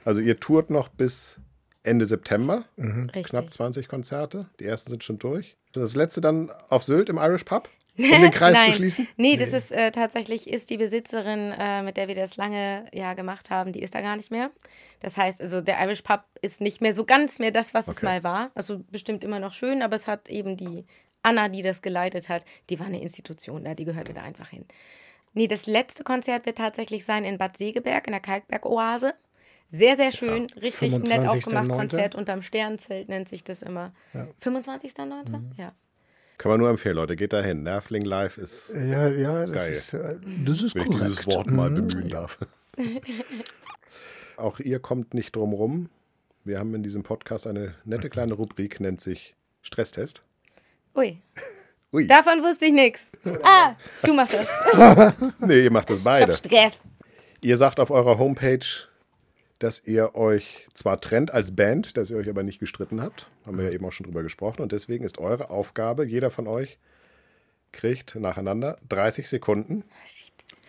Also 0.07 0.21
ihr 0.21 0.39
tourt 0.39 0.69
noch 0.69 0.87
bis 0.87 1.37
Ende 1.83 2.05
September. 2.05 2.63
Richtig. 2.77 3.25
Knapp 3.25 3.51
20 3.51 3.89
Konzerte. 3.89 4.49
Die 4.57 4.63
ersten 4.63 4.89
sind 4.89 5.03
schon 5.03 5.19
durch. 5.19 5.57
Das 5.73 5.95
letzte 5.97 6.21
dann 6.21 6.49
auf 6.69 6.85
Sylt 6.85 7.09
im 7.09 7.17
Irish 7.17 7.43
Pub, 7.43 7.67
um 7.97 8.05
den 8.05 8.31
Kreis 8.31 8.67
zu 8.67 8.71
schließen. 8.71 9.05
Nee, 9.17 9.35
das 9.35 9.51
ist 9.51 9.73
äh, 9.73 9.91
tatsächlich, 9.91 10.49
ist 10.49 10.69
die 10.69 10.77
Besitzerin, 10.77 11.51
äh, 11.51 11.83
mit 11.83 11.97
der 11.97 12.07
wir 12.07 12.15
das 12.15 12.37
lange 12.37 12.85
ja 12.93 13.15
gemacht 13.15 13.49
haben, 13.49 13.73
die 13.73 13.81
ist 13.81 13.95
da 13.95 13.99
gar 13.99 14.15
nicht 14.15 14.31
mehr. 14.31 14.49
Das 15.01 15.17
heißt, 15.17 15.41
also 15.41 15.59
der 15.59 15.77
Irish 15.83 16.03
Pub 16.03 16.23
ist 16.41 16.61
nicht 16.61 16.79
mehr 16.79 16.95
so 16.95 17.03
ganz 17.03 17.37
mehr 17.37 17.51
das, 17.51 17.73
was 17.73 17.89
es 17.89 17.97
Okay. 17.97 18.05
mal 18.05 18.23
war. 18.23 18.51
Also 18.55 18.79
bestimmt 18.89 19.25
immer 19.25 19.41
noch 19.41 19.53
schön, 19.53 19.81
aber 19.81 19.97
es 19.97 20.07
hat 20.07 20.29
eben 20.29 20.55
die 20.55 20.85
Anna, 21.21 21.49
die 21.49 21.63
das 21.63 21.81
geleitet 21.81 22.29
hat, 22.29 22.45
die 22.69 22.79
war 22.79 22.85
eine 22.85 23.01
Institution 23.01 23.65
da, 23.65 23.73
die 23.73 23.83
gehörte 23.83 24.13
da 24.13 24.21
einfach 24.21 24.47
hin. 24.51 24.63
Nee, 25.33 25.47
das 25.47 25.67
letzte 25.67 26.05
Konzert 26.05 26.45
wird 26.45 26.59
tatsächlich 26.59 27.03
sein 27.03 27.25
in 27.25 27.37
Bad 27.37 27.57
Segeberg, 27.57 28.07
in 28.07 28.13
der 28.13 28.21
Kalkberg-Oase. 28.21 29.13
Sehr, 29.69 29.95
sehr 29.97 30.11
schön, 30.11 30.47
richtig 30.61 30.91
nett 30.99 31.21
25.09.. 31.23 31.27
aufgemacht. 31.27 31.69
Konzert 31.69 32.15
unterm 32.15 32.41
Sternzelt 32.41 33.09
nennt 33.09 33.27
sich 33.27 33.43
das 33.43 33.61
immer. 33.61 33.91
25.09.? 34.43 35.41
Ja. 35.57 35.73
Kann 36.37 36.51
man 36.51 36.59
nur 36.59 36.69
empfehlen, 36.69 36.95
Leute. 36.95 37.15
Geht 37.15 37.33
dahin. 37.33 37.63
Nervling 37.63 38.05
Live 38.05 38.37
ist, 38.37 38.71
Ja, 38.73 39.07
ja, 39.07 39.45
das 39.47 39.55
Geil. 39.65 39.71
ist, 39.71 39.93
äh, 39.93 40.17
das 40.45 40.61
ist 40.61 40.75
wenn 40.75 40.83
ich 40.83 40.87
korrekt. 40.89 41.05
dieses 41.09 41.27
Wort 41.27 41.47
mal 41.51 41.69
Mhm. 41.69 41.87
bemühen 41.87 42.09
darf. 42.09 42.37
Auch 44.37 44.59
ihr 44.59 44.79
kommt 44.79 45.13
nicht 45.13 45.35
drum 45.35 45.53
rum. 45.53 45.89
Wir 46.43 46.59
haben 46.59 46.73
in 46.75 46.83
diesem 46.83 47.03
Podcast 47.03 47.47
eine 47.47 47.73
nette 47.85 48.09
kleine 48.09 48.33
Rubrik, 48.33 48.79
nennt 48.79 49.01
sich 49.01 49.35
Stresstest. 49.61 50.21
Ui. 50.95 51.17
Ui. 51.93 52.05
Davon 52.07 52.41
wusste 52.43 52.65
ich 52.65 52.73
nichts. 52.73 53.09
Ah, 53.43 53.75
du 54.03 54.13
machst 54.13 54.33
das. 54.35 55.13
Nee, 55.39 55.63
ihr 55.63 55.71
macht 55.71 55.89
das 55.89 55.97
Ich 55.97 56.03
beide. 56.03 56.33
hab 56.33 56.37
Stress. 56.45 56.81
Ihr 57.43 57.57
sagt 57.57 57.79
auf 57.79 57.89
eurer 57.91 58.17
Homepage, 58.17 58.59
dass 59.59 59.83
ihr 59.85 60.15
euch 60.15 60.67
zwar 60.73 61.01
trennt 61.01 61.31
als 61.31 61.55
Band, 61.55 61.97
dass 61.97 62.09
ihr 62.09 62.17
euch 62.17 62.29
aber 62.29 62.43
nicht 62.43 62.59
gestritten 62.59 63.01
habt. 63.01 63.27
Haben 63.45 63.57
wir 63.57 63.65
ja 63.65 63.71
eben 63.71 63.85
auch 63.85 63.91
schon 63.91 64.05
drüber 64.05 64.23
gesprochen. 64.23 64.61
Und 64.61 64.71
deswegen 64.71 65.03
ist 65.03 65.17
eure 65.17 65.49
Aufgabe, 65.49 66.05
jeder 66.05 66.29
von 66.29 66.47
euch 66.47 66.77
kriegt 67.71 68.15
nacheinander 68.15 68.77
30 68.89 69.27
Sekunden, 69.27 69.83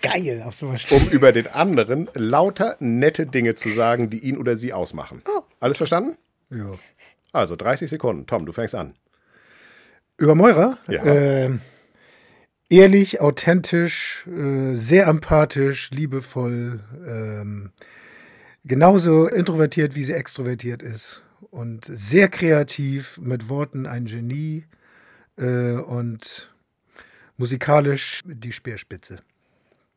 Geil, 0.01 0.45
auf 0.47 0.55
sowas 0.55 0.85
um 0.91 1.09
über 1.09 1.33
den 1.33 1.49
anderen 1.49 2.09
lauter 2.15 2.77
nette 2.79 3.27
Dinge 3.27 3.57
zu 3.57 3.71
sagen, 3.71 4.11
die 4.11 4.21
ihn 4.21 4.39
oder 4.39 4.57
sie 4.57 4.73
ausmachen. 4.73 5.23
Alles 5.59 5.77
verstanden? 5.77 6.17
Ja. 6.51 6.71
Also 7.33 7.57
30 7.57 7.91
Sekunden. 7.91 8.27
Tom, 8.27 8.47
du 8.47 8.53
fängst 8.53 8.75
an. 8.75 8.95
Über 10.17 10.35
Meurer? 10.35 10.79
Ja. 10.87 11.05
Äh, 11.05 11.59
ehrlich, 12.69 13.21
authentisch, 13.21 14.25
äh, 14.29 14.75
sehr 14.75 15.07
empathisch, 15.09 15.91
liebevoll, 15.91 16.81
ähm, 17.07 17.73
genauso 18.65 19.27
introvertiert, 19.29 19.95
wie 19.95 20.05
sie 20.05 20.13
extrovertiert 20.13 20.83
ist. 20.83 21.23
Und 21.51 21.91
sehr 21.93 22.29
kreativ, 22.29 23.19
mit 23.19 23.49
Worten 23.49 23.87
ein 23.87 24.07
Genie 24.07 24.65
äh, 25.37 25.73
und 25.73 26.49
musikalisch 27.37 28.23
die 28.25 28.53
Speerspitze. 28.53 29.21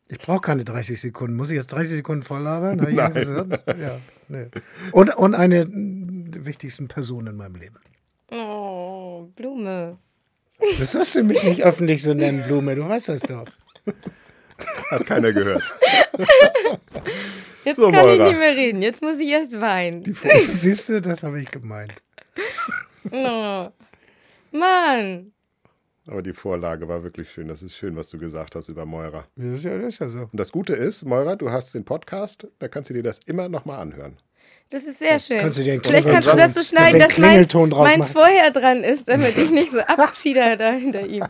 Ich 0.07 0.19
brauche 0.19 0.41
keine 0.41 0.63
30 0.65 0.99
Sekunden. 0.99 1.35
Muss 1.35 1.49
ich 1.49 1.55
jetzt 1.55 1.71
30 1.71 1.97
Sekunden 1.97 2.23
voll 2.23 2.41
labern? 2.41 2.85
Ja, 2.93 3.09
nee. 4.27 4.47
und, 4.91 5.15
und 5.15 5.35
eine 5.35 5.65
der 5.65 6.45
wichtigsten 6.45 6.87
Person 6.87 7.27
in 7.27 7.37
meinem 7.37 7.55
Leben. 7.55 7.79
Oh, 8.31 9.27
Blume. 9.35 9.97
Das 10.79 10.91
sollst 10.91 11.15
du 11.15 11.23
mich 11.23 11.43
nicht 11.43 11.63
öffentlich 11.63 12.03
so 12.03 12.13
nennen, 12.13 12.43
Blume. 12.43 12.75
Du 12.75 12.87
weißt 12.87 13.09
das 13.09 13.21
doch. 13.21 13.45
Hat 14.91 15.05
keiner 15.05 15.33
gehört. 15.33 15.63
Jetzt 17.63 17.77
So, 17.77 17.89
kann 17.89 17.95
ich 17.95 18.17
Moira. 18.17 18.27
nicht 18.27 18.39
mehr 18.39 18.55
reden. 18.55 18.81
Jetzt 18.81 19.01
muss 19.01 19.17
ich 19.17 19.29
erst 19.29 19.59
weinen. 19.59 20.03
Siehst 20.49 20.89
du, 20.89 21.01
das 21.01 21.23
habe 21.23 21.41
ich 21.41 21.51
gemeint. 21.51 21.93
Oh. 23.11 23.67
Mann. 24.51 25.31
Aber 26.05 26.21
die 26.21 26.33
Vorlage 26.33 26.87
war 26.87 27.03
wirklich 27.03 27.31
schön. 27.31 27.47
Das 27.47 27.63
ist 27.63 27.75
schön, 27.75 27.95
was 27.95 28.09
du 28.09 28.19
gesagt 28.19 28.55
hast 28.55 28.69
über 28.69 28.85
Moira. 28.85 29.25
Das 29.35 29.57
ist 29.57 29.63
ja, 29.63 29.75
das 29.75 29.95
ist 29.95 29.99
ja 29.99 30.07
so. 30.07 30.19
Und 30.31 30.39
das 30.39 30.51
Gute 30.51 30.73
ist, 30.73 31.03
Moira, 31.03 31.35
du 31.35 31.49
hast 31.49 31.73
den 31.73 31.83
Podcast, 31.83 32.47
da 32.59 32.67
kannst 32.67 32.91
du 32.91 32.93
dir 32.93 33.01
das 33.01 33.19
immer 33.25 33.49
nochmal 33.49 33.79
anhören. 33.79 34.17
Das 34.69 34.83
ist 34.83 34.99
sehr 34.99 35.19
schön. 35.19 35.39
Kannst 35.39 35.59
du 35.59 35.63
dir 35.63 35.73
einen 35.73 35.83
Vielleicht 35.83 36.07
kannst 36.07 36.31
du 36.31 36.35
das 36.35 36.53
so 36.53 36.63
schneiden, 36.63 36.99
dass 36.99 37.17
meins, 37.17 37.53
meins 37.53 38.11
vorher 38.11 38.51
dran 38.51 38.83
ist, 38.83 39.09
damit 39.09 39.37
ich 39.37 39.51
nicht 39.51 39.71
so 39.71 39.79
abschieder 39.87 40.55
da 40.55 40.71
hinter 40.71 41.05
ihm. 41.05 41.25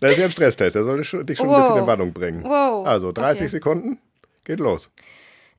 Das 0.00 0.12
ist 0.12 0.18
ja 0.18 0.24
ein 0.26 0.30
Stresstest, 0.30 0.74
der 0.74 0.84
sollte 0.84 1.24
dich 1.24 1.38
schon 1.38 1.48
wow. 1.48 1.56
ein 1.56 1.62
bisschen 1.62 1.78
in 1.78 1.86
Wandlung 1.86 2.12
bringen. 2.12 2.44
Wow. 2.44 2.86
Also 2.86 3.10
30 3.10 3.42
okay. 3.42 3.48
Sekunden, 3.48 3.98
geht 4.44 4.60
los. 4.60 4.90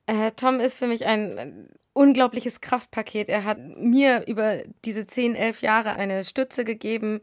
Äh, 0.06 0.32
Tom 0.32 0.60
ist 0.60 0.76
für 0.76 0.86
mich 0.86 1.06
ein 1.06 1.68
unglaubliches 1.92 2.60
Kraftpaket. 2.60 3.28
Er 3.28 3.44
hat 3.44 3.58
mir 3.58 4.26
über 4.26 4.62
diese 4.84 5.06
10, 5.06 5.34
11 5.34 5.62
Jahre 5.62 5.94
eine 5.94 6.24
Stütze 6.24 6.64
gegeben. 6.64 7.20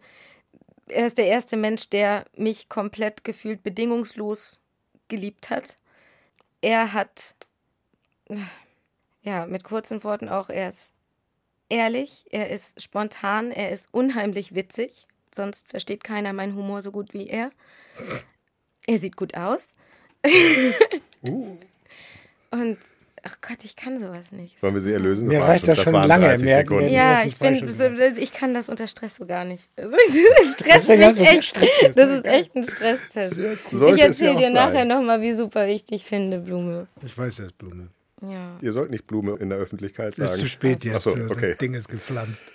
Er 0.88 1.06
ist 1.06 1.18
der 1.18 1.28
erste 1.28 1.58
Mensch, 1.58 1.90
der 1.90 2.26
mich 2.36 2.70
komplett 2.70 3.24
gefühlt 3.24 3.64
bedingungslos 3.64 4.60
geliebt 5.10 5.50
hat. 5.50 5.76
Er 6.62 6.94
hat, 6.94 7.36
ja, 9.22 9.46
mit 9.46 9.64
kurzen 9.64 10.04
Worten 10.04 10.30
auch, 10.30 10.50
er 10.50 10.70
ist 10.70 10.94
ehrlich, 11.70 12.26
er 12.32 12.50
ist 12.50 12.82
spontan, 12.82 13.52
er 13.52 13.72
ist 13.72 13.94
unheimlich 13.94 14.56
witzig. 14.56 15.08
Sonst 15.34 15.70
versteht 15.70 16.04
keiner 16.04 16.34
meinen 16.34 16.56
Humor 16.56 16.82
so 16.82 16.92
gut 16.92 17.14
wie 17.14 17.28
er. 17.28 17.52
Er 18.88 18.98
sieht 18.98 19.16
gut 19.16 19.36
aus. 19.36 19.76
uh. 21.24 21.58
Und 22.52 22.78
Ach 23.24 23.38
Gott, 23.40 23.60
ich 23.64 23.76
kann 23.76 24.00
sowas 24.00 24.32
nicht. 24.32 24.60
Sollen 24.60 24.74
wir 24.74 24.82
sie 24.82 24.94
erlösen? 24.94 25.28
Mir 25.28 25.42
reicht 25.42 25.68
das, 25.68 25.78
das 25.78 25.86
schon 25.86 25.94
lange. 25.94 26.36
Merken, 26.40 26.90
ja, 26.90 27.24
ich 27.24 27.38
bin, 27.38 27.54
ich 28.18 28.32
kann 28.32 28.56
das 28.56 28.68
unter 28.68 28.88
Stress 28.88 29.16
so 29.16 29.28
gar 29.28 29.46
nicht. 29.46 29.70
Das 29.76 30.54
stresst 30.54 30.90
mich 30.90 31.20
echt. 31.20 31.56
Das 31.96 32.10
ist 32.10 32.26
echt 32.26 32.56
ein 32.56 32.64
Stresstest. 32.64 33.38
Cool. 33.72 33.96
Ich 33.96 34.02
erzähle 34.02 34.38
dir 34.38 34.50
nachher 34.50 34.86
nochmal, 34.86 35.22
wie 35.22 35.34
super 35.34 35.68
ich 35.68 35.84
dich 35.84 36.04
finde, 36.04 36.40
Blume. 36.40 36.88
Ich 37.06 37.16
weiß 37.16 37.38
jetzt, 37.40 37.58
Blume. 37.60 37.90
Ja. 38.22 38.58
Ihr 38.62 38.74
sollt 38.74 38.90
nicht 38.90 39.06
Blume 39.06 39.36
in 39.40 39.50
der 39.50 39.58
Öffentlichkeit 39.60 40.16
sagen. 40.16 40.32
Ist 40.32 40.40
zu 40.40 40.48
spät 40.48 40.84
jetzt. 40.84 41.04
So, 41.04 41.12
okay. 41.12 41.50
Das 41.52 41.58
Ding 41.60 41.74
ist 41.76 41.90
gepflanzt. 41.90 42.46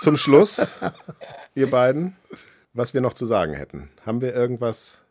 Zum 0.00 0.16
Schluss, 0.16 0.66
ihr 1.54 1.70
beiden, 1.70 2.16
was 2.72 2.94
wir 2.94 3.00
noch 3.00 3.14
zu 3.14 3.26
sagen 3.26 3.54
hätten. 3.54 3.90
Haben 4.04 4.20
wir 4.20 4.34
irgendwas 4.34 5.02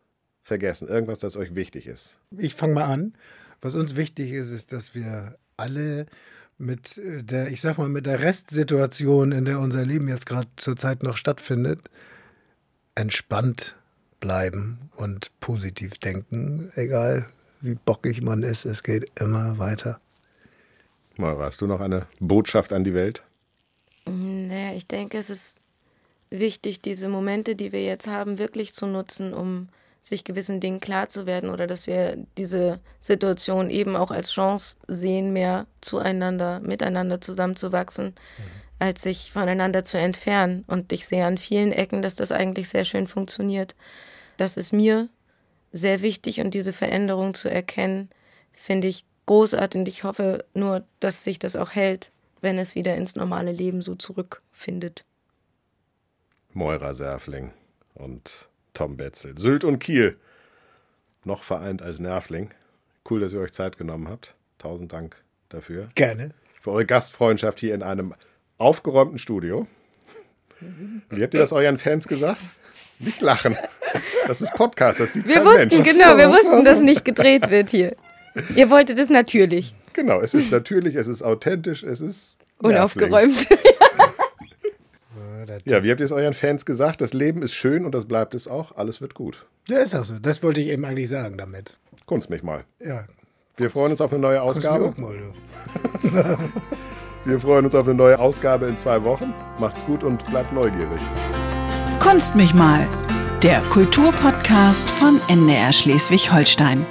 vergessen? 0.50 0.88
Irgendwas, 0.88 1.20
das 1.20 1.36
euch 1.36 1.54
wichtig 1.54 1.86
ist? 1.86 2.16
Ich 2.36 2.56
fange 2.56 2.74
mal 2.74 2.84
an. 2.84 3.14
Was 3.60 3.76
uns 3.76 3.94
wichtig 3.94 4.32
ist, 4.32 4.50
ist, 4.50 4.72
dass 4.72 4.96
wir 4.96 5.38
alle 5.56 6.06
mit 6.58 7.00
der, 7.04 7.52
ich 7.52 7.60
sag 7.60 7.78
mal, 7.78 7.88
mit 7.88 8.04
der 8.04 8.20
Restsituation, 8.20 9.30
in 9.30 9.44
der 9.44 9.60
unser 9.60 9.86
Leben 9.86 10.08
jetzt 10.08 10.26
gerade 10.26 10.48
zurzeit 10.56 11.04
noch 11.04 11.16
stattfindet, 11.16 11.82
entspannt 12.96 13.76
bleiben 14.18 14.90
und 14.96 15.30
positiv 15.38 15.98
denken, 15.98 16.72
egal 16.74 17.26
wie 17.60 17.76
bockig 17.76 18.20
man 18.20 18.42
ist, 18.42 18.64
es 18.64 18.82
geht 18.82 19.08
immer 19.20 19.58
weiter. 19.58 20.00
Maura, 21.16 21.44
hast 21.44 21.60
du 21.60 21.68
noch 21.68 21.80
eine 21.80 22.08
Botschaft 22.18 22.72
an 22.72 22.82
die 22.82 22.94
Welt? 22.94 23.22
Naja, 24.04 24.74
ich 24.74 24.88
denke, 24.88 25.16
es 25.16 25.30
ist 25.30 25.60
wichtig, 26.28 26.80
diese 26.80 27.08
Momente, 27.08 27.54
die 27.54 27.70
wir 27.70 27.84
jetzt 27.84 28.08
haben, 28.08 28.38
wirklich 28.38 28.74
zu 28.74 28.86
nutzen, 28.86 29.32
um 29.32 29.68
sich 30.02 30.24
gewissen 30.24 30.60
Dingen 30.60 30.80
klar 30.80 31.08
zu 31.08 31.26
werden 31.26 31.50
oder 31.50 31.66
dass 31.66 31.86
wir 31.86 32.16
diese 32.38 32.80
Situation 33.00 33.70
eben 33.70 33.96
auch 33.96 34.10
als 34.10 34.32
Chance 34.32 34.76
sehen, 34.88 35.32
mehr 35.32 35.66
zueinander, 35.80 36.60
miteinander 36.60 37.20
zusammenzuwachsen, 37.20 38.06
mhm. 38.06 38.42
als 38.78 39.02
sich 39.02 39.30
voneinander 39.32 39.84
zu 39.84 39.98
entfernen. 39.98 40.64
Und 40.66 40.92
ich 40.92 41.06
sehe 41.06 41.26
an 41.26 41.38
vielen 41.38 41.72
Ecken, 41.72 42.02
dass 42.02 42.16
das 42.16 42.32
eigentlich 42.32 42.68
sehr 42.68 42.84
schön 42.84 43.06
funktioniert. 43.06 43.74
Das 44.36 44.56
ist 44.56 44.72
mir 44.72 45.08
sehr 45.72 46.02
wichtig 46.02 46.40
und 46.40 46.54
diese 46.54 46.72
Veränderung 46.72 47.34
zu 47.34 47.50
erkennen, 47.50 48.08
finde 48.52 48.88
ich 48.88 49.04
großartig 49.26 49.80
und 49.80 49.88
ich 49.88 50.02
hoffe 50.02 50.44
nur, 50.54 50.84
dass 50.98 51.22
sich 51.22 51.38
das 51.38 51.56
auch 51.56 51.72
hält, 51.72 52.10
wenn 52.40 52.58
es 52.58 52.74
wieder 52.74 52.96
ins 52.96 53.14
normale 53.16 53.52
Leben 53.52 53.82
so 53.82 53.94
zurückfindet. 53.94 55.04
Moira 56.52 56.94
Serfling 56.94 57.52
und 57.94 58.49
Tom 58.80 58.96
Betzel. 58.96 59.34
Sylt 59.36 59.64
und 59.64 59.78
Kiel. 59.78 60.16
Noch 61.24 61.42
vereint 61.42 61.82
als 61.82 61.98
Nervling. 61.98 62.48
Cool, 63.10 63.20
dass 63.20 63.30
ihr 63.30 63.40
euch 63.40 63.52
Zeit 63.52 63.76
genommen 63.76 64.08
habt. 64.08 64.34
Tausend 64.56 64.90
Dank 64.94 65.16
dafür. 65.50 65.88
Gerne. 65.96 66.30
Für 66.58 66.70
eure 66.70 66.86
Gastfreundschaft 66.86 67.60
hier 67.60 67.74
in 67.74 67.82
einem 67.82 68.14
aufgeräumten 68.56 69.18
Studio. 69.18 69.66
Wie 71.10 71.22
habt 71.22 71.34
ihr 71.34 71.40
das 71.40 71.52
euren 71.52 71.76
Fans 71.76 72.08
gesagt? 72.08 72.40
Nicht 73.00 73.20
lachen. 73.20 73.58
Das 74.26 74.40
ist 74.40 74.54
Podcast, 74.54 74.98
das 74.98 75.12
sieht 75.12 75.26
Wir 75.26 75.34
kein 75.34 75.44
wussten, 75.44 75.68
Mensch. 75.82 75.92
genau, 75.92 76.16
wir 76.16 76.30
wussten, 76.30 76.64
dass 76.64 76.80
nicht 76.80 77.04
gedreht 77.04 77.50
wird 77.50 77.68
hier. 77.68 77.96
Ihr 78.56 78.70
wolltet 78.70 78.98
es 78.98 79.10
natürlich. 79.10 79.74
Genau, 79.92 80.22
es 80.22 80.32
ist 80.32 80.50
natürlich, 80.50 80.94
es 80.94 81.06
ist 81.06 81.22
authentisch, 81.22 81.82
es 81.82 82.00
ist 82.00 82.36
unaufgeräumt. 82.56 83.46
Ja, 85.64 85.82
wie 85.82 85.90
habt 85.90 86.00
ihr 86.00 86.06
es 86.06 86.12
euren 86.12 86.34
Fans 86.34 86.64
gesagt? 86.64 87.00
Das 87.00 87.12
Leben 87.12 87.42
ist 87.42 87.54
schön 87.54 87.84
und 87.84 87.94
das 87.94 88.06
bleibt 88.06 88.34
es 88.34 88.48
auch. 88.48 88.76
Alles 88.76 89.00
wird 89.00 89.14
gut. 89.14 89.46
Ja, 89.68 89.78
ist 89.78 89.94
auch 89.94 90.04
so. 90.04 90.18
Das 90.18 90.42
wollte 90.42 90.60
ich 90.60 90.68
eben 90.68 90.84
eigentlich 90.84 91.08
sagen 91.08 91.38
damit. 91.38 91.76
Kunst 92.06 92.30
mich 92.30 92.42
mal. 92.42 92.64
Ja. 92.84 93.04
Wir 93.56 93.70
freuen 93.70 93.92
uns 93.92 94.00
auf 94.00 94.12
eine 94.12 94.20
neue 94.20 94.42
Ausgabe. 94.42 94.92
Mal, 94.96 95.16
Wir 97.24 97.38
freuen 97.38 97.66
uns 97.66 97.74
auf 97.74 97.86
eine 97.86 97.94
neue 97.94 98.18
Ausgabe 98.18 98.66
in 98.66 98.76
zwei 98.76 99.04
Wochen. 99.04 99.34
Macht's 99.58 99.84
gut 99.84 100.02
und 100.02 100.24
bleibt 100.26 100.52
neugierig. 100.52 101.00
Kunst 101.98 102.34
mich 102.34 102.54
mal. 102.54 102.88
Der 103.42 103.60
Kulturpodcast 103.70 104.90
von 104.90 105.20
NDR 105.28 105.72
Schleswig-Holstein. 105.72 106.86